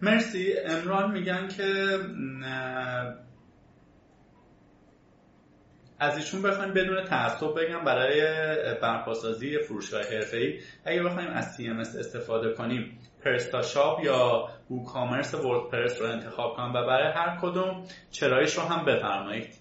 مرسی. 0.02 0.54
امران 0.66 1.12
میگن 1.12 1.48
که 1.48 1.98
از 6.00 6.18
ایشون 6.18 6.42
بخوایم 6.42 6.74
بدون 6.74 7.06
تعصب 7.06 7.54
بگم 7.58 7.84
برای 7.86 8.22
برپاسازی 8.82 9.58
فروشگاه 9.58 10.02
حرفه‌ای 10.02 10.60
اگه 10.86 11.04
بخوایم 11.04 11.30
از 11.30 11.58
CMS 11.58 11.98
استفاده 12.00 12.54
کنیم 12.54 13.00
پرستاشاپ 13.26 14.04
یا 14.04 14.50
کامرس 14.94 15.34
وردپرس 15.34 16.02
رو 16.02 16.08
انتخاب 16.08 16.56
کنم 16.56 16.70
و 16.70 16.88
برای 16.88 17.14
هر 17.14 17.38
کدوم 17.42 17.84
چرایش 18.12 18.54
رو 18.54 18.64
هم 18.64 18.86
بفرمایید. 18.86 19.56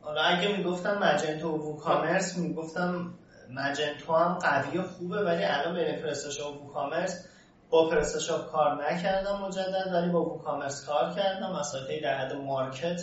حالا 0.00 0.22
اگه 0.22 0.56
می‌گفتم 0.56 0.98
مجنتو 0.98 1.48
و 1.48 1.62
ووکامرس 1.62 2.38
می‌گفتم 2.38 3.14
مجنتو 3.50 4.12
هم 4.12 4.34
قوی 4.34 4.78
و 4.78 4.82
خوبه 4.82 5.22
ولی 5.22 5.44
الان 5.44 5.74
بین 5.74 5.96
پرستاشاپ 5.96 6.56
و 6.56 6.66
ووکامرس 6.66 7.28
با 7.70 7.88
پرستاشاپ 7.88 8.46
کار 8.46 8.84
نکردم 8.84 9.40
مجدد 9.40 9.90
ولی 9.92 10.10
با 10.10 10.24
ووکامرس 10.24 10.86
کار 10.86 11.14
کردم. 11.14 11.52
مسائل 11.52 12.00
در 12.02 12.18
حد 12.18 12.32
مارکت 12.32 13.00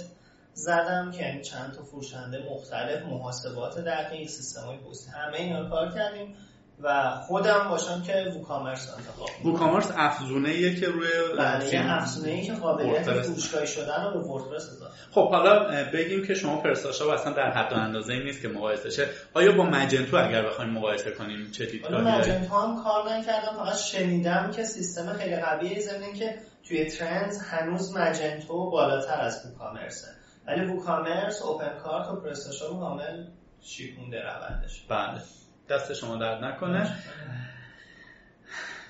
زدم 0.54 1.12
که 1.12 1.24
یعنی 1.24 1.42
چند 1.42 1.74
تا 1.74 1.84
فروشنده 1.84 2.50
مختلف 2.52 3.06
محاسبات 3.06 3.80
دقیق 3.80 4.28
سیستم 4.28 4.62
های 4.62 4.78
همه 5.14 5.38
اینا 5.38 5.70
کار 5.70 5.92
کردیم. 5.92 6.36
و 6.82 7.16
خودم 7.28 7.68
باشم 7.70 8.02
که 8.02 8.34
ووکامرس 8.36 8.94
انتخاب 8.98 9.46
ووکامرس 9.46 9.92
افزونه 9.96 10.50
ایه 10.50 10.80
که 10.80 10.88
روی 10.88 11.08
بله 11.38 11.92
افزونه 11.92 12.32
ای 12.32 12.42
که 12.42 12.54
قابلیت 12.54 13.22
فروشگاهی 13.22 13.68
شدن 13.68 14.04
رو 14.04 14.22
به 14.22 14.28
وردپرس 14.28 14.70
خب 15.12 15.30
حالا 15.30 15.84
بگیم 15.94 16.26
که 16.28 16.34
شما 16.34 16.58
پرستاشا 16.62 17.14
اصلا 17.14 17.34
در 17.34 17.52
حد 17.52 17.74
و 17.74 17.76
اندازه 17.76 18.14
ای 18.14 18.24
نیست 18.24 18.42
که 18.42 18.48
مقایسه 18.48 18.90
شه. 18.90 19.10
آیا 19.34 19.52
با 19.52 19.64
مجنتو 19.64 20.18
اگر 20.18 20.46
بخوایم 20.46 20.72
مقایسه 20.72 21.12
کنیم 21.12 21.52
چه 21.52 21.66
دیدگاهی 21.66 22.04
مجنتو 22.04 22.56
هم 22.56 22.84
کار 22.84 23.10
نکردم 23.10 23.58
فقط 23.58 23.78
شنیدم 23.78 24.52
که 24.52 24.64
سیستم 24.64 25.14
خیلی 25.14 25.36
قویه 25.36 25.80
ضمن 25.80 26.14
که 26.14 26.38
توی 26.68 26.86
ترندز 26.86 27.42
هنوز 27.42 27.98
مجنتو 27.98 28.70
بالاتر 28.70 29.22
از 29.22 29.46
ووکامرسه 29.46 30.08
ولی 30.48 30.66
ووکامرس 30.66 31.42
اوپن 31.42 31.80
کارت 31.84 32.08
و 32.08 32.16
پرستاشن 32.16 32.80
کامل 32.80 33.24
شیکونده 33.62 34.22
روندش. 34.22 34.86
بله. 34.90 35.22
دست 35.70 35.94
شما 35.94 36.16
درد 36.16 36.44
نکنه. 36.44 36.96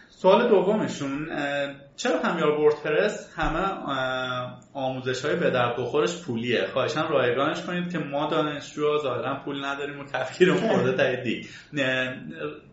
سوال 0.10 0.50
دومشون 0.50 1.30
چرا 1.96 2.20
همیار 2.20 2.50
وردپرس 2.50 3.34
همه 3.36 3.66
آموزش 4.74 5.26
های 5.26 5.36
به 5.36 5.50
درد 5.50 5.78
بخورش 5.78 6.22
پولیه؟ 6.22 6.68
خواهشان 6.74 7.08
رایگانش 7.08 7.62
کنید 7.62 7.92
که 7.92 7.98
ما 7.98 8.28
دانشجو 8.30 9.00
ظاهرا 9.04 9.42
پول 9.46 9.66
نداریم 9.66 10.00
و 10.00 10.04
تفکیر 10.04 10.54
خورده 10.54 10.98
تایدی 10.98 11.48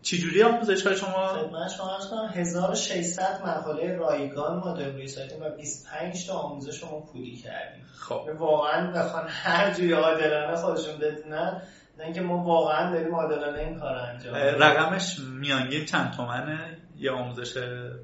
چجوری 0.01 0.43
آموزش 0.43 0.87
های 0.87 0.95
شما 0.95 1.27
خدمت 1.27 1.71
شما 1.77 1.99
کنم 2.11 2.29
1600 2.33 3.41
مقاله 3.45 3.97
رایگان 3.97 4.57
ما 4.57 4.73
داریم 4.73 4.95
روی 4.95 5.07
سایت 5.07 5.33
و 5.41 5.49
25 5.49 6.27
تا 6.27 6.33
آموزش 6.33 6.81
شما 6.81 6.99
پولی 6.99 7.35
کردیم. 7.35 7.85
خب. 7.99 8.21
واقعا 8.37 8.91
بخوان 8.91 9.25
هر 9.27 9.73
جوری 9.73 9.93
عادلانه 9.93 10.55
خودشون 10.55 10.97
بدونن 10.97 11.61
نه 11.97 12.03
اینکه 12.03 12.21
ما 12.21 12.43
واقعا 12.43 12.91
داریم 12.91 13.15
عادلانه 13.15 13.59
این 13.59 13.79
کار 13.79 13.95
انجام 13.95 14.35
رقمش 14.35 15.19
میانگین 15.19 15.85
چند 15.85 16.11
تومنه؟ 16.11 16.77
یه 16.97 17.11
آموزش 17.11 17.57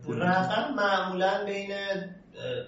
پول؟ 0.06 0.22
رقم 0.22 0.74
معمولا 0.74 1.46
بین 1.46 1.72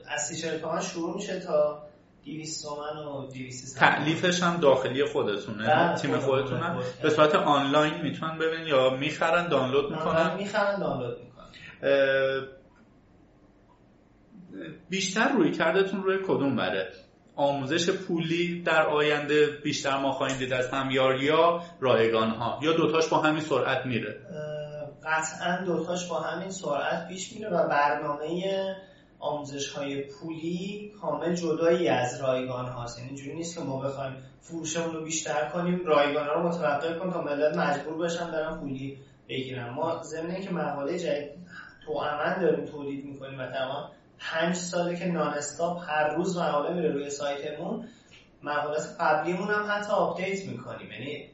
از 0.07 0.27
30 0.27 0.59
تومن 0.59 0.81
شروع 0.81 1.15
میشه 1.15 1.39
تا 1.39 1.83
200 2.25 2.63
تومن 2.63 2.97
و 3.05 3.27
200 3.27 3.79
تعلیفش 3.79 4.43
هم 4.43 4.57
داخلی 4.57 5.05
خودتونه 5.05 5.67
بله، 5.67 5.95
تیم 5.95 6.17
خودتونه 6.17 6.75
به 7.01 7.09
صورت 7.09 7.35
آنلاین 7.35 8.01
می‌تونن 8.01 8.37
ببینن 8.37 8.67
یا 8.67 8.89
می‌خرن 8.89 9.47
دانلود 9.47 9.91
می‌کنن؟ 9.91 10.35
می‌خرن 10.35 10.79
دانلود 10.79 11.17
می‌کنن. 11.19 11.49
بیشتر 14.89 15.29
روی 15.29 15.51
کردتون 15.51 16.03
روی 16.03 16.17
کدوم 16.27 16.55
بره؟ 16.55 16.91
آموزش 17.35 17.89
پولی 17.89 18.61
در 18.61 18.85
آینده 18.85 19.47
بیشتر 19.63 19.97
ما 19.97 20.11
خواهیم 20.11 20.37
دید 20.37 20.53
از 20.53 20.69
همیار 20.69 21.23
یا 21.23 21.61
رایگان 21.79 22.29
ها. 22.29 22.59
یا 22.61 22.73
دوتاش 22.73 23.07
با 23.07 23.17
همین 23.17 23.41
سرعت 23.41 23.85
میره. 23.85 24.19
قطعا 25.03 25.65
دوتاش 25.65 26.07
با 26.07 26.19
همین 26.19 26.49
سرعت 26.49 27.07
پیش 27.07 27.33
میره 27.33 27.49
و 27.49 27.67
برنامه 27.67 28.43
آموزش 29.19 29.69
های 29.69 30.01
پولی 30.01 30.91
کامل 31.01 31.35
جدایی 31.35 31.87
از 31.87 32.21
رایگان 32.21 32.65
هاست. 32.65 32.97
یعنی 32.97 33.09
اینجوری 33.09 33.35
نیست 33.35 33.57
که 33.57 33.63
ما 33.63 33.79
بخوایم 33.79 34.15
فروشمون 34.41 34.95
رو 34.95 35.03
بیشتر 35.03 35.49
کنیم 35.49 35.85
رایگان 35.85 36.27
ها 36.27 36.33
رو 36.33 36.47
متوقف 36.47 36.99
کنیم 36.99 37.13
تا 37.13 37.21
ملت 37.21 37.57
مجبور 37.57 38.05
بشن 38.05 38.31
برن 38.31 38.59
پولی 38.59 38.97
بگیرن. 39.29 39.69
ما 39.69 40.03
ضمن 40.03 40.41
که 40.41 40.51
مقاله 40.51 40.99
جدید 40.99 41.31
تو 41.85 41.91
همیار 41.91 42.41
داریم 42.41 42.65
تولید 42.65 43.05
می‌کنیم 43.05 43.39
و 43.39 43.47
تمام 43.47 43.89
پنج 44.31 44.55
ساله 44.55 44.95
که 44.95 45.05
الان 45.05 45.33
هر 45.87 46.15
روز 46.15 46.37
مقاله 46.37 46.73
میره 46.73 46.91
روی 46.91 47.09
سایتمون 47.09 47.87
مقالات 48.43 48.81
قبلیمون 48.99 49.49
هم 49.49 49.65
حتی 49.69 49.91
update 49.91 50.45
می‌کنیم. 50.45 50.91
یعنی 50.91 51.29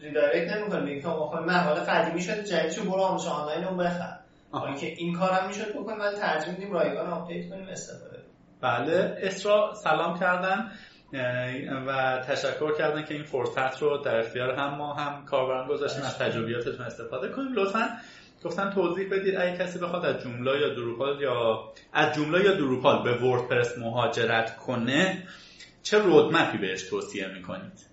redirect 0.00 0.56
نمی‌کنیم. 0.56 0.84
میگیم 0.84 1.02
که 1.02 1.08
مقاله 1.08 1.80
قدیمی 1.80 2.22
شده 2.22 2.44
جدیدشو 2.44 2.90
برو 2.90 3.00
آموزش 3.00 3.28
آنلاین 3.28 3.64
رو 3.64 3.76
بخر. 3.76 4.18
که 4.80 4.86
این 4.86 5.14
کار 5.14 5.30
هم 5.30 5.48
می‌شد 5.48 5.72
بکنیم 5.72 6.00
ولی 6.00 6.16
ترجیح 6.16 6.52
میدیم 6.52 6.72
رایگان 6.72 7.10
update 7.10 7.50
کنیم 7.50 7.68
استفاده 7.68 8.22
بله. 8.60 9.18
اسرا 9.22 9.74
سلام 9.74 10.18
کردن 10.18 10.70
و 11.86 12.22
تشکر 12.28 12.74
کردن 12.78 13.04
که 13.04 13.14
این 13.14 13.22
فرصت 13.22 13.82
رو 13.82 13.98
در 13.98 14.18
اختیار 14.18 14.54
هم 14.54 14.74
ما 14.74 14.94
هم 14.94 15.24
کاربران 15.24 15.68
گذاشتیم 15.68 16.04
از 16.04 16.18
تجربیاتتون 16.18 16.86
استفاده 16.86 17.28
کنیم. 17.28 17.52
لطفا 17.52 17.88
گفتن 18.44 18.70
توضیح 18.70 19.08
بدید 19.10 19.36
اگه 19.36 19.58
کسی 19.58 19.78
بخواد 19.78 20.04
از 20.04 20.22
جمله 20.22 20.60
یا 20.60 20.68
دروپال 20.74 21.20
یا 21.20 21.72
از 21.92 22.14
جمله 22.14 22.44
یا 22.44 22.54
دروپال 22.54 23.02
به 23.02 23.14
وردپرس 23.14 23.78
مهاجرت 23.78 24.56
کنه 24.56 25.22
چه 25.82 25.98
رودمپی 25.98 26.58
بهش 26.58 26.82
توصیه 26.82 27.28
می‌کنید؟ 27.28 27.92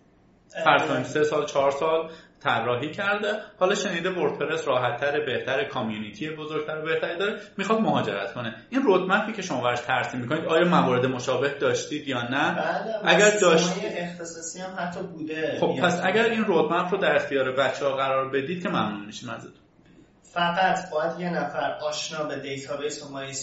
فرض 0.63 1.07
سه 1.07 1.23
سال 1.23 1.45
چهار 1.45 1.71
سال 1.71 2.09
طراحی 2.43 2.91
کرده 2.91 3.27
حالا 3.59 3.75
شنیده 3.75 4.09
وردپرس 4.09 4.67
راحتتر 4.67 5.25
بهتر 5.25 5.63
کامیونیتی 5.63 6.29
بزرگتر 6.29 6.81
بهتری 6.81 7.17
داره 7.17 7.41
می‌خواد 7.57 7.79
مهاجرت 7.79 8.33
کنه. 8.33 8.55
این 8.69 8.81
رودمپی 8.81 9.33
که 9.33 9.41
شما 9.41 9.61
براش 9.61 9.79
ترسیم 9.79 10.19
می‌کنید 10.19 10.45
آیا 10.45 10.65
موارد 10.67 11.05
مشابه 11.05 11.49
داشتید 11.49 12.07
یا 12.07 12.21
نه؟ 12.21 12.51
بله 12.51 13.15
اگر 13.15 13.39
داشتید 13.41 13.83
اختصاصی 13.85 14.59
هم 14.59 14.75
حتی 14.77 14.99
بوده. 14.99 15.57
خب 15.59 15.75
پس 15.81 16.01
اگر 16.03 16.23
این 16.23 16.45
roadmap 16.45 16.91
رو 16.91 16.97
در 16.97 17.15
اختیار 17.15 17.51
بچه 17.51 17.85
ها 17.85 17.95
قرار 17.95 18.29
بدید 18.29 18.63
که 18.63 18.69
ممنون 18.69 19.05
میشیم 19.05 19.29
ازتون. 19.29 19.68
فقط 20.33 20.89
باید 20.89 21.19
یه 21.19 21.29
نفر 21.29 21.71
آشنا 21.71 22.23
به 22.23 22.39
database 22.39 23.03
و 23.03 23.09
MySQL 23.09 23.33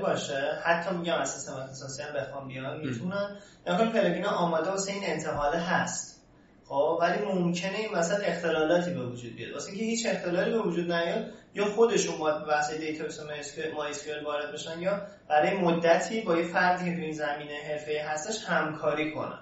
باشه 0.00 0.60
حتی 0.64 0.94
میگم 0.94 1.18
از 1.18 1.30
سیستم 1.30 1.56
اختصاصی 1.56 2.02
هم 2.02 2.12
بخوان 2.12 2.48
بیان 2.48 2.80
می‌تونن. 2.80 3.36
یا 3.66 3.76
plugin 3.76 4.26
آماده 4.26 4.70
واسه 4.70 4.92
این 4.92 5.02
انتقاله 5.06 5.58
هست. 5.58 6.15
خب 6.68 6.98
ولی 7.00 7.24
ممکنه 7.24 7.76
این 7.78 7.92
وسط 7.92 8.28
اختلالاتی 8.28 8.90
به 8.90 9.06
وجود 9.06 9.36
بیاد. 9.36 9.52
واسه 9.52 9.68
اینکه 9.68 9.84
هیچ 9.84 10.06
اختلالی 10.06 10.50
به 10.50 10.58
وجود 10.58 10.92
نیاد 10.92 11.26
یا 11.54 11.64
خودشون 11.64 12.18
باید 12.18 12.38
به 12.38 12.44
بحث 12.44 12.72
database 12.72 13.20
و 13.20 13.22
MySQL 13.76 14.24
وارد 14.24 14.52
بشن 14.52 14.80
یا 14.80 15.02
برای 15.28 15.56
مدتی 15.56 16.20
با 16.20 16.36
یه 16.36 16.42
فردی 16.42 16.84
که 16.96 17.00
این 17.00 17.12
زمینه 17.12 17.54
حرفه‌ای 17.68 18.04
هستش 18.08 18.44
همکاری 18.44 19.12
کنن. 19.12 19.38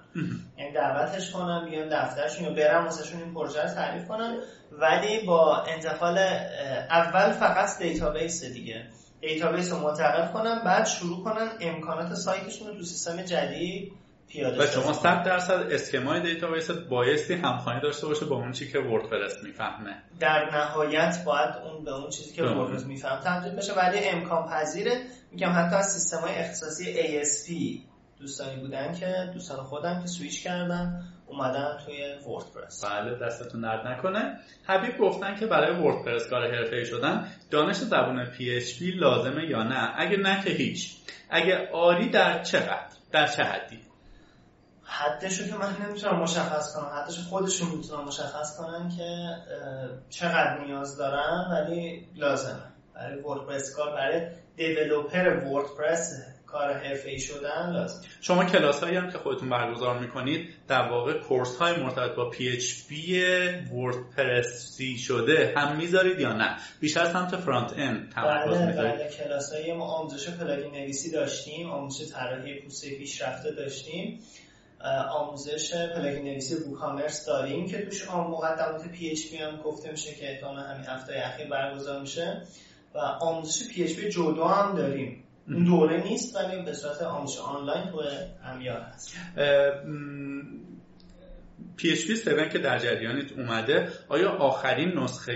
یعنی 0.59 0.73
دعوتش 0.73 1.31
کنن 1.31 1.69
بیان 1.71 1.89
دفترشون 1.89 2.45
یا 2.45 2.51
برن 2.55 2.85
واسه‌شون 2.85 3.23
این 3.23 3.35
پروژه 3.35 3.63
رو 3.63 3.69
تعریف 3.69 4.09
کنن. 4.09 4.39
ولی 4.73 5.27
با 5.27 5.63
انتقال 5.63 6.19
اول 6.91 7.33
فقط 7.33 7.79
database 7.79 8.45
دیگه. 8.45 8.87
database 9.21 9.73
رو 9.73 9.79
منتقل 9.79 10.33
کنن 10.33 10.63
بعد 10.65 10.87
شروع 10.87 11.25
کنن 11.25 11.49
امکانات 11.61 12.15
سایتشون 12.15 12.69
رو 12.69 12.75
تو 12.75 12.83
سیستم 12.83 13.23
جدید 13.23 13.93
و 14.43 14.67
شما 14.67 14.93
100 14.93 15.23
درصد 15.23 15.67
schema 15.71 16.21
ی 16.21 16.26
database 16.26 16.71
بایستی 16.71 17.35
همخوانی 17.35 17.81
داشته 17.81 18.07
باشه 18.07 18.27
با 18.27 18.37
اون 18.37 18.53
چیزی 18.53 18.73
که 18.73 18.79
وردپرس 18.79 19.45
می‌فهمه. 19.45 20.03
در 20.21 20.51
نهایت 20.53 21.25
باید 21.25 21.55
اون 21.65 21.85
به 21.85 21.95
اون 21.95 22.11
چیزی 22.11 22.35
که 22.35 22.43
وردپرس 22.43 22.87
می‌فهمه 22.87 23.21
تبدیل 23.21 23.53
بشه. 23.53 23.73
ولی 23.73 23.99
امکان 23.99 24.49
پذیره 24.49 25.01
میگم 25.33 25.53
حتی 25.57 25.77
از 25.77 25.93
سیستم 25.93 26.19
های 26.19 26.35
اختصاصی 26.35 26.95
ASP 26.95 27.53
دوستانی 28.21 28.61
بودن 28.61 28.93
که 28.93 29.31
دوستان 29.35 29.65
خودم 29.65 30.01
که 30.01 30.07
سویچ 30.07 30.45
کردن 30.45 31.05
اومدن 31.27 31.79
توی 31.87 32.15
وردپرس 32.27 32.85
بله 32.85 33.19
دستتون 33.19 33.61
درد 33.61 33.87
نکنه. 33.87 34.39
حبیب 34.67 34.99
گفتن 34.99 35.37
که 35.37 35.47
برای 35.47 35.77
وردپرس 35.77 36.29
کار 36.31 36.55
حرفه‌ای 36.55 36.87
شدن 36.87 37.29
دانش 37.51 37.77
زبان 37.77 38.27
PHP 38.27 38.83
لازمه 38.83 39.45
یا 39.45 39.63
نه؟ 39.63 39.93
اگه 39.97 40.17
نه 40.17 40.45
که 40.45 40.51
هیچ. 40.51 40.97
اگه 41.31 41.69
آری 41.73 42.09
در 42.09 42.43
چقدر؟ 42.43 42.87
در 43.13 43.27
چه 43.27 43.43
حدی؟ 43.43 43.84
حدشو 44.85 45.49
که 45.49 45.55
من 45.55 45.77
نمی‌تونم 45.87 46.23
مشخص 46.23 46.77
کنم 46.77 46.91
حدش 47.03 47.19
خودشون 47.19 47.69
می‌تونن 47.69 48.05
مشخص 48.05 48.57
کنن 48.57 48.89
که 48.97 49.29
چقدر 50.11 50.65
نیاز 50.65 50.97
دارن 50.97 51.47
ولی 51.51 52.09
لازمه. 52.15 52.75
برای 52.95 53.19
وردپرس 53.21 53.77
کار 53.77 53.95
برای 53.95 54.27
developer 54.57 55.29
وردپرس 55.29 56.13
کار 56.47 56.73
حرفه 56.73 57.11
ای 57.11 57.19
شدن 57.19 57.73
لازم 57.73 58.01
شما 58.21 58.45
کلاس 58.45 58.83
هایی 58.83 58.97
هم 58.97 59.11
که 59.11 59.19
خودتون 59.19 59.51
برگزار 59.51 59.99
می‌کنید 59.99 60.49
در 60.69 60.89
واقع 60.89 61.19
course 61.19 61.57
های 61.57 61.83
مرتبط 61.83 62.15
با 62.15 62.31
PHP 62.31 63.23
وردپرسی 63.73 64.99
شده 64.99 65.55
هم 65.57 65.77
می‌ذارید 65.77 66.21
یا 66.21 66.33
نه؟ 66.33 66.57
بیشتر 66.81 67.05
سمت 67.05 67.37
front-end 67.37 68.13
تمرکز 68.13 68.59
بله 68.59 68.73
بله 68.73 69.09
کلاس 69.09 69.53
های 69.53 69.73
ما 69.73 69.85
آموزش 69.85 70.31
plugin 70.31 70.71
نویسی 70.71 71.11
داشتیم 71.11 71.71
آموزش 71.71 72.13
طراحی 72.13 72.61
پوسته 72.61 72.99
پیشرفته 72.99 73.51
داشتیم. 73.51 74.21
آموزش 75.11 75.75
plugin 75.75 76.25
نویسی 76.25 76.55
ووکامرس 76.55 77.27
داریم 77.27 77.69
که 77.69 77.87
توش 77.87 78.11
مقدمات 78.11 78.89
PHP 78.89 79.37
هم 79.37 79.57
گفته 79.57 79.91
میشه 79.91 80.15
که 80.15 80.31
احتمالاً 80.31 80.63
همین 80.63 80.87
هفته 80.87 81.13
اخیر 81.17 81.49
برگزار 81.49 82.01
میشه. 82.01 82.43
و 82.95 82.99
آموزش 82.99 83.69
PHP 83.69 84.09
جدا 84.09 84.49
هم 84.49 84.77
داریم. 84.77 85.25
این 85.49 85.65
دوره 85.65 86.03
نیست 86.03 86.37
ولی 86.37 86.63
به 86.63 86.73
صورت 86.73 87.03
آموزش 87.03 87.39
آنلاین 87.39 87.91
تو 87.91 88.03
همیار 88.45 88.81
هست. 88.81 89.17
PHP 91.79 92.11
7 92.11 92.51
که 92.53 92.59
در 92.59 92.79
جریانید 92.79 93.33
اومده 93.33 93.89
آیا 94.09 94.31
آخرین 94.31 94.89
نسخه 94.89 95.33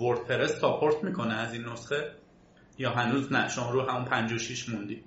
وردپرس 0.00 0.60
support 0.60 1.04
می‌کنه 1.04 1.34
از 1.34 1.52
این 1.52 1.64
نسخه؟ 1.64 2.10
یا 2.78 2.90
هنوز 2.90 3.32
نه؟ 3.32 3.48
شما 3.48 3.70
رو 3.70 3.90
همون 3.90 4.04
56 4.04 4.68
موندید 4.68 5.04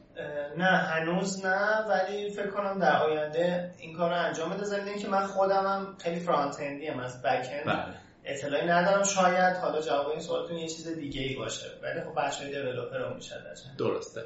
نه 0.58 0.66
هنوز 0.66 1.46
نه 1.46 1.86
ولی 1.88 2.30
فکر 2.30 2.48
کنم 2.48 2.80
در 2.80 2.96
آینده 2.98 3.72
این 3.78 3.98
کار 3.98 4.10
رو 4.10 4.26
انجام 4.26 4.50
بده. 4.50 4.64
ضمن 4.64 5.00
که 5.00 5.08
من 5.08 5.26
خودم 5.28 5.68
هم 5.68 5.96
خیلی 6.00 6.20
front-end 6.20 6.58
ی 6.60 6.88
هم 6.88 7.00
از 7.00 7.22
back-end 7.22 7.96
اطلاعی 8.26 8.68
ندارم. 8.68 9.04
شاید 9.04 9.58
حالا 9.58 9.82
جواب 9.82 10.08
این 10.08 10.20
سوالتون 10.20 10.58
یه 10.58 10.68
چیز 10.68 10.88
دیگه 10.88 11.22
ای 11.22 11.36
باشه. 11.36 11.68
ولی 11.84 12.02
خب 12.02 12.22
بچه 12.22 12.44
های 12.44 12.52
developer 12.52 12.98
رو 12.98 13.14
میشه 13.14 13.36
درسته. 13.78 14.22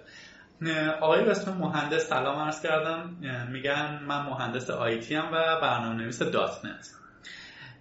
آقای 1.01 1.29
اسم 1.29 1.53
مهندس 1.53 2.09
سلام 2.09 2.39
عرض 2.39 2.61
کردم. 2.61 3.17
میگن 3.51 3.99
من 4.07 4.21
مهندس 4.21 4.69
IT 4.69 5.15
هم 5.15 5.27
و 5.33 5.61
برنامه 5.61 5.95
نویس 5.95 6.21
.NET. 6.21 6.89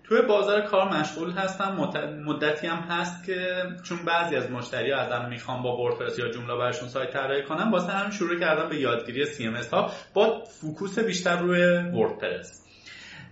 توی 0.05 0.23
بازار 0.23 0.61
کار 0.61 0.89
مشغول 0.89 1.31
هستم. 1.31 1.91
مدتی 2.27 2.67
هم 2.67 2.79
هست 2.79 3.25
که 3.25 3.63
چون 3.83 3.99
بعضی 4.07 4.37
از 4.37 4.51
مشتری 4.51 4.91
ها 4.91 5.01
ازم 5.01 5.29
می‌خوان 5.29 5.63
با 5.63 5.77
وردپرس 5.77 6.19
یا 6.19 6.29
جوملا 6.29 6.57
برشون 6.57 6.89
سایت 6.89 7.11
طراحی 7.11 7.43
کنم 7.43 7.73
واسه 7.73 7.93
همین 7.93 8.11
شروع 8.11 8.41
کردم 8.41 8.69
به 8.69 8.77
یادگیری 8.77 9.27
CMS 9.27 9.71
ها 9.73 9.91
با 10.15 10.45
focus 10.45 10.99
بیشتر 10.99 11.39
روی 11.39 11.61
وردپرس. 11.77 12.65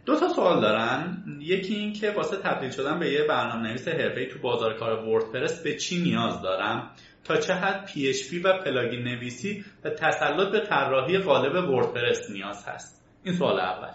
دو 0.07 0.17
تا 0.17 0.29
سوال 0.29 0.61
دارن. 0.61 1.25
یکی 1.41 1.75
این 1.75 1.93
که 1.93 2.11
واسه 2.11 2.37
تبدیل 2.37 2.71
شدن 2.71 2.99
به 2.99 3.13
یه 3.13 3.25
برنامه 3.25 3.69
نویس 3.69 3.89
حرفه‌ای 3.89 4.29
تو 4.29 4.39
بازار 4.39 4.75
کار 4.75 5.09
وردپرس 5.09 5.63
به 5.63 5.77
چی 5.77 6.03
نیاز 6.03 6.43
دارم؟ 6.43 6.91
تا 7.25 7.37
چه 7.37 7.55
حد 7.55 7.89
PHP 7.89 8.45
و 8.45 8.59
plugin 8.59 9.03
نویسی 9.03 9.65
و 9.85 9.91
تسلط 9.91 10.53
به 10.53 10.61
طراحی 10.61 11.19
قالب 11.19 11.71
وردپرس 11.71 12.31
نیاز 12.31 12.69
هست؟ 12.69 13.05
این 13.25 13.35
سوال 13.35 13.61
اول. 13.61 13.91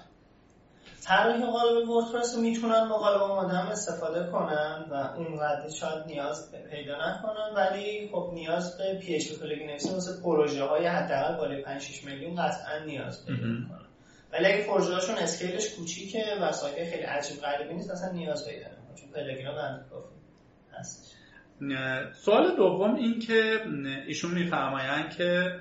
طراحی 1.08 1.45
قالب 1.45 1.89
وردپرس 1.89 2.36
رو 2.36 2.41
می‌تونن 2.41 2.89
با 2.89 2.97
قالب 2.97 3.22
آماده 3.22 3.58
هم 3.58 3.68
استفاده 3.68 4.32
کنن 4.32 4.86
و 4.91 4.93
اونقدر 4.93 5.70
شاید 5.70 6.05
نیاز 6.05 6.51
پیدا 6.72 6.93
نکنن 7.10 7.53
ولی 7.55 8.10
خب 8.12 8.32
نیاز 8.34 8.78
به 8.78 9.01
PHP 9.01 9.39
plugin 9.39 9.67
نویسی 9.68 9.89
واسه 9.89 10.22
پروژه 10.22 10.64
های 10.64 10.88
حداقل 10.88 11.38
بالای 11.38 11.62
5 11.62 11.82
6 11.82 12.03
میلیون 12.03 12.36
قطعا 12.36 12.86
نیاز 12.86 13.26
پیدا 13.26 13.47
می‌کنن. 13.47 13.86
ولی 14.34 14.45
اگه 14.45 14.68
پروژه‌هاشون 14.68 15.16
اسکیلش 15.16 15.76
کوچیکه 15.76 16.24
و 16.41 16.51
سایت 16.51 16.89
خیلی 16.89 17.03
عجیب 17.03 17.41
غریبی 17.41 17.74
نیست 17.74 17.91
اصلا 17.91 18.12
نیاز 18.12 18.47
پیدا 18.47 18.68
نمی‌کنه 18.68 18.95
چون 18.95 19.10
پلاگینا 19.10 19.55
بند 19.55 19.86
کافی 19.89 20.16
هست 20.74 21.16
سوال 22.14 22.55
دوم 22.55 22.95
این 22.95 23.20
که 23.20 23.62
ایشون 24.08 24.32
میفرمایند 24.32 25.16
که 25.16 25.60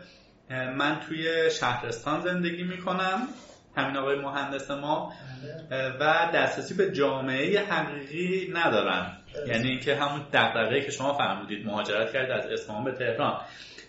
من 0.51 1.01
توی 1.09 1.51
شهرستان 1.51 2.21
زندگی 2.21 2.63
می‌کنم. 2.63 3.29
همین 3.77 3.97
آقای 3.97 4.19
مهندس 4.19 4.71
ما 4.71 5.13
بله. 5.71 5.93
و 6.01 6.31
دسترسی 6.35 6.75
به 6.75 6.93
جامعه 6.93 7.61
حقیقی 7.61 8.53
ندارم 8.55 9.17
یعنی 9.47 9.69
اینکه 9.69 9.95
همون 9.95 10.21
دغدغه‌ای 10.33 10.83
که 10.83 10.91
شما 10.91 11.13
فرمودید 11.13 11.67
مهاجرت 11.67 12.13
کرد 12.13 12.31
از 12.31 12.47
اصفهان 12.47 12.85
به 12.85 12.93
تهران. 12.93 13.41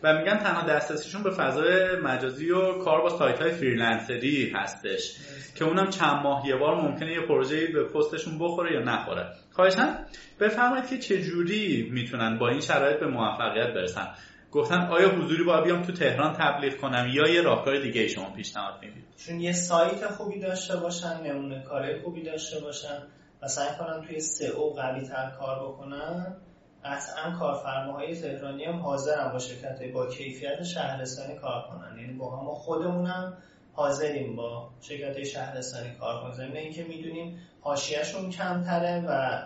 و 0.03 0.17
میگن 0.17 0.37
تنها 0.37 0.67
دسترسیشون 0.67 1.23
به 1.23 1.31
فضای 1.31 1.95
مجازی 1.95 2.51
و 2.51 2.73
کار 2.73 3.01
با 3.01 3.09
سایت 3.09 3.41
های 3.41 3.51
فریلنسری 3.51 4.53
هستش 4.55 5.15
که 5.55 5.65
اونم 5.65 5.89
چند 5.89 6.23
ماه 6.23 6.47
یه 6.47 6.55
بار 6.55 6.75
ممکنه 6.75 7.11
یه 7.11 7.21
پروژه 7.21 7.67
به 7.67 7.83
پستشون 7.83 8.39
بخوره 8.39 8.73
یا 8.73 8.79
نخوره. 8.79 9.25
خواهشن 9.51 9.99
بفرمایید 10.39 10.89
که 10.89 10.97
چجوری 10.97 11.89
می‌تونن 11.91 12.37
با 12.37 12.49
این 12.49 12.61
شرایط 12.61 12.99
به 12.99 13.07
موفقیت 13.07 13.73
برسن. 13.73 14.07
گفتن 14.51 14.87
آیا 14.87 15.09
حضوری 15.09 15.43
باید 15.43 15.63
بیام 15.63 15.83
تو 15.83 15.91
تهران 15.91 16.33
تبلیغ 16.33 16.77
کنم 16.77 17.07
یا 17.13 17.27
یه 17.27 17.41
راهکار 17.41 17.79
دیگه 17.79 18.07
شما 18.07 18.29
پیشنهاد 18.29 18.81
می‌دید؟ 18.81 19.03
چون 19.17 19.39
یه 19.39 19.51
سایت 19.51 20.07
خوبی 20.07 20.39
داشته 20.39 20.77
باشن 20.77 21.21
نمونه 21.23 21.63
کاری 21.63 22.01
خوبی 22.01 22.23
داشته 22.23 22.59
باشن 22.59 23.03
و 23.41 23.47
سعی 23.47 23.77
کنن 23.79 24.07
توی 24.07 24.19
سئو 24.19 24.69
قوی 24.69 25.01
تر 25.01 25.29
کار 25.39 25.67
بکنن 25.67 26.37
قطعا 26.83 27.31
کارفرماهای 27.39 28.15
تهرانی 28.15 28.65
هم 28.65 28.79
حاضرن 28.79 29.31
با 29.31 29.39
شرکت 29.39 29.91
با 29.93 30.07
کیفیت 30.07 30.63
شهرستانی 30.63 31.35
کار 31.35 31.67
کنن. 31.69 31.99
یعنی 31.99 32.13
با 32.13 32.43
ما 32.43 32.55
خودمونم 32.55 33.37
حاضریم 33.73 34.35
با 34.35 34.69
شرکت 34.81 35.23
شهرستانی 35.23 35.91
کار 35.99 36.21
کنیم 36.21 36.33
ضمن 36.33 36.55
اینکه 36.55 36.83
می‌دونیم 36.83 37.39
حاشیهشون 37.61 38.29
کمتره 38.29 39.05
و 39.07 39.41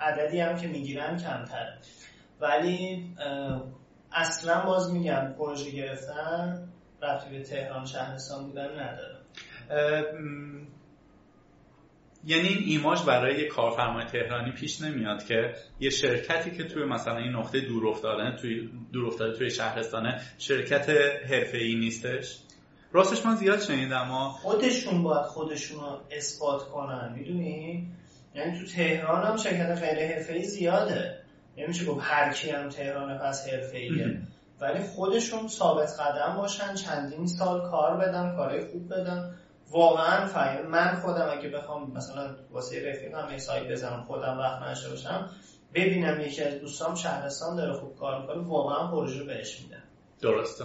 عددی 0.00 0.40
هم 0.40 0.56
که 0.56 0.66
می‌گیرن 0.66 1.16
کمتره. 1.16 1.78
ولی 2.40 3.04
اصلا 4.12 4.64
باز 4.64 4.92
میگم 4.92 5.34
پروژه 5.38 5.70
گرفتن 5.70 6.68
رفتی 7.02 7.30
به 7.30 7.42
تهران 7.42 7.86
شهرستان 7.86 8.46
بودن 8.46 8.68
نداره. 8.80 9.18
یعنی 12.24 12.48
این 12.48 12.62
ایماج 12.66 13.02
برای 13.02 13.40
یه 13.40 13.48
کارفرمای 13.48 14.04
تهرانی 14.04 14.52
پیش 14.52 14.82
نمیاد 14.82 15.24
که 15.24 15.54
یه 15.80 15.90
شرکتی 15.90 16.50
که 16.50 16.64
توی 16.64 16.84
مثلا 16.84 17.16
این 17.16 17.32
نقطه 17.32 17.60
دور 17.60 17.88
افتاده 17.88 18.36
توی 18.36 18.70
دور 18.92 19.06
افتاده 19.06 19.38
توی 19.38 19.50
شهرستانه 19.50 20.20
شرکت 20.38 20.88
حرفه‌ای 21.30 21.74
نیستش؟ 21.74 22.38
راستش 22.92 23.26
من 23.26 23.36
زیاد 23.36 23.60
شنیدم 23.60 24.00
اما 24.00 24.28
خودشون 24.28 25.02
باید 25.02 25.26
خودشون 25.26 25.80
رو 25.80 26.00
اثبات 26.10 26.68
کنن 26.68 27.12
می‌دونی؟ 27.16 27.88
یعنی 28.34 28.58
تو 28.58 28.66
تهران 28.66 29.26
هم 29.26 29.36
شرکت 29.36 29.82
غیر 29.82 30.14
حرفه‌ای 30.14 30.44
زیاده. 30.44 31.20
نمیشه 31.58 31.84
گفت 31.84 32.00
هر 32.02 32.32
کی 32.32 32.50
هم 32.50 32.68
تهران 32.68 33.18
پس 33.18 33.48
حرفه‌ایه. 33.48 34.22
ولی 34.60 34.82
خودشون 34.82 35.48
ثابت 35.48 36.00
قدم 36.00 36.36
باشن 36.36 36.74
چندین 36.74 37.26
سال 37.26 37.70
کار 37.70 37.96
بدن 37.96 38.36
کارهای 38.36 38.66
خوب 38.66 38.88
بدن. 38.88 39.34
واقعا 39.70 40.26
فهم 40.26 40.66
من 40.66 40.94
خودم 40.94 41.28
اگه 41.38 41.48
بخوام 41.48 41.92
مثلا 41.92 42.36
واسه 42.50 42.90
رفیقم 42.90 43.28
یه 43.30 43.38
سایت 43.38 43.70
بزنم 43.70 44.04
خودم 44.06 44.38
وقت 44.38 44.62
نشه 44.62 44.88
باشم 44.88 45.30
ببینم 45.74 46.20
یکی 46.20 46.42
از 46.42 46.54
دوستام 46.54 46.94
شهرستان 46.94 47.56
داره 47.56 47.72
خوب 47.72 47.96
کار 47.96 48.20
می‌کنه 48.20 48.42
واقعا 48.42 48.90
پروژه 48.90 49.24
بهش 49.24 49.60
میدم. 49.60 49.82
درسته. 50.20 50.64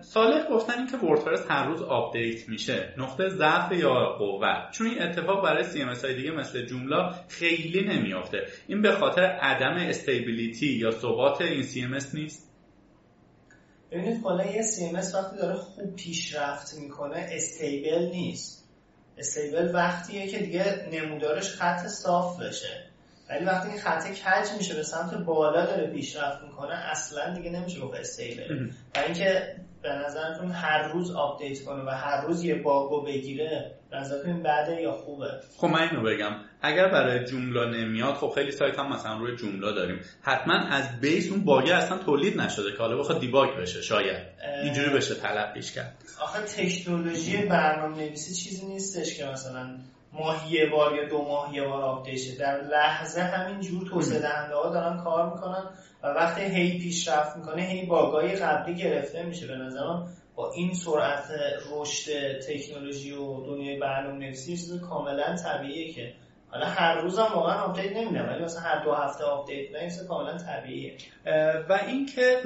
سالک 0.00 0.48
گفتن 0.50 0.86
که 0.86 0.96
وردپرس 0.96 1.46
هر 1.48 1.66
روز 1.66 1.82
update 1.82 2.48
میشه. 2.48 2.94
نقطه 2.96 3.28
ضعف 3.28 3.72
یا 3.72 4.16
قوت. 4.18 4.70
چون 4.72 4.86
این 4.86 5.02
اتفاق 5.02 5.44
برای 5.44 5.64
CMS 5.64 5.88
های 5.88 6.14
دیگه 6.14 6.30
مثل 6.30 6.66
جوملا 6.66 7.10
خیلی 7.28 7.88
نمیافته. 7.88 8.38
این 8.66 8.82
به 8.82 8.92
خاطر 8.92 9.22
عدم 9.22 9.74
stability 9.88 10.66
یا 10.66 10.90
ثبات 10.90 11.40
این 11.40 11.62
CMS 11.62 11.98
نیست؟ 12.14 12.48
ببینید 13.90 14.22
کلا 14.22 14.46
یه 14.46 14.62
CMS 14.62 14.94
وقتی 14.94 15.36
داره 15.36 15.54
خوب 15.54 15.96
پیشرفت 15.96 16.74
می‌کنه 16.74 17.26
stable 17.32 18.10
نیست. 18.10 18.68
stable 19.18 19.74
وقتیه 19.74 20.28
که 20.28 20.38
دیگه 20.38 20.88
نمودارش 20.92 21.50
خط 21.50 21.86
صاف 21.86 22.40
بشه. 22.40 22.90
ولی 23.30 23.44
وقتی 23.44 23.68
این 23.68 23.78
خط 23.78 24.08
کج 24.08 24.58
میشه 24.58 24.74
به 24.74 24.82
سمت 24.82 25.14
بالا 25.14 25.66
داره 25.66 25.86
پیشرفت 25.86 26.42
می‌کنه 26.42 26.74
اصلا 26.74 27.34
دیگه 27.34 27.50
نمیشه 27.50 27.80
گفت 27.80 27.94
stable. 27.94 28.68
و 28.96 28.98
اینکه 29.06 29.56
به 29.82 29.88
نظرتون 29.88 30.50
هر 30.50 30.88
روز 30.88 31.10
update 31.10 31.64
کنه 31.64 31.84
و 31.84 31.90
هر 31.90 32.20
روز 32.26 32.44
یه 32.44 32.54
bug 32.62 32.92
و 32.92 33.02
بگیره 33.02 33.74
نظرتون 33.92 34.42
بده 34.42 34.82
یا 34.82 34.92
خوبه؟ 34.92 35.26
خب 35.56 35.66
من 35.66 35.80
اینو 35.80 36.02
بگم. 36.02 36.32
اگر 36.62 36.88
برای 36.88 37.24
جوملا 37.24 37.66
نمیاد 37.66 38.14
خب 38.14 38.32
خیلی 38.34 38.52
سایت 38.52 38.78
هم 38.78 38.92
مثلا 38.92 39.18
روی 39.18 39.36
جوملا 39.36 39.72
داریم. 39.72 40.00
حتما 40.22 40.54
از 40.54 41.00
base 41.00 41.30
اون 41.30 41.44
bug 41.44 41.66
ه 41.66 41.74
اصلا 41.74 41.98
تولید 41.98 42.40
نشده 42.40 42.72
که 42.72 42.78
حالا 42.78 42.96
بخواد 42.96 43.20
debug 43.20 43.56
بشه 43.56 43.82
شاید. 43.82 44.26
اینجوری 44.62 44.90
بشه 44.90 45.14
تلقیش 45.14 45.72
کرد. 45.72 45.96
آخه 46.20 46.42
تکنولوژی 46.42 47.36
برنامه 47.36 47.96
نویسی 47.96 48.34
چیزی 48.34 48.66
نیستش 48.66 49.16
که 49.16 49.24
مثلا 49.24 49.78
ماهی 50.12 50.50
یه 50.50 50.66
بار 50.70 50.94
یا 50.94 51.08
دو 51.08 51.22
ماه 51.22 51.54
یه 51.54 51.64
بار 51.64 51.82
update 51.82 52.38
در 52.38 52.60
لحظه 52.60 53.20
همین 53.20 53.60
جور 53.60 53.88
توسعه 53.88 54.18
دهنده 54.18 54.54
ها 54.54 54.70
دارن 54.70 54.96
کار 54.96 55.34
می‌کنن 55.34 55.70
و 56.02 56.06
وقتی 56.06 56.42
هی 56.42 56.78
پیشرفت 56.78 57.36
می‌کنه 57.36 57.62
هی 57.62 57.86
bug 57.86 58.23
ای 58.23 58.36
قبلی 58.36 58.74
گرفته 58.74 59.22
میشه. 59.22 59.46
به 59.46 59.56
نظرم 59.56 60.08
با 60.34 60.52
این 60.52 60.74
سرعت 60.74 61.30
رشد 61.72 62.38
تکنولوژی 62.38 63.12
و 63.12 63.46
دنیای 63.46 63.78
برنامه 63.78 64.18
نویسی 64.18 64.56
چیز 64.56 64.80
کاملا 64.80 65.36
طبیعیه 65.36 65.92
که 65.92 66.14
حالا 66.50 66.66
هر 66.66 67.00
روز 67.00 67.18
هم 67.18 67.34
واقعا 67.34 67.62
update 67.62 67.96
نمیدن 67.96 68.28
ولی 68.28 68.44
مثلا 68.44 68.62
هر 68.62 68.84
دو 68.84 68.92
هفته 68.92 69.24
update 69.24 69.70
بدن 69.70 70.06
کاملا 70.08 70.38
طبیعیه. 70.38 70.96
و 71.68 71.78
اینکه 71.86 72.42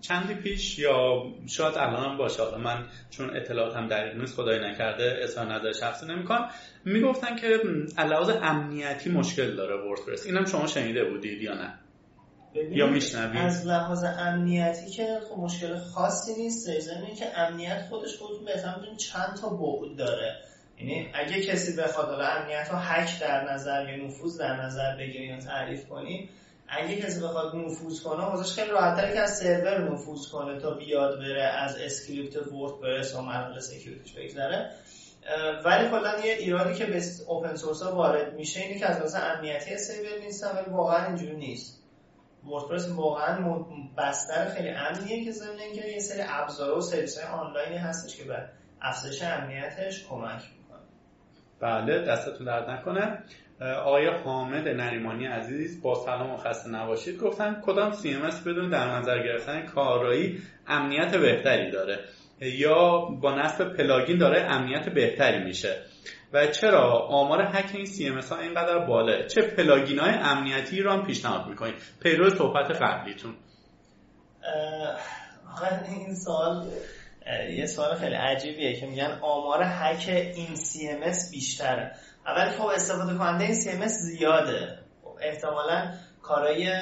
چندی 0.00 0.34
پیش 0.34 0.78
یا 0.78 1.22
شاید 1.46 1.74
الان 1.74 2.10
هم 2.10 2.18
باشه 2.18 2.42
حالا 2.42 2.58
من 2.58 2.86
چون 3.10 3.36
اطلاعاتم 3.36 3.88
دقیق 3.88 4.16
نیست 4.16 4.36
خدای 4.36 4.58
نکرده 4.58 5.18
اظهار 5.22 5.46
نظر 5.46 5.72
شخصی 5.72 6.06
نمی‌کنم. 6.06 6.48
می‌گفتن 6.84 7.36
که 7.36 7.60
علاوه 7.98 8.34
امنیتی 8.42 9.10
مشکل 9.10 9.56
داره 9.56 9.88
وردپرس 9.88 10.26
اینم 10.26 10.44
شما 10.44 10.66
شنیده 10.66 11.04
بودید 11.04 11.42
یا 11.42 11.54
نه؟ 11.54 11.78
یا 12.54 12.86
میشنوید؟ 12.86 13.42
از 13.42 13.66
لحاظ 13.66 14.04
امنیتی 14.04 14.90
که 14.90 15.20
خب 15.28 15.38
مشکل 15.38 15.76
خاصی 15.78 16.42
نیست 16.42 16.80
زمین 16.80 17.14
که 17.14 17.38
امنیت 17.38 17.86
خودش 17.88 18.16
خودتون 18.16 18.44
بهتر 18.44 18.74
چند 18.96 19.36
تا 19.40 19.48
بعد 19.48 19.96
داره. 19.98 20.36
یعنی 20.78 21.10
اگه 21.14 21.42
کسی 21.42 21.82
بخواد 21.82 22.08
حالا 22.08 22.26
امنیت 22.26 22.68
رو 22.70 22.78
حک 22.78 23.20
در 23.20 23.52
نظر 23.52 23.88
یا 23.88 24.04
نفوذ 24.04 24.40
در 24.40 24.56
نظر 24.56 24.96
بگیرین 24.96 25.30
یا 25.30 25.38
تعریف 25.38 25.88
کنیم 25.88 26.28
اگه 26.78 26.96
کسی 26.96 27.20
بخواد 27.20 27.56
نفوذ 27.56 28.02
کنه 28.02 28.24
حوزش 28.24 28.52
خیلی 28.52 28.70
راحت‌تره 28.70 29.12
که 29.12 29.20
از 29.20 29.38
سرور 29.38 29.92
نفوذ 29.92 30.28
کنه 30.28 30.60
تا 30.60 30.70
بیاد 30.70 31.18
بره 31.18 31.42
از 31.42 31.76
script 31.76 32.36
وردپرس 32.36 33.14
و 33.14 33.22
مراحل 33.22 33.60
security 33.60 34.02
ش 34.02 34.12
بگذره. 34.12 34.70
ولی 35.64 35.88
کلا 35.88 36.18
یه 36.24 36.32
ایرادی 36.32 36.74
که 36.74 36.86
به 36.86 37.02
open 37.26 37.54
source 37.54 37.82
ها 37.82 37.94
وارد 37.94 38.34
میشه 38.34 38.60
اینه 38.60 38.78
که 38.78 38.86
از 38.86 38.96
لحاظ 38.96 39.14
امنیتی 39.14 39.78
secure 39.78 40.18
نیستن 40.20 40.56
ولی 40.56 40.70
واقعا 40.70 41.06
اینجوری 41.06 41.36
نیست. 41.36 41.82
وردپرس 42.46 42.88
واقعا 42.88 43.64
بستر 43.98 44.48
خیلی 44.48 44.68
امنیه 44.68 45.24
که 45.24 45.30
ضمن 45.30 45.58
اینکه 45.58 45.88
یه 45.88 46.00
سری 46.00 46.22
ابزار 46.28 46.78
و 46.78 46.80
سرویس 46.80 47.18
های 47.18 47.26
آنلاینی 47.26 47.76
هستش 47.76 48.16
که 48.16 48.24
به 48.24 48.48
افزایش 48.82 49.22
امنیتش 49.22 50.06
کمک 50.06 50.42
می‌کنه. 50.58 50.82
بله 51.60 52.04
دستتون 52.04 52.46
درد 52.46 52.70
نکنه. 52.70 53.24
آقای 53.60 54.06
حامد 54.06 54.68
نریمانی 54.68 55.26
عزیز 55.26 55.82
با 55.82 55.94
سلام 55.94 56.30
و 56.30 56.36
خسته 56.36 56.70
نباشید. 56.70 57.18
گفتن 57.18 57.60
کدام 57.66 57.92
CMS 57.92 58.34
بدون 58.46 58.70
در 58.70 58.96
نظر 58.96 59.22
گرفتن 59.22 59.66
کارایی 59.66 60.42
امنیت 60.66 61.16
بهتری 61.16 61.70
داره؟ 61.70 61.98
یا 62.40 62.98
با 62.98 63.34
نصب 63.34 63.76
پلاگین 63.76 64.18
داره 64.18 64.42
امنیت 64.42 64.88
بهتری 64.88 65.44
میشه؟ 65.44 65.76
و 66.32 66.46
چرا 66.46 66.98
آمار 66.98 67.42
هک 67.42 67.70
این 67.74 67.86
CMS 67.86 68.28
ها 68.28 68.38
اینقدر 68.38 68.78
بالاست؟ 68.78 69.26
چه 69.26 69.42
پلاگین 69.42 69.98
های 69.98 70.12
امنیتی 70.12 70.82
هم 70.82 71.06
پیشنهاد 71.06 71.46
می‌کنید 71.46 71.74
پیرو 72.02 72.30
صحبت 72.30 72.70
قبلیتون. 72.70 73.34
این 75.88 76.14
سوال 76.14 76.66
یه 77.50 77.66
سوال 77.66 77.94
خیلی 77.94 78.14
عجیبیه 78.14 78.80
که 78.80 78.86
میگن 78.86 79.18
آمار 79.22 79.62
هک 79.62 80.04
این 80.08 80.56
CMS 80.56 81.30
بیشتره. 81.30 81.96
اول 82.26 82.50
خب 82.50 82.66
استفاده 82.66 83.14
کننده 83.18 83.44
این 83.44 83.60
CMS 83.60 83.88
زیاده. 83.88 84.78
خب 85.04 85.18
احتمالا 85.20 85.92
کارای 86.22 86.80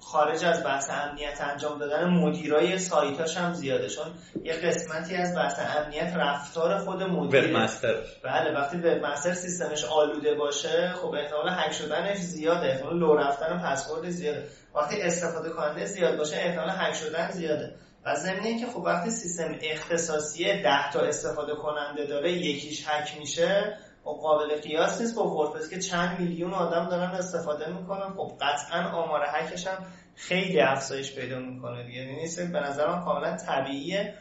خارج 0.00 0.44
از 0.44 0.64
بحث 0.64 0.90
امنیت 0.90 1.40
انجام 1.40 1.78
دادن 1.78 2.04
مدیرای 2.04 2.78
سایتاش 2.78 3.36
هم 3.36 3.52
زیاده 3.52 3.88
چون 3.88 4.06
یه 4.44 4.52
قسمتی 4.52 5.16
از 5.16 5.34
بحث 5.36 5.58
امنیت 5.76 6.12
رفتار 6.16 6.78
خود 6.78 7.02
مدیر. 7.02 7.56
مستر 7.56 7.94
بله 8.24 8.52
وقتی 8.54 8.76
وب 8.76 9.04
مستر 9.04 9.32
سیستمش 9.34 9.84
آلوده 9.84 10.34
باشه 10.34 10.92
خب 10.92 11.14
احتمال 11.14 11.48
هک 11.48 11.72
شدنش 11.72 12.16
زیاده 12.16 12.66
احتمال 12.66 12.98
لو 12.98 13.14
رفتن 13.14 13.58
پسورد 13.58 14.10
زیاده. 14.10 14.48
وقتی 14.74 15.02
استفاده 15.02 15.50
کننده 15.50 15.84
زیاد 15.84 16.16
باشه 16.16 16.36
احتمال 16.36 16.70
هک 16.70 16.94
شدن 16.94 17.30
زیاده. 17.30 17.74
و 18.04 18.14
ضمن 18.14 18.58
که 18.60 18.66
خب 18.66 18.80
وقتی 18.80 19.10
سیستم 19.10 19.58
اختصاصی 19.62 20.44
10 20.44 20.90
تا 20.92 21.00
استفاده 21.00 21.54
کننده 21.54 22.06
داره 22.06 22.32
یکیش 22.32 22.88
هک 22.88 23.18
میشه 23.18 23.78
خب 24.04 24.18
قابل 24.22 24.60
قیاس 24.60 25.00
نیست. 25.00 25.16
با 25.16 25.36
وردپرس 25.36 25.70
که 25.70 25.78
چند 25.78 26.20
میلیون 26.20 26.54
آدم 26.54 26.88
دارن 26.88 27.10
استفاده 27.10 27.72
می‌کنن 27.72 28.14
خب 28.16 28.32
قطعا 28.40 28.90
آمار 28.90 29.24
هکش 29.28 29.66
هم 29.66 29.86
خیلی 30.16 30.60
افزایش 30.60 31.14
پیدا 31.14 31.38
می‌کنه 31.38 31.86
دیگه. 31.86 31.98
یعنی 31.98 32.52
به 32.52 32.60
نظر 32.60 32.86
من 32.86 33.04
کاملا 33.04 33.36
طبیعیه. 33.36 34.14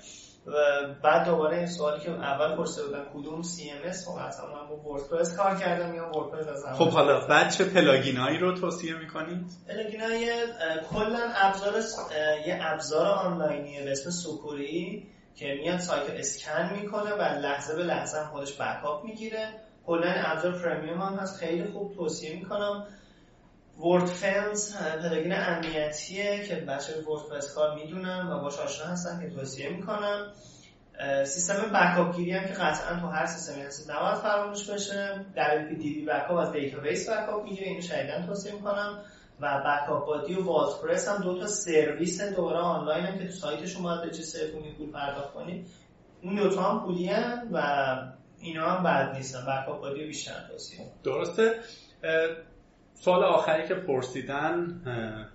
و 0.48 0.54
بعد 1.04 1.26
دوباره 1.26 1.58
این 1.58 1.68
سوالی 1.68 2.00
که 2.04 2.12
اول 2.12 2.56
پرسیده 2.56 2.88
بودن 2.88 3.06
کدوم 3.14 3.42
CMS 3.42 4.06
خب 4.06 4.16
اصلا 4.18 4.46
من 4.46 4.70
با 4.70 4.76
وردپرس 4.76 5.38
کار 5.38 5.56
کردم 5.56 5.96
یا 5.96 6.12
وردپرس 6.12 6.48
از 6.48 6.78
خب 6.78 6.90
حالا 6.90 7.28
بعد 7.28 7.52
چه 7.52 7.66
پلاگینایی 7.66 8.38
رو 8.38 8.52
توصیه 8.52 8.94
می‌کنید؟ 8.98 9.52
پلاگینای 9.70 10.30
کلا 10.92 11.32
ابزار 11.36 11.74
یه 12.48 12.60
ابزار 12.62 13.06
آنلاینیه 13.06 13.84
به 13.84 13.92
اسم 13.92 14.10
سوکوری 14.10 15.08
که 15.36 15.46
میاد 15.62 15.80
سایت 15.80 16.10
رو 16.10 16.18
اسکن 16.18 16.74
می‌کنه 16.82 17.14
و 17.14 17.22
لحظه 17.22 17.76
به 17.76 17.84
لحظه 17.84 18.18
هم 18.18 18.28
خودش 18.28 18.62
backup 18.62 19.04
می‌گیره. 19.06 19.50
کلا 19.86 20.14
ابزار 20.16 20.52
premium 20.52 21.02
هم 21.02 21.16
هست 21.16 21.40
خیلی 21.40 21.66
خوب 21.66 21.96
توصیه 21.96 22.36
می‌کنم. 22.36 22.88
Wordfence 23.80 24.78
پلاگین 24.78 25.34
امنیتیه 25.34 26.46
که 26.48 26.56
بچه 26.56 27.02
وردپرس 27.02 27.54
کار 27.56 27.76
می‌دونن 27.76 28.28
و 28.28 28.40
باش 28.40 28.60
آشنا 28.60 28.86
هستن 28.86 29.22
که 29.22 29.36
توصیه 29.36 29.70
می‌کنم. 29.70 30.32
سیستم 31.26 31.72
backup 31.74 32.16
گیری 32.16 32.32
هم 32.32 32.48
که 32.48 32.54
قطعا 32.54 33.00
تو 33.00 33.08
هر 33.08 33.26
سیستمی 33.26 33.62
هست 33.64 33.90
نباید 33.90 34.16
فراموش 34.16 34.70
بشه. 34.70 35.26
در 35.36 35.66
پی 35.68 35.76
دی 35.76 35.94
بی 35.94 36.06
بکاپ 36.06 36.38
از 36.38 36.52
دیتابیس 36.52 37.10
backup 37.10 37.44
می‌گیره 37.44 37.68
اینو 37.68 37.82
شدیدا 37.82 38.26
توصیه 38.26 38.54
می‌کنم. 38.54 39.04
و 39.40 39.64
BackupBuddy 39.66 40.34
و 40.34 40.44
VaultPress 40.44 41.08
هم 41.08 41.24
دو 41.24 41.40
تا 41.40 41.48
سرویس 41.48 42.22
دوباره 42.22 42.58
آنلاین 42.58 43.06
هم 43.06 43.18
که 43.18 43.26
تو 43.26 43.32
سایتشون 43.32 43.84
باید 43.84 44.00
register 44.00 44.52
کنید 44.52 44.78
پول 44.78 44.92
پرداخت 44.92 45.34
کنید. 45.34 45.68
اون 46.24 46.36
دو 46.36 46.56
تا 46.56 46.62
هم 46.62 46.86
پولی 46.86 47.12
و 47.52 47.98
اینا 48.40 48.70
هم 48.70 48.84
بد 48.84 49.16
نیستن. 49.16 49.46
بکاپ 49.46 49.82
بادی 49.82 50.06
بیشتر 50.06 50.48
توصیه 50.52 50.80
درسته. 51.04 51.60
سوال 53.00 53.24
آخری 53.24 53.68
که 53.68 53.74
پرسیدن 53.74 54.82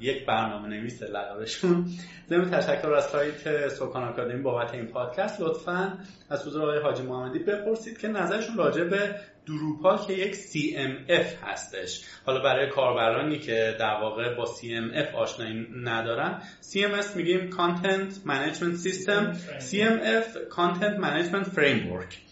یک 0.01 0.27
برنامه 0.27 0.69
نویس 0.69 1.03
لقبشون. 1.03 1.87
ضمن 2.29 2.51
تشکر 2.51 2.93
از 2.93 3.05
سایت 3.05 3.69
سوکان 3.69 4.05
آکادمی 4.05 4.43
بابت 4.43 4.75
این 4.75 4.87
پادکست. 4.87 5.41
لطفا 5.41 5.99
از 6.31 6.47
حضور 6.47 6.63
آقای 6.63 6.79
حاجی 6.79 7.03
محمدی 7.03 7.39
بپرسید 7.39 7.99
که 7.99 8.09
نظرشون 8.09 8.57
راجع 8.57 8.85
به 8.85 9.15
دروپال 9.47 9.99
که 10.07 10.13
یک 10.13 10.35
CMF 10.35 11.45
هستش. 11.45 12.05
حالا 12.27 12.43
برای 12.43 12.71
کاربرانی 12.71 13.39
که 13.39 13.77
در 13.79 14.01
واقع 14.01 14.35
با 14.35 14.47
CMF 14.47 15.15
آشنایی 15.15 15.67
ندارن 15.85 16.43
CMS 16.73 17.17
میگیم 17.17 17.51
Content 17.51 18.29
Management 18.29 18.87
System 18.87 19.37
CMF 19.71 20.55
Content 20.57 21.01
Management 21.05 21.47
Framework. 21.57 22.32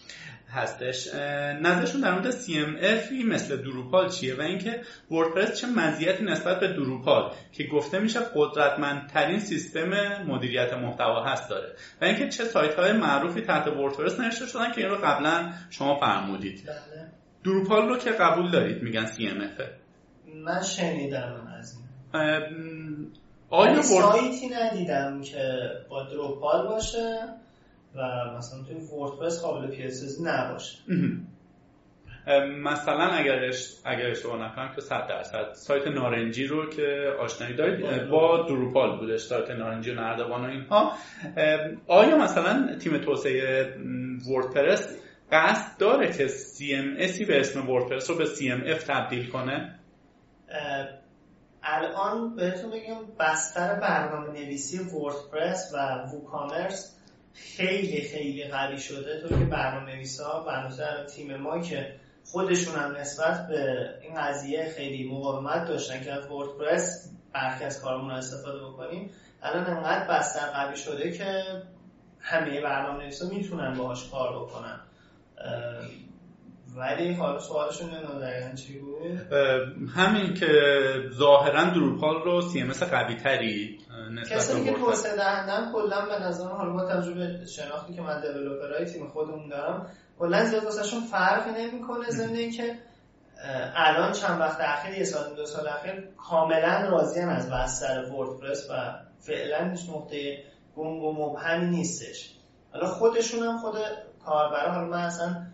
هستش. 0.50 1.14
نظرشون 1.62 2.00
در 2.00 2.12
مورد 2.12 2.30
CMF 2.30 3.12
مثل 3.28 3.56
دروپال 3.56 4.08
چیه 4.08 4.34
و 4.34 4.40
اینکه 4.40 4.80
وردپرس 5.10 5.60
چه 5.60 5.66
مزیتی 5.66 6.24
نسبت 6.24 6.60
به 6.60 6.68
دروپال 6.68 7.32
که 7.52 7.64
گفته 7.64 7.98
میشه 7.98 8.20
قدرتمندترین 8.34 9.38
سیستم 9.38 9.90
مدیریت 10.26 10.72
محتوا 10.72 11.24
هست 11.24 11.50
داره 11.50 11.72
و 12.00 12.04
اینکه 12.04 12.28
چه 12.28 12.44
سایت 12.44 12.74
های 12.74 12.92
معروفی 12.92 13.40
تحت 13.40 13.66
وردپرس 13.66 14.20
نوشته 14.20 14.46
شدن 14.46 14.72
که 14.72 14.80
این 14.80 14.90
رو 14.90 14.96
قبلا 14.96 15.52
شما 15.70 15.94
فرمودید. 15.94 16.66
بله. 16.66 17.06
دروپال 17.44 17.88
رو 17.88 17.98
که 17.98 18.10
قبول 18.10 18.50
دارید 18.50 18.82
میگن 18.82 19.06
CMF 19.06 19.62
من 20.34 20.62
شنیدم 20.62 21.54
از 21.58 21.76
این. 22.14 23.12
آیا 23.50 23.82
سایتی 23.82 24.48
ندیدم 24.48 25.20
که 25.20 25.58
با 25.88 26.02
دروپال 26.02 26.68
باشه. 26.68 27.18
و 27.94 28.00
مثلا 28.38 28.62
توی 28.62 28.76
وردپرس 28.76 29.42
قابل 29.42 29.66
پیاده 29.66 29.94
نباشه. 30.22 30.78
مثلا 32.62 33.04
اگر 33.04 33.52
اگر 33.84 34.10
اشتباه 34.10 34.46
نکنم 34.46 34.74
که 34.74 34.80
100 34.80 35.06
درصد. 35.08 35.52
سایت 35.52 35.86
نارنجی 35.86 36.46
رو 36.46 36.70
که 36.70 37.12
آشنایی 37.20 37.54
دارید 37.54 38.08
با 38.08 38.42
دروپال 38.48 38.98
بودش 38.98 39.20
سایت 39.20 39.50
نارنجی 39.50 39.90
و 39.90 39.94
نردبان 39.94 40.44
و 40.44 40.48
اینها. 40.48 40.92
آیا 41.86 42.16
مثلا 42.16 42.76
تیم 42.76 42.98
توسعه 42.98 43.74
وردپرس 44.30 44.98
قصد 45.32 45.78
داره 45.78 46.12
که 46.12 46.28
CMSی 46.28 47.26
به 47.26 47.40
اسم 47.40 47.70
وردپرس 47.70 48.10
رو 48.10 48.16
به 48.16 48.24
CMF 48.24 48.84
تبدیل 48.86 49.30
کنه؟ 49.30 49.78
الان 51.62 52.36
بهتون 52.36 52.70
بگم 52.70 52.96
بستر 53.20 53.80
برنامه 53.80 54.28
نویسی 54.28 54.78
وردپرس 54.78 55.74
و 55.74 56.06
ووکامرس 56.12 56.99
خیلی 57.34 58.00
خیلی 58.00 58.44
قوی 58.44 58.78
شده 58.78 59.20
تو 59.20 59.28
که 59.28 59.44
برنامه 59.44 59.94
نویسا 59.94 60.44
و 60.48 61.04
تیم 61.04 61.36
ما 61.36 61.60
که 61.60 61.94
خودشون 62.24 62.74
هم 62.74 62.96
نسبت 62.96 63.48
به 63.48 63.90
این 64.02 64.14
قضیه 64.14 64.72
خیلی 64.76 65.08
مقاومت 65.08 65.68
داشتن 65.68 66.04
که 66.04 66.12
از 66.12 66.30
وردپرس 66.30 67.10
برخی 67.32 67.64
از 67.64 67.82
کارمون 67.82 68.10
استفاده 68.10 68.58
بکنیم 68.64 69.10
الان 69.42 69.66
انقدر 69.66 70.08
بستر 70.08 70.46
قوی 70.46 70.76
شده 70.76 71.12
که 71.12 71.44
همه 72.20 72.60
برنامه 72.60 73.02
نویسا 73.02 73.28
می‌تونن 73.28 73.74
باهاش 73.78 74.10
کار 74.10 74.38
بکنن 74.38 74.80
ولی 76.76 77.12
حالا 77.12 77.38
سوالشون 77.38 77.90
دقیقا 78.20 78.54
چی 78.54 78.78
بود؟ 78.78 79.32
همین 79.96 80.34
که 80.34 80.46
ظاهرا 81.10 81.64
دروپال 81.64 82.22
رو 82.22 82.40
سی 82.40 82.60
ام 82.60 82.72
قوی 82.72 83.14
تری 83.14 83.78
کسی 84.30 84.64
که 84.64 84.72
توسعه 84.72 85.16
دهندن 85.16 85.72
کلا 85.72 86.06
به 86.06 86.18
نظر 86.18 86.48
حالا 86.48 86.72
با 86.72 86.84
تجربه 86.84 87.46
شناختی 87.46 87.94
که 87.94 88.02
من 88.02 88.20
دیولپرهای 88.20 88.84
تیم 88.84 89.08
خودمون 89.08 89.48
دارم 89.48 89.90
کلا 90.18 90.44
زیاد 90.44 90.64
واسهشون 90.64 91.00
فرقی 91.00 91.50
نمی‌کنه 91.50 92.10
ضمن 92.10 92.50
که 92.50 92.74
الان 93.74 94.12
چند 94.12 94.40
وقت 94.40 94.60
اخیر 94.60 94.98
یه 94.98 95.04
سال 95.04 95.34
دو 95.36 95.46
سال 95.46 95.68
اخیر 95.68 96.08
کاملا 96.16 96.88
راضی 96.90 97.20
از 97.20 97.50
بستر 97.50 98.04
وردپرس 98.12 98.70
و 98.70 98.94
فعلا 99.20 99.70
هیچ 99.70 99.90
نقطه 99.90 100.44
گنگ 100.76 101.02
و 101.02 101.12
مبهمی 101.12 101.66
نیستش. 101.66 102.34
حالا 102.72 102.86
خودشون 102.86 103.42
هم 103.42 103.58
خود 103.58 103.74
کاربرا 104.24 104.72
حالا 104.72 104.86
من 104.86 105.00
اصلا 105.00 105.46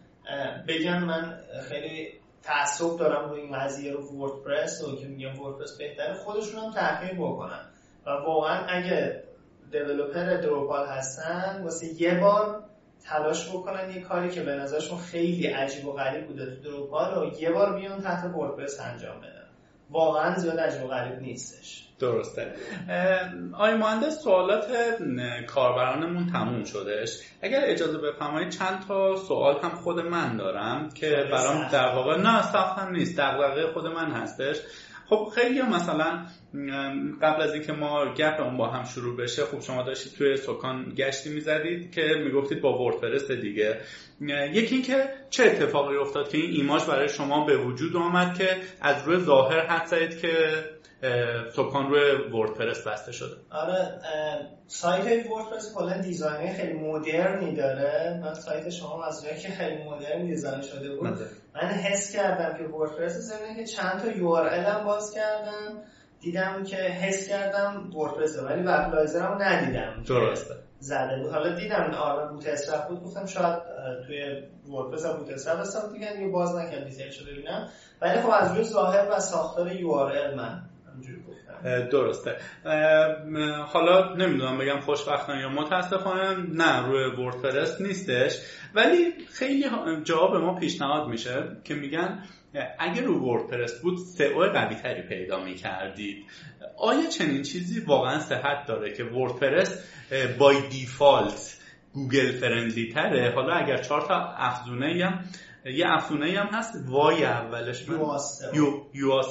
بگم 0.68 1.04
من 1.04 1.38
خیلی 1.68 2.08
تعصب 2.42 2.98
دارم 2.98 3.30
روی 3.30 3.40
این 3.40 3.58
قضیه 3.58 3.92
رو 3.92 4.02
وردپرس 4.02 4.82
و 4.82 4.96
که 4.96 5.06
میگم 5.06 5.40
وردپرس 5.40 5.78
بهتره 5.78 6.14
خودشون 6.14 6.64
هم 6.64 6.70
تحقیق 6.70 7.14
بکنن. 7.14 7.60
و 8.06 8.10
واقعا 8.10 8.66
اگه 8.66 9.22
دیولوپر 9.70 10.36
دروپال 10.36 10.86
هستن 10.86 11.60
واسه 11.64 12.02
یه 12.02 12.20
بار 12.20 12.64
تلاش 13.04 13.48
بکنن 13.48 13.90
یه 13.90 14.00
کاری 14.00 14.28
که 14.28 14.42
به 14.42 14.52
نظرشون 14.52 14.98
خیلی 14.98 15.46
عجیب 15.46 15.86
و 15.86 15.92
غریب 15.92 16.26
بوده 16.26 16.46
تو 16.46 16.62
دروپال 16.62 17.14
رو 17.14 17.40
یه 17.40 17.50
بار 17.50 17.76
بیان 17.76 18.00
تحت 18.00 18.34
وردپرس 18.34 18.80
انجام 18.80 19.20
بدن. 19.20 19.46
واقعا 19.90 20.34
زیاد 20.34 20.58
عجیب 20.58 20.84
و 20.84 20.88
غریب 20.88 21.20
نیستش. 21.20 21.82
درسته. 21.98 22.52
آی 23.52 23.74
مهندس 23.74 24.22
سوالات 24.22 24.66
کاربرانمون 25.46 26.26
تموم 26.32 26.64
شدش 26.64 27.18
اگر 27.42 27.60
اجازه 27.64 27.98
بفرمایید 27.98 28.48
چند 28.48 28.84
تا 28.88 29.16
سوال 29.16 29.58
هم 29.62 29.70
خود 29.70 30.00
من 30.00 30.36
دارم 30.36 30.88
که 30.88 31.24
برام 31.32 31.68
در 31.72 31.94
واقع 31.94 32.16
نه 32.16 32.42
سخت 32.42 32.78
هم 32.78 32.92
نیست. 32.92 33.20
دغدغه 33.20 33.72
خود 33.72 33.86
من 33.86 34.10
هستش. 34.10 34.56
خب 35.08 35.28
خیلی 35.34 35.62
مثلا 35.62 36.26
قبل 37.22 37.42
از 37.42 37.54
اینکه 37.54 37.72
ما 37.72 38.14
گپ 38.14 38.40
اون 38.40 38.56
با 38.56 38.68
هم 38.68 38.84
شروع 38.84 39.16
بشه 39.16 39.42
خب 39.44 39.60
شما 39.60 39.82
داشتید 39.82 40.12
توی 40.12 40.36
سکان 40.36 40.92
گشتی 40.96 41.30
می‌زدید 41.30 41.92
که 41.92 42.02
می‌گفتید 42.24 42.60
با 42.60 42.78
وردپرس 42.78 43.30
دیگه. 43.30 43.80
یکی 44.52 44.74
اینکه 44.74 45.08
چه 45.30 45.44
اتفاقی 45.44 45.96
افتاد 45.96 46.28
که 46.28 46.38
این 46.38 46.50
ایماج 46.50 46.84
برای 46.84 47.08
شما 47.08 47.44
به 47.44 47.56
وجود 47.56 47.96
آمد 47.96 48.38
که 48.38 48.56
از 48.80 49.08
روی 49.08 49.18
ظاهر 49.18 49.66
حد 49.66 49.86
زدید 49.86 50.20
که 50.20 50.30
سکان 51.56 51.90
روی 51.90 52.28
وردپرس 52.32 52.86
بسته 52.86 53.12
شده. 53.12 53.36
آره 53.50 54.00
سایت 54.66 55.30
وردپرس 55.30 55.74
کلا 55.74 55.98
دیزاین 55.98 56.52
خیلی 56.54 56.72
مدرنی 56.72 57.54
داره. 57.54 58.20
من 58.22 58.34
سایت 58.34 58.70
شما 58.70 59.04
از 59.04 59.24
جایی 59.24 59.38
که 59.38 59.48
خیلی 59.48 59.84
مدرن 59.84 60.26
دیزاین 60.26 60.62
شده 60.62 60.96
بود 60.96 61.18
من 61.54 61.68
حس 61.68 62.12
کردم 62.12 62.58
که 62.58 62.64
وردپرس 62.64 63.12
زمینه 63.12 63.56
که 63.56 63.64
چند 63.64 64.02
تا 64.02 64.10
یو 64.10 64.34
هم 64.36 64.84
باز 64.84 65.14
کردم. 65.14 65.82
دیدم 66.20 66.64
که 66.64 66.76
حس 66.76 67.28
کردم 67.28 67.90
وردپرس 67.96 68.38
ولی 68.38 68.62
وبلایزر 68.62 69.44
ندیدم. 69.44 70.02
درسته. 70.08 70.54
زده 70.78 71.22
بود. 71.22 71.32
حالا 71.32 71.54
دیدم 71.54 71.94
آره 71.94 72.28
بوت 72.28 72.46
اسرف 72.46 72.88
بود. 72.88 73.02
گفتم 73.02 73.26
شاید 73.26 73.58
توی 74.06 74.42
وردپرس 74.68 75.06
هم 75.06 75.16
بوت 75.16 75.30
اسرف 75.30 75.60
استفاده 75.60 76.14
دیگه 76.16 76.28
باز 76.28 76.54
نکرد 76.56 76.84
دیتیل 76.84 77.10
شده 77.10 77.32
ببینم. 77.32 77.68
ولی 78.02 78.20
خب 78.20 78.30
از 78.32 78.52
روی 78.52 78.64
ظاهر 78.64 79.08
و 79.10 79.20
ساختار 79.20 79.72
یو 79.72 79.94
من. 80.36 80.62
درسته. 81.92 82.36
حالا 83.66 84.14
نمی‌دونم 84.14 84.58
بگم 84.58 84.80
خوشبختانه 84.80 85.40
یا 85.40 85.48
متاسفانه 85.48 86.36
نه 86.36 86.86
روی 86.86 87.04
وردپرس 87.04 87.80
نیستش. 87.80 88.40
ولی 88.74 89.12
خیلی 89.32 89.64
جا 90.04 90.26
به 90.26 90.38
ما 90.38 90.54
پیشنهاد 90.54 91.08
میشه 91.08 91.44
که 91.64 91.74
میگن 91.74 92.22
اگر 92.78 93.02
رو 93.02 93.18
وردپرس 93.18 93.80
بود 93.82 93.98
سئو 93.98 94.40
قوی 94.40 94.74
تری 94.74 95.02
پیدا 95.02 95.44
می‌کردید. 95.44 96.24
آیا 96.78 97.08
چنین 97.08 97.42
چیزی 97.42 97.80
واقعا 97.80 98.18
صحت 98.18 98.66
داره 98.66 98.92
که 98.92 99.04
وردپرس 99.04 99.84
بای 100.38 100.68
دیفالت 100.68 101.56
گوگل 101.92 102.32
فرندلی 102.32 102.92
تره 102.92 103.32
حالا 103.34 103.54
اگر 103.54 103.76
چهار 103.76 104.00
تا 104.00 104.14
افزونه 104.36 105.04
هم 105.04 105.24
یه 105.74 105.86
افزونه 105.88 106.26
هم 106.26 106.46
هست. 106.46 106.74
وای 106.86 107.24
اولش 107.24 107.88
من 107.88 107.98
یو 108.94 109.22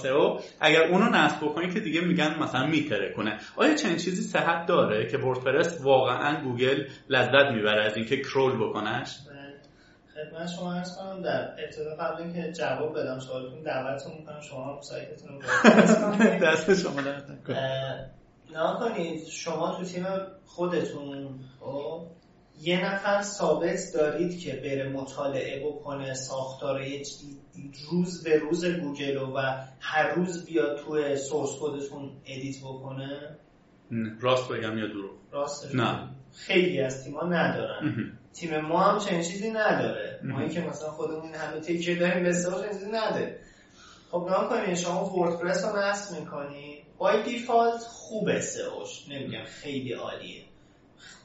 اگر 0.59 0.83
اونو 0.83 1.09
نصب 1.09 1.45
بکنی 1.45 1.73
که 1.73 1.79
دیگه 1.79 2.01
میگن 2.01 2.36
مثلا 2.39 2.67
میتره 2.67 3.13
کنه. 3.13 3.39
آیا 3.55 3.75
چنین 3.75 3.97
چیزی 3.97 4.21
صحت 4.21 4.65
داره 4.65 5.07
که 5.07 5.17
وردپرس 5.17 5.81
واقعا 5.81 6.43
گوگل 6.43 6.83
لذت 7.09 7.51
می‌بره 7.51 7.83
از 7.86 7.97
اینکه 7.97 8.21
کرول 8.21 8.69
بکنش؟ 8.69 9.19
خدمت 10.15 10.47
شما 10.47 10.73
عرض 10.73 10.97
کنم 10.97 11.21
در 11.21 11.51
ابتدا 11.51 11.95
قبل 11.95 12.23
اینکه 12.23 12.51
جواب 12.51 12.99
بدم 12.99 13.19
سوالتون 13.19 13.61
دعوتتون 13.61 14.13
می‌کنم 14.19 14.41
شما 14.41 14.81
سایتتون 14.81 15.29
رو 15.29 16.39
دست 16.47 16.73
شما 16.83 17.01
نه 18.53 18.79
کنید 18.79 19.25
شما 19.27 19.75
تو 19.77 19.83
تیم 19.83 20.05
خودتون 20.45 21.39
خب، 21.59 22.07
یه 22.61 22.85
نفر 22.85 23.21
ثابت 23.21 23.79
دارید 23.93 24.39
که 24.39 24.55
بره 24.55 24.89
مطالعه 24.89 25.65
بکنه 25.65 26.13
ساختار 26.13 26.85
روز 27.91 28.23
به 28.23 28.37
روز 28.37 28.65
گوگل 28.65 29.17
و 29.17 29.41
هر 29.79 30.13
روز 30.13 30.45
بیاد 30.45 30.77
توی 30.77 31.17
source 31.17 31.49
code 31.61 31.90
تون 31.90 32.11
edit 32.25 32.59
بکنه؟ 32.59 33.37
راست 34.19 34.49
بگم 34.49 34.77
یا 34.77 34.87
دروغ؟ 34.87 35.11
راست 35.31 35.75
نه. 35.75 36.09
خیلی 36.33 36.81
از 36.81 37.03
تیما 37.03 37.23
ندارن. 37.23 38.11
تیم 38.33 38.59
ما 38.59 38.79
هم 38.79 38.99
چنین 38.99 39.21
چیزی 39.21 39.51
نداره. 39.51 40.19
ما 40.23 40.47
که 40.47 40.61
مثلا 40.61 40.91
خودمون 40.91 41.33
همه 41.33 41.59
تیکه 41.59 41.95
داریم 41.95 42.23
به 42.23 42.33
چیزی 42.71 42.91
نداره 42.91 43.39
خب 44.11 44.27
نام 44.29 44.49
کنید 44.49 44.75
شما 44.75 45.05
وردپرس 45.05 45.65
رو 45.65 45.79
نصب 45.79 46.19
می‌کنی. 46.19 46.83
by 46.97 47.23
default 47.23 47.81
خوبه 47.81 48.41
SEO 48.41 48.82
ش 48.82 49.09
نمیگم 49.09 49.43
خیلی 49.43 49.93
عالیه. 49.93 50.43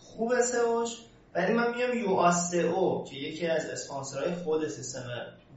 خوبه 0.01 0.43
سئوش 0.43 0.97
ولی 1.35 1.53
من 1.53 1.75
میام 1.75 1.99
یو 1.99 2.09
او 2.77 3.05
که 3.05 3.17
یکی 3.17 3.47
از 3.47 3.67
اسپانسرهای 3.67 4.35
خود 4.35 4.69
سیستم 4.69 5.09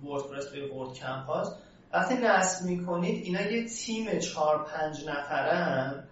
وردپرس 0.04 0.48
به 0.48 0.68
ورد 0.68 0.94
کمپ 0.94 1.26
هاست 1.26 1.56
وقتی 1.94 2.16
نصب 2.16 2.66
می‌کنید 2.66 3.26
اینا 3.26 3.42
یه 3.42 3.68
تیم 3.68 4.20
چهار 4.20 4.66
پنج 4.66 5.06
نفرن 5.08 6.04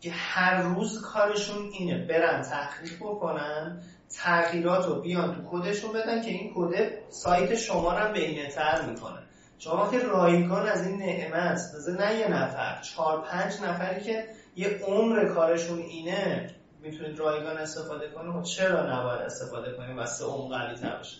که 0.00 0.10
هر 0.10 0.62
روز 0.62 1.02
کارشون 1.02 1.70
اینه 1.72 2.06
برن 2.06 2.42
تحقیق 2.42 2.96
بکنن 3.00 3.82
تغییرات 4.16 4.86
رو 4.86 5.00
بیان 5.00 5.34
تو 5.34 5.42
کدشون 5.50 5.92
بدن 5.92 6.22
که 6.22 6.30
این 6.30 6.52
کد 6.56 6.90
سایت 7.08 7.54
شما 7.54 7.98
رو 7.98 8.12
بینتر 8.12 8.82
می‌کنه. 8.90 9.22
شما 9.58 9.76
وقتی 9.76 9.98
رایگان 9.98 10.68
از 10.68 10.86
این 10.86 10.98
نعمت 10.98 11.60
نه 11.98 12.14
یه 12.18 12.28
نفر 12.28 12.80
چهار 12.80 13.22
پنج 13.22 13.52
نفری 13.62 14.04
که 14.04 14.24
یه 14.56 14.80
عمر 14.86 15.24
کارشون 15.24 15.78
اینه 15.78 16.50
می‌تونید 16.82 17.18
رایگان 17.18 17.56
استفاده 17.56 18.08
کنید 18.08 18.32
خب 18.32 18.42
چرا 18.42 19.00
نباید 19.00 19.20
استفاده 19.20 19.72
کنید 19.72 19.98
و 19.98 20.24
اون 20.24 20.48
قوی 20.48 20.76
تر 20.76 20.96
باشه. 20.96 21.16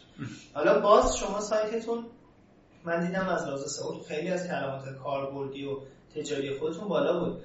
حالا 0.55 0.81
باز 0.81 1.17
شما 1.17 1.41
سایتتون 1.41 2.07
من 2.85 3.07
دیدم 3.07 3.29
از 3.29 3.47
لحاظ 3.47 3.73
سئو 3.73 4.03
خیلی 4.09 4.31
از 4.31 4.49
کلمات 4.49 4.85
کاربردی 5.05 5.65
و 5.65 5.79
تجاری 6.15 6.59
خودتون 6.59 6.89
بالا 6.89 7.21
بود. 7.21 7.43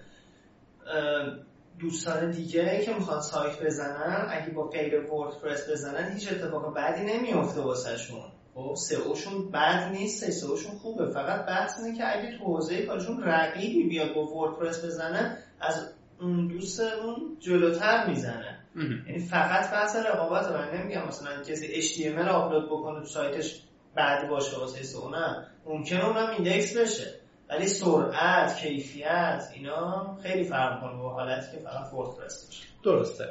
دوستان 1.79 2.31
دیگه 2.31 2.81
که 2.85 2.93
می‌خوان 2.93 3.21
سایت 3.21 3.63
بزنن 3.63 4.27
اگه 4.29 4.49
با 4.49 4.67
غیر 4.67 5.11
وردپرس 5.11 5.69
بزنن 5.69 6.11
هیچ 6.13 6.31
اتفاق 6.31 6.75
بعدی 6.75 7.05
نمیفته 7.05 7.61
واسهشون. 7.61 8.21
خب 8.55 8.75
سئوشون 8.75 9.51
بد 9.51 9.91
نیست 9.91 10.29
سئوشون 10.29 10.71
خوبه. 10.71 11.09
فقط 11.09 11.45
بحث 11.45 11.79
اینه 11.79 11.97
که 11.97 12.17
اگه 12.17 12.37
تو 12.37 12.43
حوزه 12.43 12.85
کارشون 12.85 13.23
رقیبی 13.23 13.89
بیاد 13.89 14.13
با 14.13 14.25
وردپرس 14.25 14.85
بزنه 14.85 15.37
از 15.59 15.93
اون 16.23 16.47
دوست 16.47 16.79
اون 16.79 17.37
جلوتر 17.39 18.07
می‌زنه. 18.07 18.59
یعنی 19.07 19.19
فقط 19.19 19.71
بحث 19.71 19.95
رقابت 19.95 20.51
من 20.51 20.79
نمیگم 20.79 21.07
مثلا 21.07 21.43
کسی 21.43 21.81
HTML 21.81 22.27
آپلود 22.27 22.65
بکنه 22.65 22.99
تو 22.99 23.05
سایتش 23.05 23.61
بعد 23.95 24.29
باشه 24.29 24.57
واسه 24.57 24.83
سئو 24.83 25.09
نه. 25.09 25.47
ممکنه 25.65 26.05
اونم 26.05 26.29
ایندکس 26.29 26.77
بشه. 26.77 27.19
ولی 27.49 27.67
سرعت 27.67 28.57
کیفیت 28.57 29.43
اینا 29.53 30.17
خیلی 30.23 30.43
فرق 30.43 30.81
کنه 30.81 30.95
با 30.95 31.13
حالتی 31.13 31.51
که 31.51 31.63
فقط 31.63 31.93
وردپرس 31.93 32.45
باشه. 32.45 32.72
درسته. 32.83 33.25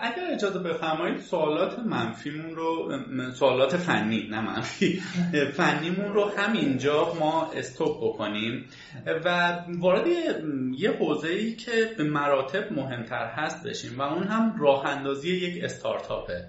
اگر 0.00 0.28
اجازه 0.32 0.58
بفرمایید 0.58 1.20
سوالات 1.20 1.78
منفیمون 1.78 2.54
رو 2.54 2.98
سوالات 3.34 3.76
فنی 3.76 4.28
نه 4.30 4.40
منفی. 4.40 5.02
فنیمون 5.56 6.12
رو 6.12 6.30
همینجا 6.36 7.14
ما 7.20 7.50
استوب 7.56 7.98
بکنیم. 8.02 8.66
و 9.24 9.58
وارد 9.68 10.06
یه 10.78 10.90
حوزه 10.90 11.28
ای 11.28 11.56
که 11.56 11.90
به 11.98 12.04
مراتب 12.04 12.72
مهمتر 12.72 13.26
هست 13.26 13.66
بشیم 13.66 13.98
و 13.98 14.02
اون 14.02 14.22
هم 14.22 14.56
راه 14.58 14.86
اندازی 14.86 15.36
یک 15.36 15.64
استارتاپه. 15.64 16.48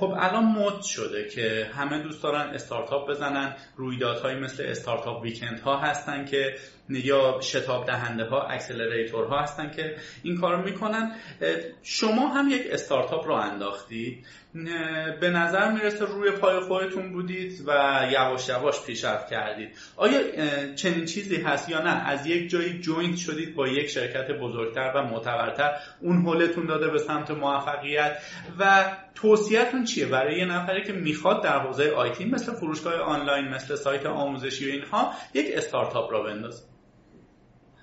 خب 0.00 0.14
الان 0.18 0.44
مد 0.44 0.82
شده 0.82 1.28
که 1.28 1.70
همه 1.74 2.02
دوست 2.02 2.22
دارن 2.22 2.54
استارتاپ 2.54 3.10
بزنن. 3.10 3.54
رویدادهایی 3.76 4.38
مثل 4.38 4.62
استارتاپ 4.66 5.22
ویکند 5.22 5.60
ها 5.60 5.80
هستن 5.80 6.24
که 6.24 6.54
یا 6.88 7.40
شتاب 7.40 7.86
دهنده 7.86 8.24
ها 8.24 8.42
اکسلراتور 8.42 9.24
ها 9.24 9.40
هستن 9.40 9.70
که 9.70 9.96
این 10.22 10.40
کار 10.40 10.64
می‌کنن. 10.64 11.12
شما 11.82 12.28
هم 12.28 12.50
یک 12.50 12.62
استارتاپ 12.70 13.26
رو 13.26 13.34
انداختید. 13.34 14.26
به 15.20 15.30
نظر 15.30 15.72
می‌رسه 15.72 16.04
روی 16.04 16.30
پای 16.30 16.60
خودتون 16.60 17.12
بودید 17.12 17.62
و 17.66 18.02
یواش 18.12 18.48
یواش 18.48 18.82
پیشرفت 18.82 19.30
کردید. 19.30 19.76
آیا 19.96 20.20
چنین 20.74 21.04
چیزی 21.04 21.36
هست 21.36 21.68
یا 21.68 21.82
نه؟ 21.82 21.90
از 21.90 22.26
یک 22.26 22.50
جایی 22.50 22.80
joint 22.80 23.16
شدید 23.16 23.54
با 23.54 23.68
یک 23.68 23.86
شرکت 23.86 24.30
بزرگتر 24.40 24.92
و 24.94 25.02
معتبرتر 25.02 25.70
اون 26.00 26.22
هولتون 26.26 26.66
داده 26.66 26.88
به 26.88 26.98
سمت 26.98 27.30
موفقیت 27.30 28.18
و 28.58 28.84
توصیهتون 29.14 29.84
چیه؟ 29.84 30.06
برای 30.06 30.38
یه 30.38 30.44
نفری 30.44 30.84
که 30.84 30.92
می‌خواد 30.92 31.42
در 31.42 31.58
حوزه 31.58 31.90
IT 31.90 32.24
مثل 32.24 32.52
فروشگاه 32.52 32.94
آنلاین 32.94 33.48
مثل 33.48 33.74
سایت 33.74 34.06
آموزشی 34.06 34.70
و 34.70 34.72
اینها 34.72 35.12
یک 35.34 35.46
استارتاپ 35.54 36.12
راه 36.12 36.22
بندازه. 36.22 36.62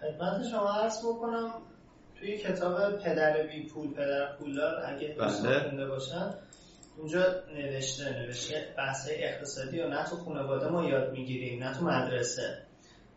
خدمت 0.02 0.50
شما 0.52 0.74
عرض 0.84 1.00
بکنم. 1.06 1.52
توی 2.24 2.38
کتاب 2.38 2.98
پدر 2.98 3.44
بی 3.44 3.64
پول 3.68 3.94
پدر 3.94 4.36
پولدار 4.36 4.86
اگه 4.86 5.16
بله. 5.20 5.60
خونده 5.60 5.88
باشن 5.88 6.34
اونجا 6.98 7.26
نوشته 7.56 8.20
نوشته 8.20 8.74
بحث 8.78 9.10
اقتصادی 9.12 9.80
و 9.80 9.88
نه 9.88 10.04
تو 10.04 10.16
خانواده 10.16 10.68
ما 10.68 10.90
یاد 10.90 11.12
می‌گیریم 11.12 11.64
نه 11.64 11.74
تو 11.74 11.86
مدرسه. 11.86 12.58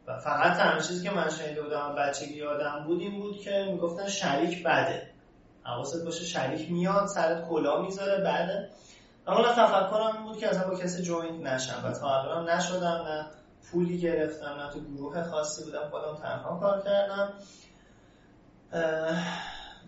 و 0.07 0.19
فقط 0.19 0.57
تنها 0.57 0.81
چیزی 0.81 1.09
که 1.09 1.15
من 1.15 1.31
شنیده 1.31 1.63
بودم 1.63 1.95
بچگی 1.99 2.35
یادم 2.35 2.85
بود 2.87 3.01
این 3.01 3.21
بود 3.21 3.41
که 3.41 3.69
می‌گفتن 3.71 4.09
شریک 4.09 4.63
بده. 4.65 5.11
حواست 5.65 6.05
باشه 6.05 6.25
شریک 6.25 6.71
میاد 6.71 7.07
سرت 7.07 7.49
کلا 7.49 7.83
می‌ذاره 7.83 8.25
بعد 8.25 8.69
اما 9.27 9.43
تفکرم 9.43 10.17
این 10.17 10.25
بود 10.25 10.39
که 10.39 10.49
اصلا 10.49 10.69
با 10.69 10.75
کسی 10.75 11.03
joint 11.03 11.47
نشم. 11.47 11.83
و 11.85 11.93
تا 11.93 12.23
الان 12.23 12.51
نشدم 12.51 13.05
نه 13.09 13.27
پولی 13.71 13.99
گرفتم 13.99 14.57
نه 14.61 14.71
تو 14.73 14.81
گروه 14.81 15.23
خاصی 15.23 15.65
بودم 15.65 15.89
خودم 15.91 16.17
تنها 16.23 16.61
کار 16.61 16.83
کردم. 16.83 17.33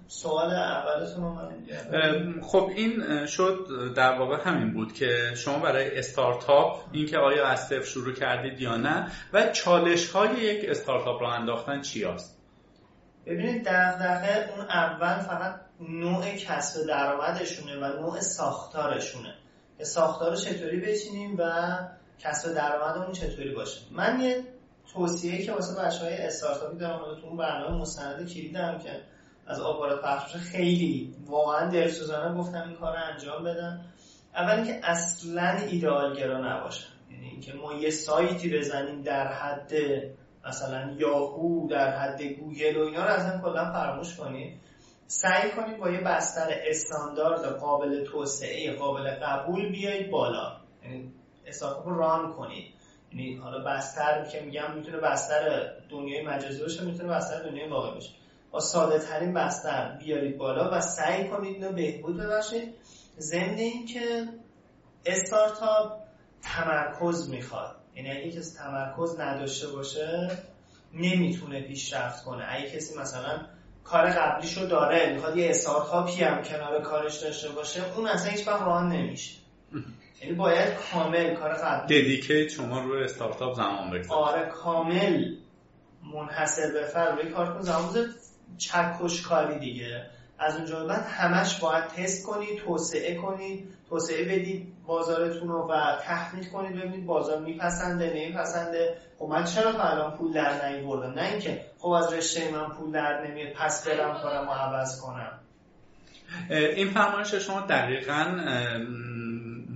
سوال 0.09 0.55
اولتون 0.55 1.25
من 1.25 2.41
خب 2.43 2.71
این 2.77 3.27
شد 3.27 3.67
در 3.97 4.19
واقع 4.19 4.37
همین 4.45 4.73
بود 4.73 4.93
که 4.93 5.35
شما 5.37 5.59
برای 5.59 5.99
استارتاپ 5.99 6.81
اینکه 6.93 7.19
آیا 7.19 7.47
از 7.47 7.61
صفر 7.61 7.83
شروع 7.83 8.15
کردید 8.15 8.61
یا 8.61 8.77
نه 8.77 9.13
و 9.33 9.51
چالش 9.53 10.11
های 10.11 10.41
یک 10.41 10.69
استارتاپ 10.69 11.23
راه 11.23 11.33
انداختن 11.33 11.81
چی 11.81 12.05
هست؟ 12.05 12.39
ببینید 13.27 13.65
دقیقه 13.65 14.51
اون 14.57 14.67
اول 14.67 15.19
فقط 15.19 15.61
نوع 15.81 16.35
کسب 16.37 16.87
درآمدشونه 16.87 17.77
و 17.77 18.01
نوع 18.01 18.21
ساختارشونه 18.21 19.35
که 19.79 19.85
ساختار 19.85 20.37
چطوری 20.37 20.81
بچینیم 20.81 21.37
و 21.39 21.53
کسب 22.19 22.55
درآمدمون 22.55 23.13
چطوری 23.13 23.55
باشه 23.55 23.81
من 23.91 24.21
یه 24.21 24.45
توصیه 24.99 25.45
که 25.45 25.53
واسه 25.53 25.83
بچه 25.83 26.05
های 26.05 26.15
استارتاپی 26.15 26.77
دارم 26.77 27.21
تو 27.21 27.27
اون 27.27 27.37
برنامه 27.37 27.81
مستند 27.81 28.29
کلیدم 28.29 28.79
که 28.79 29.01
از 29.47 29.61
آپارات 29.61 30.03
پخش 30.03 30.37
خیلی 30.37 31.15
واقعا 31.27 31.71
دلسوزانه 31.71 32.39
گفتم 32.39 32.63
این 32.69 32.77
کار 32.77 32.97
رو 32.97 33.03
انجام 33.13 33.45
بدم. 33.45 33.81
اول 34.35 34.51
اینکه 34.51 34.81
اصلا 34.83 35.59
ایدئالگرا 35.71 36.39
نباشن 36.39 36.89
یعنی 37.11 37.27
اینکه 37.27 37.53
ما 37.53 37.73
یه 37.73 37.91
سایتی 37.91 38.59
بزنیم 38.59 39.03
در 39.03 39.33
حد 39.33 39.73
مثلا 40.49 40.93
یاهو 40.99 41.69
در 41.69 41.99
حد 41.99 42.23
گوگل 42.23 42.77
و 42.77 42.81
اینا 42.81 43.05
رو 43.05 43.11
اصلا 43.11 43.41
کلا 43.41 43.73
فراموش 43.73 44.17
کنید. 44.17 44.61
سعی 45.07 45.51
کنید 45.51 45.79
با 45.79 45.91
یه 45.91 46.01
بستر 46.01 46.49
استاندارد 46.67 47.45
قابل 47.45 48.05
توسعه 48.05 48.77
قابل 48.77 49.11
قبول 49.11 49.73
بیایید 49.73 50.11
بالا. 50.11 50.57
یعنی 50.85 51.13
استارتاپ 51.47 51.89
رو 51.89 51.99
ران 51.99 52.33
کنید. 52.33 52.78
یعنی 53.13 53.37
حالا 53.37 53.65
بستر 53.65 54.25
که 54.25 54.41
میگم 54.41 54.75
می‌تونه 54.75 54.97
بستر 54.97 55.73
دنیای 55.91 56.27
مجازی 56.27 56.63
باشه 56.63 56.85
می‌تونه 56.85 57.15
بستر 57.15 57.43
دنیای 57.43 57.69
واقعی 57.69 57.95
باشه. 57.95 58.11
با 58.51 58.61
ساده 58.61 58.99
ترین 58.99 59.35
بستر 59.35 59.97
بیارید 59.99 60.39
بالا 60.39 60.71
و 60.73 60.81
سعی 60.81 61.29
کنید 61.29 61.55
اینو 61.55 61.73
بهبود 61.73 62.17
ببخشید. 62.17 62.75
ضمن 63.19 63.59
اینکه 63.59 64.29
استارتاپ 65.07 65.93
تمرکز 66.43 67.31
می‌خواد. 67.31 67.77
یعنی 67.95 68.11
اگه 68.11 68.31
کسی 68.31 68.59
تمرکز 68.59 69.21
نداشته 69.21 69.67
باشه 69.67 70.31
نمی‌تونه 70.95 71.61
پیشرفت 71.61 72.25
کنه. 72.25 72.47
اگه 72.49 72.71
کسی 72.71 72.99
مثلا 72.99 73.47
کار 73.85 74.11
قبلیشو 74.11 74.67
داره 74.67 75.13
می‌خواد 75.15 75.37
یه 75.37 75.51
استارتاپی 75.51 76.23
هم 76.23 76.43
کنار 76.43 76.83
کارش 76.83 77.19
داشته 77.19 77.49
باشه 77.49 77.95
اون 77.97 78.07
اصلا 78.07 78.31
هیچ 78.31 78.49
وقت 78.49 78.63
ران 78.63 78.89
نمیشه. 78.89 79.39
یعنی 80.23 80.35
باید 80.35 80.75
کامل 80.93 81.35
کار 81.35 81.53
قبلی. 81.53 82.03
ددیکیت 82.03 82.49
شما 82.49 82.81
روی 82.81 83.05
استارتاپ 83.05 83.55
زمان 83.55 83.91
بگذارید 83.91 84.13
آره 84.13 84.51
کامل 84.51 85.35
منحصر 86.15 86.73
به 86.73 86.85
فرد. 86.85 87.19
روی 87.21 87.33
کار 87.33 87.55
کن 87.55 87.61
زمان 87.61 88.15
چکش 88.59 89.23
کاری 89.23 89.59
دیگه. 89.59 90.07
از 90.39 90.57
اونجا 90.57 90.87
بعد 90.87 91.07
همش 91.07 91.59
باید 91.61 91.85
تست 91.85 92.27
کنید 92.27 92.59
توسعه 92.59 93.15
کنید 93.15 93.69
توسعه 93.89 94.25
بدید 94.25 94.73
بازارتون 94.87 95.49
رو 95.49 95.69
و 95.71 95.97
تحقیق 96.03 96.51
کنید 96.51 96.77
ببینید 96.77 97.07
بازار 97.07 97.41
میپسنده 97.41 98.13
نمیپسنده. 98.17 98.97
خب 99.19 99.25
من 99.25 99.45
چرا 99.45 99.73
تا 99.73 99.83
الان 99.83 100.17
پول 100.17 100.33
در 100.33 100.69
نیوردم؟ 100.69 101.13
نه 101.13 101.29
اینکه 101.29 101.65
خب 101.79 101.89
از 101.89 102.13
رشته 102.13 102.51
من 102.51 102.69
پول 102.69 102.93
در 102.93 103.27
نمیاد 103.27 103.53
پس 103.53 103.89
برم 103.89 104.23
کارم 104.23 104.49
عوض 104.49 105.01
کنم. 105.01 105.39
این 106.51 106.91
فرمایش 106.91 107.35
شما 107.35 107.61
دقیقا 107.61 108.25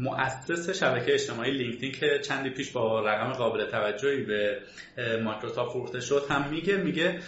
مؤسس 0.03 0.71
شبکه 0.71 1.15
اجتماعی 1.15 1.51
لینکدین 1.51 1.93
که 1.93 2.21
چندی 2.29 2.51
پیش 2.51 2.71
با 2.71 3.01
رقم 3.01 3.33
قابل 3.33 3.71
توجهی 3.71 4.25
به 4.25 4.59
مایکروسافت 5.25 5.71
فروخته 5.73 6.01
شد 6.01 6.27
هم 6.31 6.49
میگه 6.51 6.77
میگه 6.77 7.19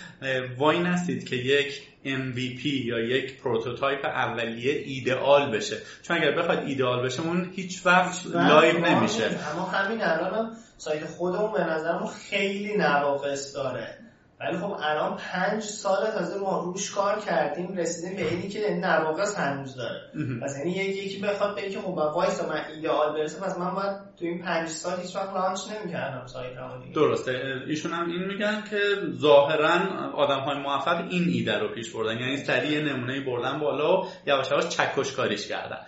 وای 0.59 0.79
نستید 0.79 1.29
که 1.29 1.37
یک 1.37 1.83
MVP 2.05 2.65
یا 2.65 2.99
یک 2.99 3.41
prototype 3.43 4.05
اولیه 4.05 4.73
ایدئال 4.73 5.57
بشه. 5.57 5.77
چون 6.03 6.17
اگر 6.17 6.31
بخواد 6.31 6.59
ایدئال 6.59 7.05
بشه 7.07 7.23
اون 7.23 7.51
هیچ 7.57 7.87
وقت 7.87 8.27
live 8.27 8.79
نمیشه. 8.79 9.25
اما 9.53 9.65
همین 9.65 10.03
الان 10.03 10.57
سایت 10.79 11.05
خودمون 11.05 11.53
به 11.53 11.61
نظرمون 11.61 12.11
خیلی 12.31 12.77
نواقص 12.77 13.55
داره. 13.55 14.04
ولی 14.45 14.59
خب 14.59 14.77
الان 14.83 15.17
پنج 15.17 15.63
سال 15.63 16.11
تازه 16.11 16.41
ما 16.41 16.63
روش 16.65 16.91
کار 16.91 17.19
کردیم 17.19 17.77
رسیدیم 17.77 18.17
به 18.17 18.29
اینی 18.29 18.49
که 18.49 18.75
نواقص 18.75 19.39
هنوز 19.39 19.77
داره. 19.77 20.01
پس 20.43 20.59
یعنی 20.59 20.71
یکی 20.71 21.05
یکی 21.05 21.21
بخواد 21.21 21.57
بگه 21.57 21.71
که 21.71 21.79
خب 21.79 21.89
وایسم 21.89 22.61
ایدئال 22.75 23.13
برسه 23.13 23.41
پس 23.41 23.59
من 23.59 23.75
باید 23.75 23.97
تو 24.19 24.25
این 24.25 24.43
پنج 24.43 24.69
سال 24.69 25.01
هیچ 25.01 25.17
وقت 25.17 25.35
launch 25.35 25.61
نمی‌کردم 25.71 26.27
سایت 26.27 26.55
درسته. 26.95 27.33
ایشون 27.67 27.93
هم 27.93 28.11
این 28.11 28.25
میگن 28.25 28.65
که 28.71 28.79
ظاهرا 29.21 29.81
آدم 30.15 30.41
های 30.41 30.59
موفق 30.59 31.07
این 31.11 31.29
ایده 31.29 31.59
رو 31.59 31.69
پیش 31.75 31.91
بردن. 31.91 32.21
یعنی 32.21 32.37
سریع 32.37 32.83
نمونه 32.83 33.21
بردن 33.21 33.59
بالا 33.59 34.01
و 34.01 34.07
یواش 34.27 34.51
یواش 34.51 34.69
چکش 34.69 35.13
کاریش 35.13 35.49
کردن. 35.49 35.79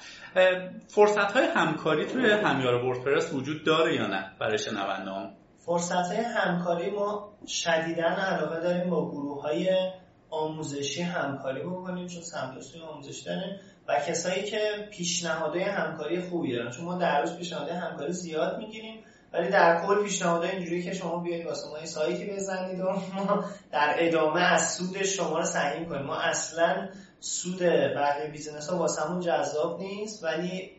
فرصت 0.88 1.32
های 1.32 1.46
همکاری 1.54 2.06
توی 2.06 2.30
همیار 2.30 2.74
وردپرس 2.74 3.34
وجود 3.34 3.64
داره 3.64 3.94
یا 3.94 4.06
نه 4.06 4.32
برای 4.40 4.58
شنونده‌هام 4.58 5.30
فرصت 5.66 5.92
های 5.92 6.16
همکاری 6.16 6.90
ما 6.90 7.32
شدیدا 7.46 8.04
علاقه 8.04 8.60
داریم 8.60 8.90
با 8.90 9.10
گروه 9.10 9.42
های 9.42 9.90
آموزشی 10.30 11.02
همکاری 11.02 11.60
بکنیم 11.60 12.06
چون 12.06 12.22
سمت 12.22 12.60
سوی 12.60 12.80
آموزش 12.80 13.18
داره 13.20 13.60
و 13.88 14.00
کسایی 14.08 14.44
که 14.44 14.88
پیشنهادهای 14.92 15.62
همکاری 15.62 16.20
خوبی 16.20 16.56
دارن. 16.56 16.70
چون 16.70 16.84
ما 16.84 16.98
در 16.98 17.20
روز 17.20 17.36
پیشنهادهای 17.36 17.76
همکاری 17.76 18.12
زیاد 18.12 18.58
می‌گیریم 18.58 19.04
ولی 19.32 19.48
در 19.48 19.86
کل 19.86 20.02
پیشنهادهای 20.02 20.50
اینجوری 20.50 20.82
که 20.82 20.94
شما 20.94 21.18
بیاید 21.18 21.46
واسه 21.46 21.68
ما 21.68 21.86
سایتی 21.86 22.26
بزنید 22.26 22.80
و 22.80 22.84
ما 23.14 23.44
در 23.72 23.94
ادامه 23.98 24.40
از 24.40 24.74
سود 24.74 25.02
شما 25.02 25.38
رو 25.38 25.44
سهیم 25.44 25.88
کنیم 25.88 26.02
ما 26.02 26.16
اصلا 26.16 26.88
سود 27.20 27.62
بقیه 27.96 28.30
business 28.32 28.70
ها 28.70 28.78
واسمون 28.78 29.02
جذاب 29.20 29.80
نیست 29.80 30.24
ولی 30.24 30.70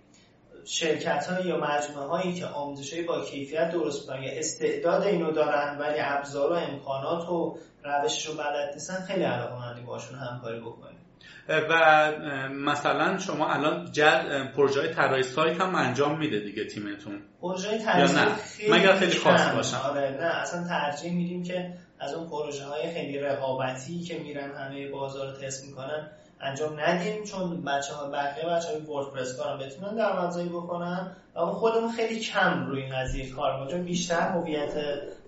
شرکت 0.67 1.27
های 1.27 1.45
یا 1.45 1.57
مجموعه 1.57 2.07
هایی 2.07 2.33
که 2.33 2.45
آموزش 2.45 3.03
با 3.07 3.21
کیفیت 3.21 3.71
درست 3.71 4.07
کنن 4.07 4.23
یا 4.23 4.31
استعداد 4.31 5.03
اینو 5.03 5.31
دارن 5.31 5.77
ولی 5.77 5.99
ابزار 5.99 6.51
و 6.51 6.55
امکانات 6.55 7.29
و 7.29 7.57
روش 7.83 8.25
رو 8.25 8.33
بلد 8.33 8.73
نیستن 8.73 9.05
خیلی 9.07 9.23
علاقه 9.23 9.81
باشون 9.81 10.19
همکاری 10.19 10.59
بکنیم. 10.59 10.97
و 11.49 12.11
مثلا 12.49 13.17
شما 13.17 13.53
الان 13.53 13.91
جد 13.91 14.51
پروژه 14.55 14.93
طراحی 14.93 15.23
سایت 15.23 15.61
هم 15.61 15.75
انجام 15.75 16.19
میده 16.19 16.39
دیگه 16.39 16.65
تیمتون. 16.65 17.21
پروژه 17.41 17.77
طراحی 17.77 18.07
خیلی 18.57 18.71
مگر 18.71 18.95
خیلی 18.95 19.17
خاص 19.17 19.49
باشن 19.55 19.77
آره 19.77 20.17
نه 20.19 20.25
اصلا 20.25 20.67
ترجیح 20.67 21.13
میدیم 21.13 21.43
که 21.43 21.73
از 21.99 22.13
اون 22.13 22.29
پروژه 22.29 22.65
های 22.65 22.93
خیلی 22.93 23.19
رقابتی 23.19 23.99
که 23.99 24.19
میرن 24.19 24.51
همه 24.51 24.91
بازار 24.91 25.35
تست 25.35 25.65
می‌کنن 25.65 26.11
انجام 26.41 26.79
ندیم 26.79 27.23
چون 27.23 27.63
بچه 27.63 27.93
ها 27.93 28.09
بقیه 28.09 28.45
بچه 28.45 28.67
های 28.67 28.81
وردپرس 28.81 29.37
کارم 29.37 29.59
بتونن 29.59 29.95
درآمدزایی 29.95 30.49
بکنن 30.49 31.15
و 31.35 31.45
خودمون 31.45 31.91
خیلی 31.91 32.19
کم 32.19 32.65
روی 32.67 32.81
این 32.81 32.95
قضیه 32.95 33.31
کار 33.31 33.71
چون 33.71 33.83
بیشتر 33.83 34.29
هویت 34.29 34.73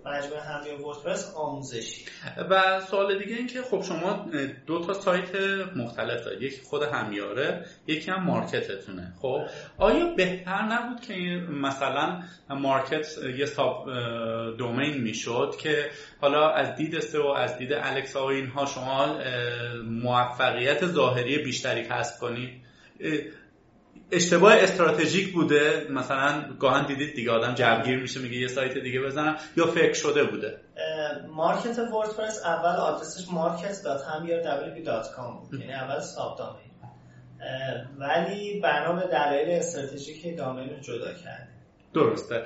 مجموعه 0.05 0.41
همیه 0.41 0.73
وردپرس 0.73 1.33
آموزشی. 1.35 2.05
و 2.49 2.79
سوال 2.79 3.19
دیگه 3.19 3.35
این 3.35 3.47
که 3.47 3.61
خب 3.61 3.81
شما 3.81 4.29
دو 4.67 4.85
تا 4.85 4.93
سایت 4.93 5.35
مختلف 5.75 6.23
دارید. 6.23 6.41
یکی 6.41 6.61
خود 6.61 6.83
همیاره 6.83 7.65
یکی 7.87 8.11
هم 8.11 8.23
مارکتتونه. 8.23 9.13
خب 9.21 9.41
آیا 9.77 10.05
بهتر 10.05 10.61
نبود 10.61 11.01
که 11.01 11.13
مثلا 11.51 12.23
مارکت 12.49 13.07
یه 13.37 13.45
ساب 13.45 13.85
دومین 14.57 14.97
می‌شد 15.01 15.55
که 15.59 15.89
حالا 16.21 16.49
از 16.49 16.75
دید 16.75 16.99
سه 16.99 17.19
و 17.19 17.27
از 17.27 17.57
دید 17.57 17.73
الکسا 17.73 18.23
و 18.25 18.29
اینها 18.29 18.65
شما 18.65 19.17
موفقیت 19.85 20.85
ظاهری 20.85 21.37
بیشتری 21.37 21.83
کسب 21.83 22.19
کنید؟ 22.19 22.49
اشتباه 24.11 24.55
استراتژیک 24.55 25.33
بوده. 25.33 25.87
مثلا 25.89 26.43
گاهن 26.59 26.85
دیدید 26.85 27.15
دیگه 27.15 27.31
آدم 27.31 27.53
جوگیر 27.53 28.01
میشه 28.01 28.19
میگه 28.19 28.37
یه 28.37 28.47
سایت 28.47 28.77
دیگه 28.77 29.01
بزنم 29.01 29.35
یا 29.57 29.65
فکر 29.65 29.93
شده 29.93 30.23
بوده. 30.23 30.57
مارکت 31.35 31.79
وردپرس 31.79 32.45
اول 32.45 32.75
آدرسش 32.75 33.25
market.hamyardwp.com 33.25 35.49
بود. 35.49 35.59
یعنی 35.59 35.73
اول 35.73 35.99
ساب 35.99 36.37
دامین 36.37 36.69
ولی 37.99 38.59
بنا 38.59 38.93
به 38.93 39.07
دلایل 39.07 39.49
استراتژیک 39.49 40.37
دامین 40.37 40.69
رو 40.69 40.79
جدا 40.79 41.13
کرد 41.13 41.47
درسته. 41.93 42.43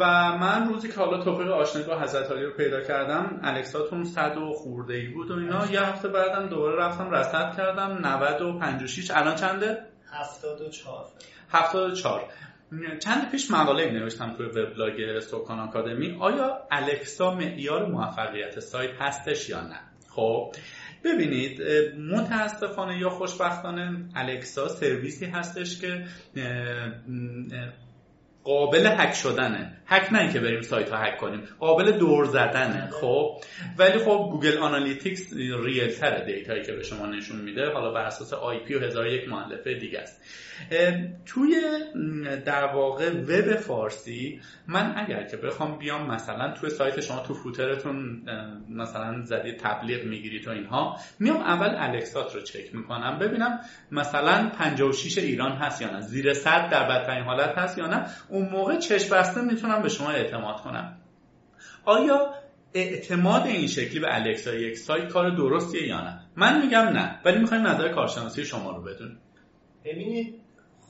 و 0.00 0.04
من 0.38 0.68
روزی 0.68 0.88
که 0.88 0.94
حالا 0.94 1.24
توفیق 1.24 1.50
آشنایی 1.50 1.86
با 1.86 2.00
حضرت 2.00 2.30
علی 2.30 2.44
رو 2.44 2.56
پیدا 2.56 2.80
کردم 2.80 3.40
الکساتون 3.42 4.04
صد 4.04 4.36
و 4.36 4.52
خورده 4.52 4.94
ای 4.94 5.08
بود 5.08 5.30
و 5.30 5.34
اینا. 5.34 5.66
یه 5.66 5.80
هفته 5.80 6.08
بعدم 6.08 6.48
دوباره 6.48 6.76
رفتم 6.76 7.10
رصد 7.10 7.56
کردم. 7.56 8.06
90 8.06 8.42
و 8.42 8.58
56 8.58 9.10
الان 9.10 9.34
چنده؟ 9.34 9.78
74 10.16 11.06
74 11.48 12.24
چند 12.98 13.30
پیش 13.30 13.50
مقاله 13.50 13.90
نوشتم 13.90 14.34
توی 14.36 14.46
وبلاگ 14.46 15.20
سوکان 15.20 15.58
آکادمی. 15.58 16.16
آیا 16.20 16.66
الکسا 16.70 17.34
معیار 17.34 17.86
موفقیت 17.86 18.60
سایت 18.60 18.90
هستش 19.00 19.48
یا 19.48 19.60
نه؟ 19.60 19.80
خب 20.08 20.52
ببینید 21.04 21.62
متاسفانه 21.98 22.98
یا 22.98 23.10
خوشبختانه 23.10 24.08
الکسا 24.14 24.68
سرویسی 24.68 25.26
هستش 25.26 25.80
که 25.80 26.04
قابل 28.46 28.86
هک 28.86 29.14
شدنه. 29.14 29.72
هک 29.86 30.12
نه 30.12 30.32
که 30.32 30.40
بریم 30.40 30.62
سایت 30.62 30.90
ها 30.90 30.96
هک 30.96 31.16
کنیم. 31.16 31.42
قابل 31.58 31.92
دور 31.92 32.24
زدنه. 32.24 32.90
خب؟ 32.90 33.40
ولی 33.78 33.98
خب 33.98 34.28
Google 34.32 34.58
Analytics 34.58 35.32
real 35.64 35.90
تر 35.90 36.24
data 36.24 36.49
یی 36.49 36.62
که 36.62 36.72
به 36.72 36.82
شما 36.82 37.06
نشون 37.06 37.40
میده. 37.40 37.70
حالا 37.70 37.92
بر 37.92 38.04
اساس 38.04 38.32
IP 38.32 38.74
و 38.74 38.80
هزار 38.80 39.06
یک 39.06 39.28
مؤلفه 39.28 39.74
دیگه 39.74 39.98
است. 39.98 40.22
توی 41.26 41.60
در 42.46 42.64
واقع 42.64 43.10
وب 43.10 43.56
فارسی 43.56 44.40
من 44.68 44.94
اگر 44.96 45.22
که 45.22 45.36
بخوام 45.36 45.78
بیام 45.78 46.10
مثلا 46.10 46.52
توی 46.52 46.70
سایت 46.70 47.00
شما 47.00 47.20
تو 47.20 47.34
footer 47.34 47.93
تون 47.93 48.22
مثلا 48.70 49.24
زدی 49.24 49.52
تبلیغ 49.52 50.04
می‌گیرید 50.04 50.48
و 50.48 50.50
اینها 50.50 50.96
میام 51.18 51.36
اول 51.36 51.74
الکسات 51.78 52.34
رو 52.34 52.40
چک 52.40 52.74
می‌کنم. 52.74 53.18
ببینم 53.18 53.60
مثلا 53.92 54.50
56 54.58 55.18
ایران 55.18 55.52
هست 55.52 55.82
یا 55.82 55.90
نه. 55.90 56.00
زیر 56.00 56.34
صد 56.34 56.70
در 56.70 56.88
بدترین 56.88 57.24
حالت 57.24 57.58
هست 57.58 57.78
یا 57.78 57.86
نه. 57.86 58.06
اون 58.36 58.48
موقع 58.48 58.78
چشم 58.78 59.16
بسته 59.16 59.40
می‌تونم 59.40 59.82
به 59.82 59.88
شما 59.88 60.10
اعتماد 60.10 60.60
کنم. 60.60 60.98
آیا 61.84 62.34
اعتماد 62.74 63.46
این 63.46 63.66
شکلی 63.66 64.00
به 64.00 64.06
الکسا 64.10 64.54
یک 64.54 64.78
سایت 64.78 65.08
کار 65.08 65.36
درستیه 65.36 65.88
یا 65.88 66.00
نه؟ 66.00 66.20
من 66.36 66.62
میگم 66.62 66.80
نه 66.80 67.20
ولی 67.24 67.38
می‌خوایم 67.38 67.66
نظر 67.66 67.88
کارشناسی 67.88 68.44
شما 68.44 68.70
رو 68.70 68.82
بدون 68.82 69.18
ببینید 69.84 70.40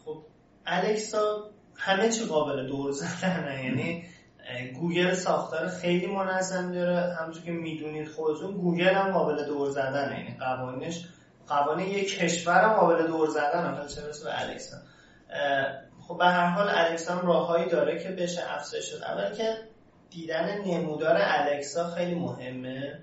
خب 0.04 0.22
الکسا 0.66 1.50
همه 1.76 2.08
چی 2.08 2.24
قابل 2.24 2.66
دور 2.66 2.92
زدنه. 2.92 3.64
یعنی 3.64 4.04
گوگل 4.80 5.14
ساختار 5.14 5.66
خیلی 5.68 6.06
منظم 6.06 6.72
داره. 6.72 7.14
همونجور 7.14 7.42
که 7.42 7.50
می‌دونید 7.50 8.08
خودتون 8.08 8.54
گوگل 8.54 8.94
هم 8.94 9.12
قابل 9.12 9.46
دور 9.46 9.70
زدنه. 9.70 10.18
یعنی 10.18 10.36
قوانینش 10.38 11.04
قوانین 11.48 11.88
یک 11.88 12.18
کشور 12.18 12.60
هم 12.60 12.72
قابل 12.72 13.06
دور 13.06 13.28
زدن 13.28 13.86
چه 13.86 14.00
به 14.00 14.40
الکسا؟ 14.40 14.76
خب 16.08 16.18
به 16.18 16.24
هر 16.24 16.46
حال 16.46 16.68
الکسا 16.68 17.20
راههایی 17.20 17.68
داره 17.68 18.02
که 18.02 18.08
بشه 18.08 18.42
افزایش 18.54 18.84
شد. 18.84 19.02
اول 19.02 19.34
که 19.34 19.56
دیدن 20.10 20.60
نمودار 20.64 21.16
الکسا 21.20 21.90
خیلی 21.90 22.14
مهمه 22.14 22.98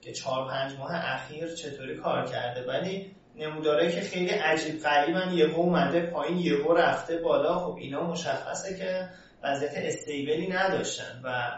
که 0.00 0.12
چهار 0.12 0.50
پنج 0.50 0.78
ماه 0.78 0.90
اخیر 0.94 1.54
چطوری 1.54 1.96
کار 1.96 2.26
کرده. 2.26 2.68
ولی 2.68 3.14
نمودارهایی 3.36 3.92
که 3.92 4.00
خیلی 4.00 4.30
عجیب 4.30 4.82
غریبن 4.82 5.32
یهو 5.32 5.60
اومده 5.60 6.00
پایین 6.00 6.38
یهو 6.38 6.72
رفته 6.72 7.16
بالا. 7.16 7.58
خب 7.58 7.76
اینا 7.76 8.06
مشخصه 8.06 8.78
که 8.78 9.08
وضعیت 9.42 9.72
استیبلی 9.76 10.48
نداشتن 10.48 11.20
و 11.24 11.50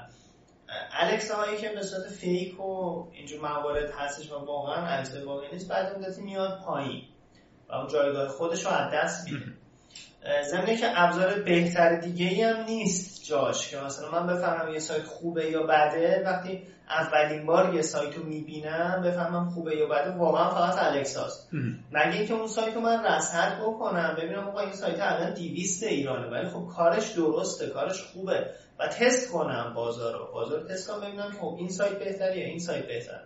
الکسا 0.93 1.37
هایی 1.37 1.57
که 1.57 1.69
به 1.69 1.83
صورت 1.83 2.09
فیک 2.09 2.61
و 2.61 3.05
اینجور 3.13 3.41
موارد 3.41 3.91
هستش 3.91 4.33
و 4.33 4.45
واقعا 4.45 4.87
الکسا 4.87 5.27
واقعی 5.27 5.49
نیست 5.53 5.69
بعد 5.69 5.99
مدتی 5.99 6.23
میاد 6.23 6.61
پایین 6.67 7.03
و 7.69 7.75
اون 7.75 7.89
جایگاه 7.89 8.29
خودش 8.29 8.67
رو 8.67 8.71
از 8.71 8.93
دست 8.93 9.29
میده. 9.29 9.47
زمینه 10.51 10.77
که 10.77 11.01
ابزار 11.01 11.35
بهتر 11.35 11.97
دیگه 11.97 12.27
ای 12.27 12.43
هم 12.43 12.65
نیست 12.65 13.25
جاش 13.25 13.69
که 13.69 13.77
مثلا 13.81 14.11
من 14.11 14.27
بفهمم 14.27 14.73
یه 14.73 14.79
سایت 14.79 15.05
خوبه 15.05 15.51
یا 15.51 15.63
بده 15.63 16.23
وقتی 16.27 16.63
اولین 16.91 17.47
بار 17.47 17.75
یه 17.75 17.83
سایت 17.83 18.15
رو 18.15 18.25
می‌بینم 18.25 19.03
بفهمم 19.05 19.51
خوبه 19.51 19.77
یا 19.77 19.87
بده 19.87 20.11
واقعا 20.11 20.51
فقط 20.51 20.83
الکساست. 20.83 21.49
مگه 21.93 22.13
اینکه 22.13 22.35
اون 22.35 22.47
سایت 22.47 22.75
رو 22.75 22.81
من 22.81 23.05
رصد 23.05 23.61
بکنم؟ 23.61 24.17
ببینم 24.19 24.49
آقا 24.49 24.61
این 24.61 24.73
سایت 24.73 24.99
الان 25.01 25.35
200 25.35 25.83
ایرانه 25.83 26.27
ولی 26.29 26.49
خب 26.49 26.67
کارش 26.77 27.11
درسته 27.11 27.67
کارش 27.67 28.03
خوبه 28.03 28.51
و 28.79 28.89
تست 28.89 29.33
کنم 29.33 29.73
بازار 29.75 30.19
رو 30.19 30.33
بازار 30.33 30.69
تست 30.69 30.91
کنم 30.91 31.01
ببینم 31.01 31.31
خب 31.41 31.57
این 31.59 31.69
سایت 31.69 31.99
بهتره 31.99 32.39
یا 32.39 32.47
این 32.47 32.59
سایت 32.59 32.87
بهتر 32.87 33.21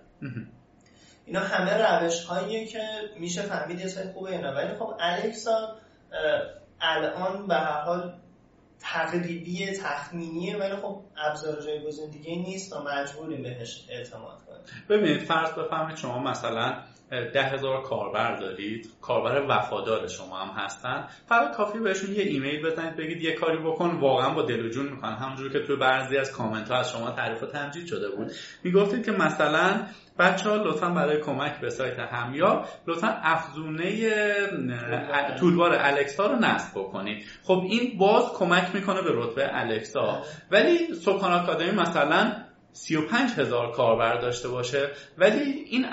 اینا 1.26 1.40
همه 1.40 1.74
روش 1.74 2.24
هاییه 2.24 2.66
که 2.66 2.82
میشه 3.20 3.42
فهمید 3.42 3.80
یه 3.80 3.86
سایت 3.86 4.12
خوبه 4.12 4.32
یا 4.32 4.40
نه. 4.40 4.50
ولی 4.54 4.74
خب 4.74 4.94
الکسا 5.00 5.76
الان 6.80 7.46
به 7.46 7.54
هر 7.54 7.80
حال 7.80 8.12
تقریبی 8.80 9.72
تخمینیه 9.72 10.56
ولی 10.56 10.76
خب 10.76 11.00
ابزار 11.16 11.62
جایگزین 11.62 12.10
دیگه 12.10 12.36
نیست 12.36 12.72
و 12.72 12.76
مجبوریم 12.82 13.42
بهش 13.42 13.86
اعتماد 13.90 14.38
کنیم. 14.46 14.60
ببینید 14.88 15.22
فرض 15.22 15.50
بفهمید 15.50 15.96
شما 15.96 16.18
مثلا 16.18 16.82
ده 17.10 17.42
هزار 17.42 17.82
کاربر 17.82 18.36
دارید. 18.36 18.90
کاربر 19.02 19.46
وفادار 19.48 20.08
شما 20.08 20.36
هم 20.36 20.62
هستن. 20.64 21.04
فقط 21.26 21.56
کافی 21.56 21.78
بهشون 21.78 22.12
یه 22.12 22.22
ایمیل 22.22 22.66
بزنید 22.66 22.96
بگید 22.96 23.22
یه 23.22 23.32
کاری 23.32 23.58
بکن. 23.58 23.98
واقعا 24.00 24.34
با 24.34 24.42
دل 24.42 24.66
و 24.66 24.68
جون 24.68 24.88
می‌کنن. 24.88 25.12
همونجور 25.12 25.52
که 25.52 25.60
توی 25.60 25.76
بعضی 25.76 26.16
از 26.16 26.32
کامنت 26.32 26.70
ها 26.70 26.76
از 26.76 26.92
شما 26.92 27.10
تعریف 27.10 27.42
و 27.42 27.46
تمجید 27.46 27.86
شده 27.86 28.10
بود. 28.10 28.32
می‌گفتید 28.64 29.04
که 29.04 29.12
مثلا 29.12 29.86
بچه 30.18 30.50
ها 30.50 30.56
لطفا 30.56 30.88
برای 30.88 31.20
کمک 31.20 31.60
به 31.60 31.70
سایت 31.70 31.98
همیا 31.98 32.64
لطفا 32.86 33.18
افزونه 33.22 34.10
تولبار 35.38 35.76
الکسا 35.80 36.26
رو 36.26 36.36
نصب 36.36 36.78
بکنید. 36.78 37.24
خب 37.42 37.62
این 37.70 37.98
باز 37.98 38.32
کمک 38.32 38.74
می‌کنه 38.74 39.02
به 39.02 39.10
رتبه 39.12 39.48
الکسا. 39.52 40.22
ولی 40.50 40.94
سکان 40.94 41.32
آکادمی 41.32 41.70
مثلا 41.70 42.32
35 42.72 43.30
هزار 43.30 43.72
کاربر 43.72 44.20
داشته 44.20 44.48
باشه 44.48 44.90
ولی 45.18 45.40
این 45.40 45.86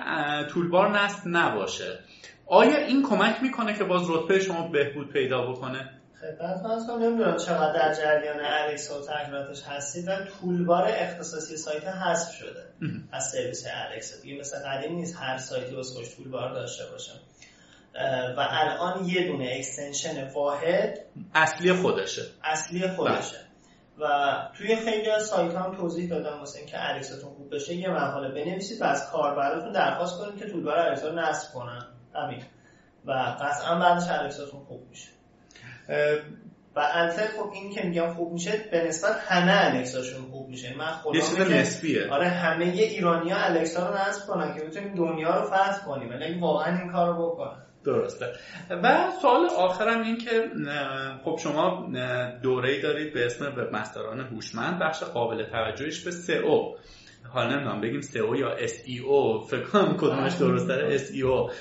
تولبار 0.48 1.00
نصب 1.00 1.22
نباشه. 1.26 2.00
آیا 2.46 2.78
این 2.78 3.04
کمک 3.10 3.36
می‌کنه 3.42 3.78
که 3.78 3.84
باز 3.84 4.10
رتبه 4.10 4.40
شما 4.40 4.68
بهبود 4.68 5.14
پیدا 5.14 5.52
بکنه؟ 5.52 5.90
خدمت 6.22 6.88
کنم 6.88 7.04
نمی‌دونم 7.04 7.38
چقدر 7.38 7.74
در 7.74 7.94
جریان 7.94 8.40
الکسا 8.46 9.02
و 9.02 9.06
تغییراتش 9.06 9.64
هستید 9.64 10.08
و 10.08 10.12
toolbar 10.42 10.84
اختصاصی 10.88 11.58
سایت 11.58 11.88
حذف 11.88 12.36
شده 12.36 12.64
از 13.12 13.30
سرویس 13.32 13.66
الکسا 13.74 14.22
دیگه 14.22 14.40
مثل 14.40 14.58
قدیم 14.60 14.96
نیست 14.96 15.18
هر 15.20 15.38
سایتی 15.38 15.76
خودش 15.76 16.16
toolbar 16.16 16.54
داشته 16.54 16.84
باشه. 16.92 17.12
و 18.38 18.48
الان 18.50 19.06
یه 19.06 19.28
دونه 19.28 19.54
extension 19.58 20.28
واحد 20.34 21.00
اصلی 21.36 21.74
خودشه. 21.74 22.22
اصلی 22.44 22.88
خودشه. 22.88 23.38
بله. 23.38 23.47
و 24.00 24.36
توی 24.58 24.76
خیلی 24.76 25.10
از 25.10 25.26
سایت 25.26 25.56
هم 25.56 25.76
توضیح 25.76 26.10
دادم 26.10 26.40
واسه 26.40 26.60
اینکه 26.60 26.78
الکساتون 26.80 27.30
خوب 27.30 27.56
بشه 27.56 27.74
یه 27.74 27.90
مقاله 27.90 28.30
بنویسید 28.30 28.82
و 28.82 28.86
از 28.86 29.12
کاربراتون 29.12 29.72
درخواست 29.72 30.20
کنید 30.20 30.40
که 30.40 30.46
toolbar 30.46 30.80
الکسا 30.80 31.10
رو 31.10 31.20
نصب 31.20 31.54
کنن. 31.54 31.86
همین 32.16 32.42
و 33.06 33.12
قطعا 33.12 33.80
بعدش 33.80 34.10
الکساتون 34.10 34.60
خوب 34.60 34.90
میشه. 34.90 35.10
و 36.76 36.80
البته 36.94 37.28
خب 37.28 37.52
این 37.54 37.74
که 37.74 37.84
میگم 37.84 38.14
خوب 38.14 38.34
میشه 38.34 38.52
به 38.72 38.88
نسبت 38.88 39.16
همه 39.28 39.66
الکساشون 39.66 40.22
خوب 40.32 40.50
میشه. 40.50 40.78
من 40.78 40.94
یه 41.14 41.22
چیز 41.22 41.40
نسبیه. 41.40 42.10
آره 42.12 42.28
همه 42.28 42.66
ایرانی 42.66 43.32
ها 43.32 43.40
الکسا 43.40 43.90
رو 43.90 43.98
نصب 43.98 44.28
کنن 44.28 44.56
که 44.56 44.62
بتونیم 44.64 44.96
دنیا 44.96 45.40
رو 45.40 45.48
فتح 45.48 45.86
کنیم. 45.86 46.10
ولی 46.10 46.40
واقعا 46.40 46.78
این 46.78 46.92
کار 46.92 47.16
رو 47.16 47.30
بکنن. 47.30 47.67
درسته. 47.88 48.26
و 48.84 49.12
سوال 49.22 49.46
آخرم 49.46 50.02
این 50.02 50.18
که 50.18 50.50
خب 51.24 51.40
شما 51.44 51.90
دوره 52.44 52.82
دارید 52.82 53.14
به 53.14 53.26
اسم 53.26 53.46
وب 53.46 53.76
مستران 53.76 54.20
هوشمند 54.20 54.80
بخش 54.80 55.04
قابل 55.04 55.44
توجهش 55.44 56.04
به 56.04 56.12
سئو. 56.12 56.76
حالا 57.34 57.56
نمی‌دونم 57.56 57.82
بگیم 57.82 58.02
سئو 58.02 58.36
یا 58.36 58.68
SEO 58.68 59.48
فکر 59.50 59.64
کنم 59.64 59.98
کدومش 59.98 60.34
درست 60.34 60.68
داره 60.68 60.98
SEO 60.98 61.52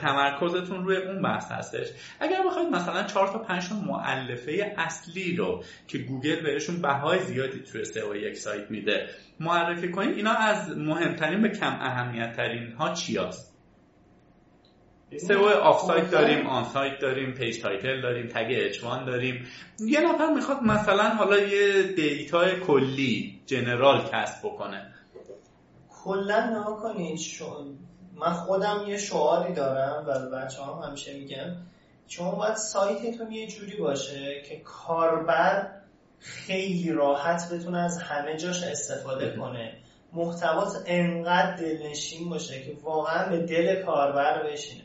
تمرکزتون 0.00 0.84
روی 0.84 0.96
اون 0.96 1.22
بحث 1.22 1.52
هستش. 1.52 1.86
اگر 2.20 2.42
بخواید 2.46 2.68
مثلا 2.68 3.02
4 3.02 3.28
تا 3.28 3.38
5 3.38 3.68
تا 3.68 3.74
مؤلفه 3.74 4.74
اصلی 4.78 5.36
رو 5.36 5.62
که 5.88 5.98
گوگل 5.98 6.42
بهشون 6.42 6.82
بهای 6.82 7.18
زیادی 7.18 7.60
توی 7.60 7.84
سئو 7.84 8.16
یک 8.16 8.36
سایت 8.36 8.70
میده 8.70 9.06
معرفی 9.40 9.90
کنید 9.90 10.16
اینا 10.16 10.32
از 10.32 10.78
مهمترین 10.78 11.42
به 11.42 11.48
کم 11.48 11.78
اهمیت 11.80 12.36
ترین 12.36 12.72
ها 12.72 12.94
چی 12.94 13.18
هست؟ 13.18 13.53
سئو 15.18 15.44
off-site 15.44 16.10
داریم 16.10 16.46
on-site 16.46 16.98
داریم 16.98 17.32
page 17.32 17.62
title 17.62 18.00
داریم 18.00 18.26
تگ 18.26 18.46
H1 18.50 19.04
داریم. 19.04 19.46
یه 19.80 20.00
نفر 20.00 20.34
می‌خواد 20.34 20.62
مثلا 20.62 21.08
حالا 21.08 21.38
یه 21.38 21.82
data 21.82 22.44
ی 22.44 22.60
کلی 22.60 23.40
general 23.46 24.08
کسب 24.12 24.38
بکنه. 24.46 24.94
کلا 26.04 26.50
نها 26.50 26.72
کنید 26.72 27.20
من 28.16 28.32
خودم 28.32 28.84
یه 28.88 28.96
شعاری 28.96 29.54
دارم 29.54 30.04
و 30.06 30.36
بچه 30.36 30.62
هم 30.62 30.88
همیشه 30.88 31.18
میگم 31.18 31.56
شما 32.08 32.30
باید 32.30 32.54
سایتتون 32.54 33.32
یه 33.32 33.46
جوری 33.46 33.76
باشه 33.76 34.42
که 34.48 34.60
کاربر 34.60 35.70
خیلی 36.18 36.92
راحت 36.92 37.52
بتونه 37.52 37.78
از 37.78 37.98
همه 37.98 38.36
جاش 38.36 38.62
استفاده 38.62 39.36
کنه. 39.36 39.76
محتوات 40.12 40.82
انقدر 40.86 41.56
دلنشین 41.56 42.28
باشه 42.28 42.62
که 42.62 42.76
واقعا 42.82 43.28
به 43.28 43.38
دل 43.38 43.82
کاربر 43.82 44.42
بشینه. 44.42 44.84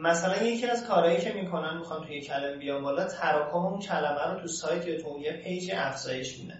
مثلا 0.00 0.42
یکی 0.42 0.66
از 0.66 0.86
کارهایی 0.86 1.20
که 1.20 1.32
می‌کنن 1.32 1.78
می‌خوان 1.78 2.06
توی 2.06 2.20
کلمه 2.20 2.56
بیان 2.56 2.82
بالا 2.82 3.04
تراکم 3.04 3.58
اون 3.58 3.80
کلمه 3.80 4.32
رو 4.32 4.40
تو 4.40 4.48
سایت 4.48 4.86
یا 4.86 5.02
تو 5.02 5.20
یه 5.20 5.32
پیج 5.32 5.70
افزایش 5.74 6.38
میده. 6.38 6.54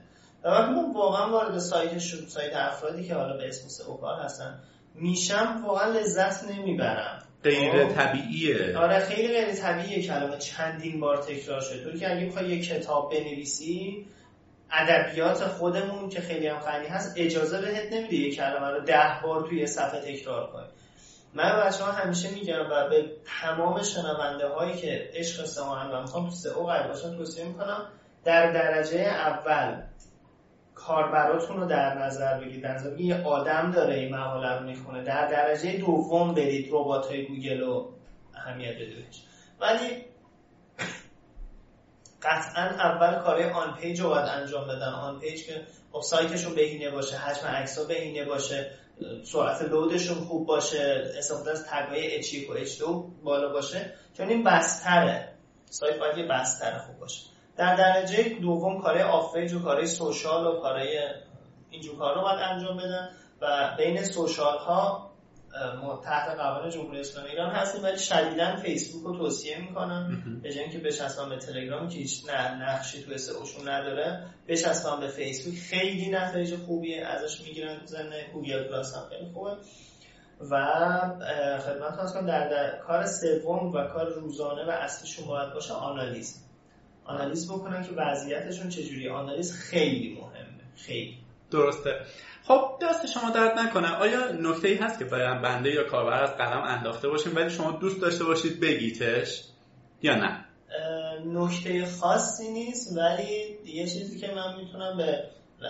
و 0.45 0.49
وقتی 0.49 0.75
واقعا 0.95 1.31
وارد 1.31 1.59
سایت 1.59 1.99
شد 1.99 2.29
سایت 2.29 2.57
افرادی 2.57 3.05
که 3.05 3.15
حالا 3.15 3.37
به 3.37 3.49
اسم 3.49 3.69
سئوکار 3.69 4.21
هستن 4.21 4.61
میشم 4.95 5.63
واقعا 5.65 5.93
لذت 5.93 6.51
نمی‌برم. 6.51 7.23
غیر 7.45 7.87
خب؟ 7.87 7.95
طبیعیه. 7.95 8.79
آره 8.79 8.99
خیلی 8.99 9.29
غیر 9.29 9.55
طبیعیه 9.55 10.07
کلمه. 10.07 10.39
چندین 10.39 11.01
بار 11.01 11.17
تکرار 11.17 11.61
شده. 11.61 11.85
طوری 11.85 11.99
که 11.99 12.17
اگه 12.17 12.27
بخوای 12.27 12.49
یه 12.49 12.63
کتاب 12.63 13.13
بنویسی 13.13 14.07
ادبیات 14.71 15.47
خودمون 15.47 16.09
که 16.09 16.21
خیلی 16.21 16.47
هم 16.47 16.59
غنی 16.59 16.87
هست 16.87 17.15
اجازه 17.17 17.61
بهت 17.61 17.93
نمیده 17.93 18.17
یه 18.17 18.37
کلمه 18.37 18.71
رو 18.71 18.81
ده 18.81 19.21
بار 19.23 19.49
توی 19.49 19.67
صفحه 19.67 20.01
تکرار 20.01 20.51
کنی. 20.53 20.67
من 21.35 21.61
بچه 21.61 21.85
ها 21.85 21.93
همیشه 21.93 22.31
میگم 22.31 22.67
و 22.71 22.89
به 22.89 23.13
تمام 23.43 23.83
شنونده 23.83 24.49
هایی 24.49 24.77
که 24.77 25.11
عشق 25.15 25.45
سماعن 25.45 25.91
و 25.91 26.01
می‌خوام 26.01 26.25
تو 26.25 26.35
سئو 26.35 26.67
قرار 26.67 26.89
باشن 26.89 27.17
توصیه 27.17 27.45
می‌کنم 27.45 27.87
در 28.25 28.53
درجه 28.53 29.01
اول 29.01 29.83
کاربراتون 30.75 31.57
رو 31.57 31.67
در 31.67 31.95
نظر 31.99 32.41
بگیرید. 32.41 32.63
در 32.63 32.75
نظر 32.75 33.01
یه 33.01 33.23
آدم 33.23 33.71
داره 33.71 33.95
این 33.95 34.15
مقاله 34.15 34.53
رو 34.53 34.65
می‌خونه. 34.65 35.05
در 35.05 35.27
درجه 35.27 35.73
دوم 35.73 36.35
برید 36.35 36.69
ربات 36.73 37.07
های 37.07 37.27
گوگل 37.27 37.61
رو 37.61 37.93
اهمیت 38.35 38.75
بدید 38.75 39.07
ولی 39.61 40.05
قطعا 42.23 42.63
اول 42.63 43.23
کارهای 43.23 43.51
on-page 43.51 44.01
رو 44.01 44.09
باید 44.09 44.29
انجام 44.29 44.69
بدن. 44.69 44.89
on-page 44.89 45.47
که 45.47 45.63
خب 45.93 46.01
سایتشون 46.01 46.55
بهینه 46.55 46.91
باشه 46.91 47.17
حجم 47.17 47.47
عکس 47.47 47.79
بهینه 47.79 48.25
باشه. 48.25 48.71
سرعت 49.25 49.63
load 49.63 49.90
شون 49.90 50.17
خوب 50.19 50.47
باشه 50.47 51.13
استفاده 51.19 51.51
از 51.51 51.67
تگای 51.67 52.15
H 52.15 52.35
و 52.51 52.53
H 52.53 52.83
بالا 53.23 53.53
باشه 53.53 53.95
چون 54.17 54.29
این 54.29 54.45
بستره. 54.45 55.35
سایت 55.71 55.99
باید 55.99 56.19
یه 56.19 56.27
بستر 56.27 56.79
خوب 56.79 56.99
باشه. 56.99 57.23
در 57.57 57.77
درجه 57.77 58.29
دوم 58.29 58.81
کارهای 58.81 59.03
off-page 59.03 59.53
و 59.53 59.63
کارهای 59.63 59.87
social 59.87 60.47
و 60.47 60.61
کارهای 60.61 60.99
اینجور 61.71 61.99
کار 61.99 62.15
رو 62.15 62.21
باید 62.21 62.39
انجام 62.39 62.77
بدن 62.77 63.11
و 63.41 63.75
بین 63.79 64.05
social 64.05 64.59
ها 64.59 65.08
تحت 66.05 66.37
قوانین 66.39 66.71
جمهوری 66.71 67.01
اسلامی 67.01 67.29
ایران 67.29 67.51
هستیم 67.51 67.83
ولی 67.83 67.99
شدیدا 67.99 68.57
فیسبوک 68.57 69.05
رو 69.05 69.19
توصیه 69.19 69.61
می‌کنم 69.61 70.23
به 70.43 70.53
جای 70.53 70.63
اینکه 70.63 70.79
بچسبن 70.79 71.29
به 71.29 71.37
تلگرام 71.37 71.89
که 71.89 71.99
هیچ 71.99 72.25
نقشی 72.61 73.03
تو 73.03 73.39
سئوشون 73.39 73.69
نداره 73.69 74.27
بچسبن 74.49 75.01
به 75.01 75.09
فیسبوک. 75.09 75.59
خیلی 75.59 76.11
نتایج 76.11 76.55
خوبیه 76.57 77.07
ازش 77.07 77.41
می‌گیرن 77.41 77.81
زن 77.85 78.11
گوگل 78.33 78.69
پلاس 78.69 78.97
هم 78.97 79.03
خیلی 79.09 79.31
خوبه. 79.35 79.57
و 80.41 80.57
خدمت 81.59 82.13
کنم 82.13 82.27
در, 82.27 82.49
در 82.49 82.79
کار 82.79 83.07
سوم 83.07 83.67
و 83.67 83.85
کار 83.85 84.09
روزانه 84.09 84.65
و 84.65 84.71
اصلیشون 84.71 85.27
باید 85.27 85.53
باشه 85.55 85.73
آنالیز 85.73 86.45
آنالیز 87.05 87.53
بکنن 87.53 87.83
که 87.83 87.91
وضعیتشون 87.97 88.69
چجوری 88.69 89.09
آنالیز 89.09 89.53
خیلی 89.53 90.21
مهمه. 90.21 90.49
خیلی. 90.77 91.18
درسته. 91.51 91.91
خب 92.45 92.79
دست 92.83 93.07
شما 93.07 93.31
درد 93.31 93.59
نکنه. 93.59 93.97
آیا 93.97 94.33
نکته 94.33 94.69
ای 94.69 94.75
هست 94.75 94.99
که 94.99 95.05
باید 95.05 95.43
بنده 95.43 95.71
یا 95.71 95.85
کاربر 95.85 96.23
از 96.23 96.37
قلم 96.37 96.63
انداخته 96.63 97.09
باشیم 97.09 97.37
ولی 97.37 97.51
شما 97.51 97.71
دوست 97.73 98.01
داشته 98.01 98.25
باشید 98.25 98.61
بگیتش 98.61 99.45
یا 100.03 100.15
نه؟ 100.15 100.45
نکته 101.27 101.87
خاصی 101.87 102.51
نیست 102.51 102.97
ولی 102.97 103.59
یه 103.65 103.87
چیزی 103.87 104.19
که 104.19 104.35
من 104.35 104.57
می‌تونم 104.57 104.97
به 104.97 105.25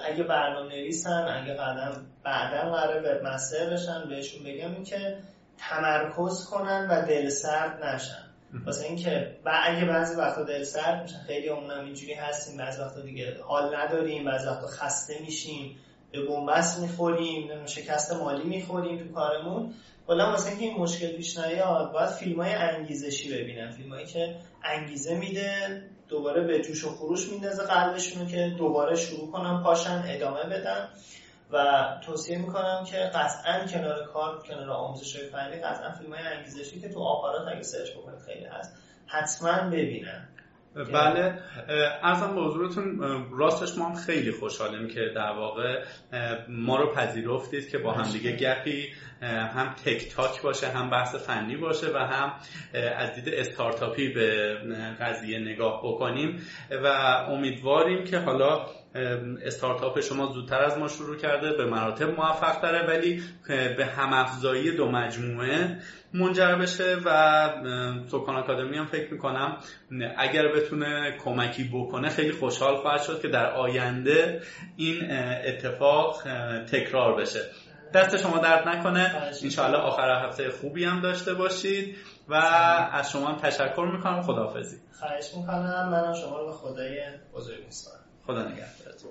اگه 0.05 0.23
برنامه 0.23 0.69
نویسن 0.69 1.43
اگه 1.43 1.55
قدم 1.55 2.07
بعدا 2.25 2.71
قرار 2.71 3.03
به 3.03 3.21
مستر 3.25 3.71
بشن 3.71 4.09
بهشون 4.09 4.45
بگم 4.45 4.75
این 4.75 4.85
که 4.85 5.19
تمرکز 5.59 6.45
کنن 6.51 6.89
و 6.91 7.07
دل 7.07 7.29
سرد 7.29 7.85
نشن. 7.85 8.28
واسه 8.67 8.87
اینکه 8.87 9.37
اگه 9.45 9.85
بعضی 9.85 10.17
وقتا 10.17 10.43
دل 10.43 10.63
سرد 10.63 11.03
میشن 11.03 11.19
خیلی 11.27 11.49
اونم 11.49 11.85
اینجوری 11.85 12.15
هستیم 12.15 12.57
بعضی 12.57 12.81
وقتا 12.83 13.01
دیگه 13.01 13.43
حال 13.43 13.77
نداریم 13.77 14.25
بعضی 14.25 14.47
وقتا 14.47 14.67
خسته 14.67 15.19
میشیم 15.21 15.77
به 16.13 16.27
بنبست 16.27 16.81
می‌خوریم 16.81 17.67
شکست 17.67 18.13
مالی 18.13 18.49
می‌خوریم 18.49 18.99
تو 18.99 19.13
کارمون. 19.13 19.75
کلا 20.07 20.31
واسه 20.31 20.49
اینکه 20.49 20.65
این 20.65 20.79
مشکل 20.79 21.17
پیش 21.17 21.39
نیاد 21.39 21.93
باید 21.93 22.09
فیلم 22.09 22.41
های 22.41 22.53
انگیزشی 22.53 23.35
ببینن. 23.35 23.71
فیلم 23.71 23.93
هایی 23.93 24.07
که 24.07 24.37
انگیزه 24.65 25.15
میده 25.15 25.83
دوباره 26.09 26.45
به 26.45 26.61
جوش 26.61 26.85
و 26.85 26.91
خروش 26.91 27.29
میندازه 27.29 27.63
قلبشونو 27.63 28.27
که 28.27 28.55
دوباره 28.59 28.97
شروع 28.97 29.31
کنن 29.31 29.63
پاشن 29.63 30.05
ادامه 30.07 30.43
بدن. 30.45 30.89
و 31.53 31.85
توصیه 32.07 32.39
می‌کنم 32.39 32.85
که 32.91 32.97
قطعا 32.97 33.67
کنار 33.67 34.05
کار 34.05 34.43
کنار 34.43 34.71
آموزش 34.71 35.17
های 35.17 35.29
فنی 35.29 35.61
قطعا 35.61 35.93
فیلم 35.93 36.15
های 36.15 36.27
انگیزشی 36.27 36.81
که 36.81 36.89
تو 36.89 37.01
آپارات 37.01 37.49
اگه 37.49 37.63
سرچ 37.63 37.91
بکنید 37.91 38.21
خیلی 38.27 38.45
هست 38.45 38.77
حتما 39.07 39.71
ببینن. 39.71 40.29
بله 40.75 41.39
ارزم 42.03 42.35
به 42.35 42.41
حضورتون 42.41 43.01
راستش 43.31 43.79
ما 43.79 43.89
هم 43.89 43.95
خیلی 43.95 44.33
خوشحالیم 44.33 44.89
که 44.89 45.01
در 45.17 45.31
واقع 45.31 45.85
ما 46.49 46.77
رو 46.77 46.95
پذیرفتید 46.95 47.69
که 47.71 47.79
با 47.79 47.93
هم 47.93 48.13
دیگه 48.13 48.37
گپی 48.37 48.89
هم 49.23 49.75
تک 49.85 50.09
تاک 50.15 50.43
باشه 50.43 50.69
هم 50.69 50.91
بحث 50.91 51.15
فنی 51.15 51.57
باشه 51.57 51.87
و 51.95 51.99
هم 51.99 52.33
از 52.97 53.15
دید 53.15 53.35
استارتاپی 53.35 54.09
به 54.13 54.55
قضیه 55.01 55.39
نگاه 55.39 55.81
بکنیم. 55.85 56.43
و 56.85 56.87
امیدواریم 57.29 58.05
که 58.05 58.19
حالا 58.19 58.67
استارتاپ 59.43 60.01
شما 60.01 60.27
زودتر 60.33 60.63
از 60.63 60.79
ما 60.79 60.89
شروع 60.89 61.17
کرده 61.17 61.53
به 61.53 61.65
مراتب 61.65 62.11
موفق 62.11 62.61
تره 62.61 62.87
ولی 62.87 63.23
به 63.77 63.87
همافزایی 63.87 64.77
دو 64.77 64.91
مجموعه 64.91 65.79
منجر 66.15 66.55
بشه 66.55 66.97
و 67.05 67.51
توکان 68.11 68.37
آکادمی 68.37 68.77
هم 68.77 68.87
فکر 68.87 69.13
می‌کنم 69.13 69.57
اگر 70.17 70.49
بتونه 70.49 71.17
کمکی 71.25 71.71
بکنه 71.75 72.09
خیلی 72.09 72.33
خوشحال 72.33 72.77
خواهد 72.77 73.03
شد 73.03 73.21
که 73.23 73.29
در 73.29 73.51
آینده 73.51 74.41
این 74.77 75.11
اتفاق 75.45 76.23
تکرار 76.73 77.21
بشه. 77.21 77.41
دست 77.95 78.17
شما 78.17 78.39
درد 78.39 78.69
نکنه. 78.69 79.31
انشاءالله 79.43 79.79
آخر 79.79 80.27
هفته 80.27 80.51
خوبی 80.51 80.85
هم 80.85 81.01
داشته 81.01 81.35
باشید 81.35 81.97
و 82.29 82.35
از 82.93 83.11
شما 83.11 83.27
هم 83.27 83.37
تشکر 83.37 83.91
می‌کنم. 83.97 84.23
خداحافظی. 84.23 84.77
خواهش 84.99 85.35
می‌کنم. 85.37 85.89
منم 85.93 86.15
شما 86.15 86.39
رو 86.39 86.47
به 86.47 86.53
خدای 86.53 87.01
بزرگ 87.35 87.65
میسپارم 87.65 87.98
خدا 88.29 88.49
نگهدارتون 88.49 89.11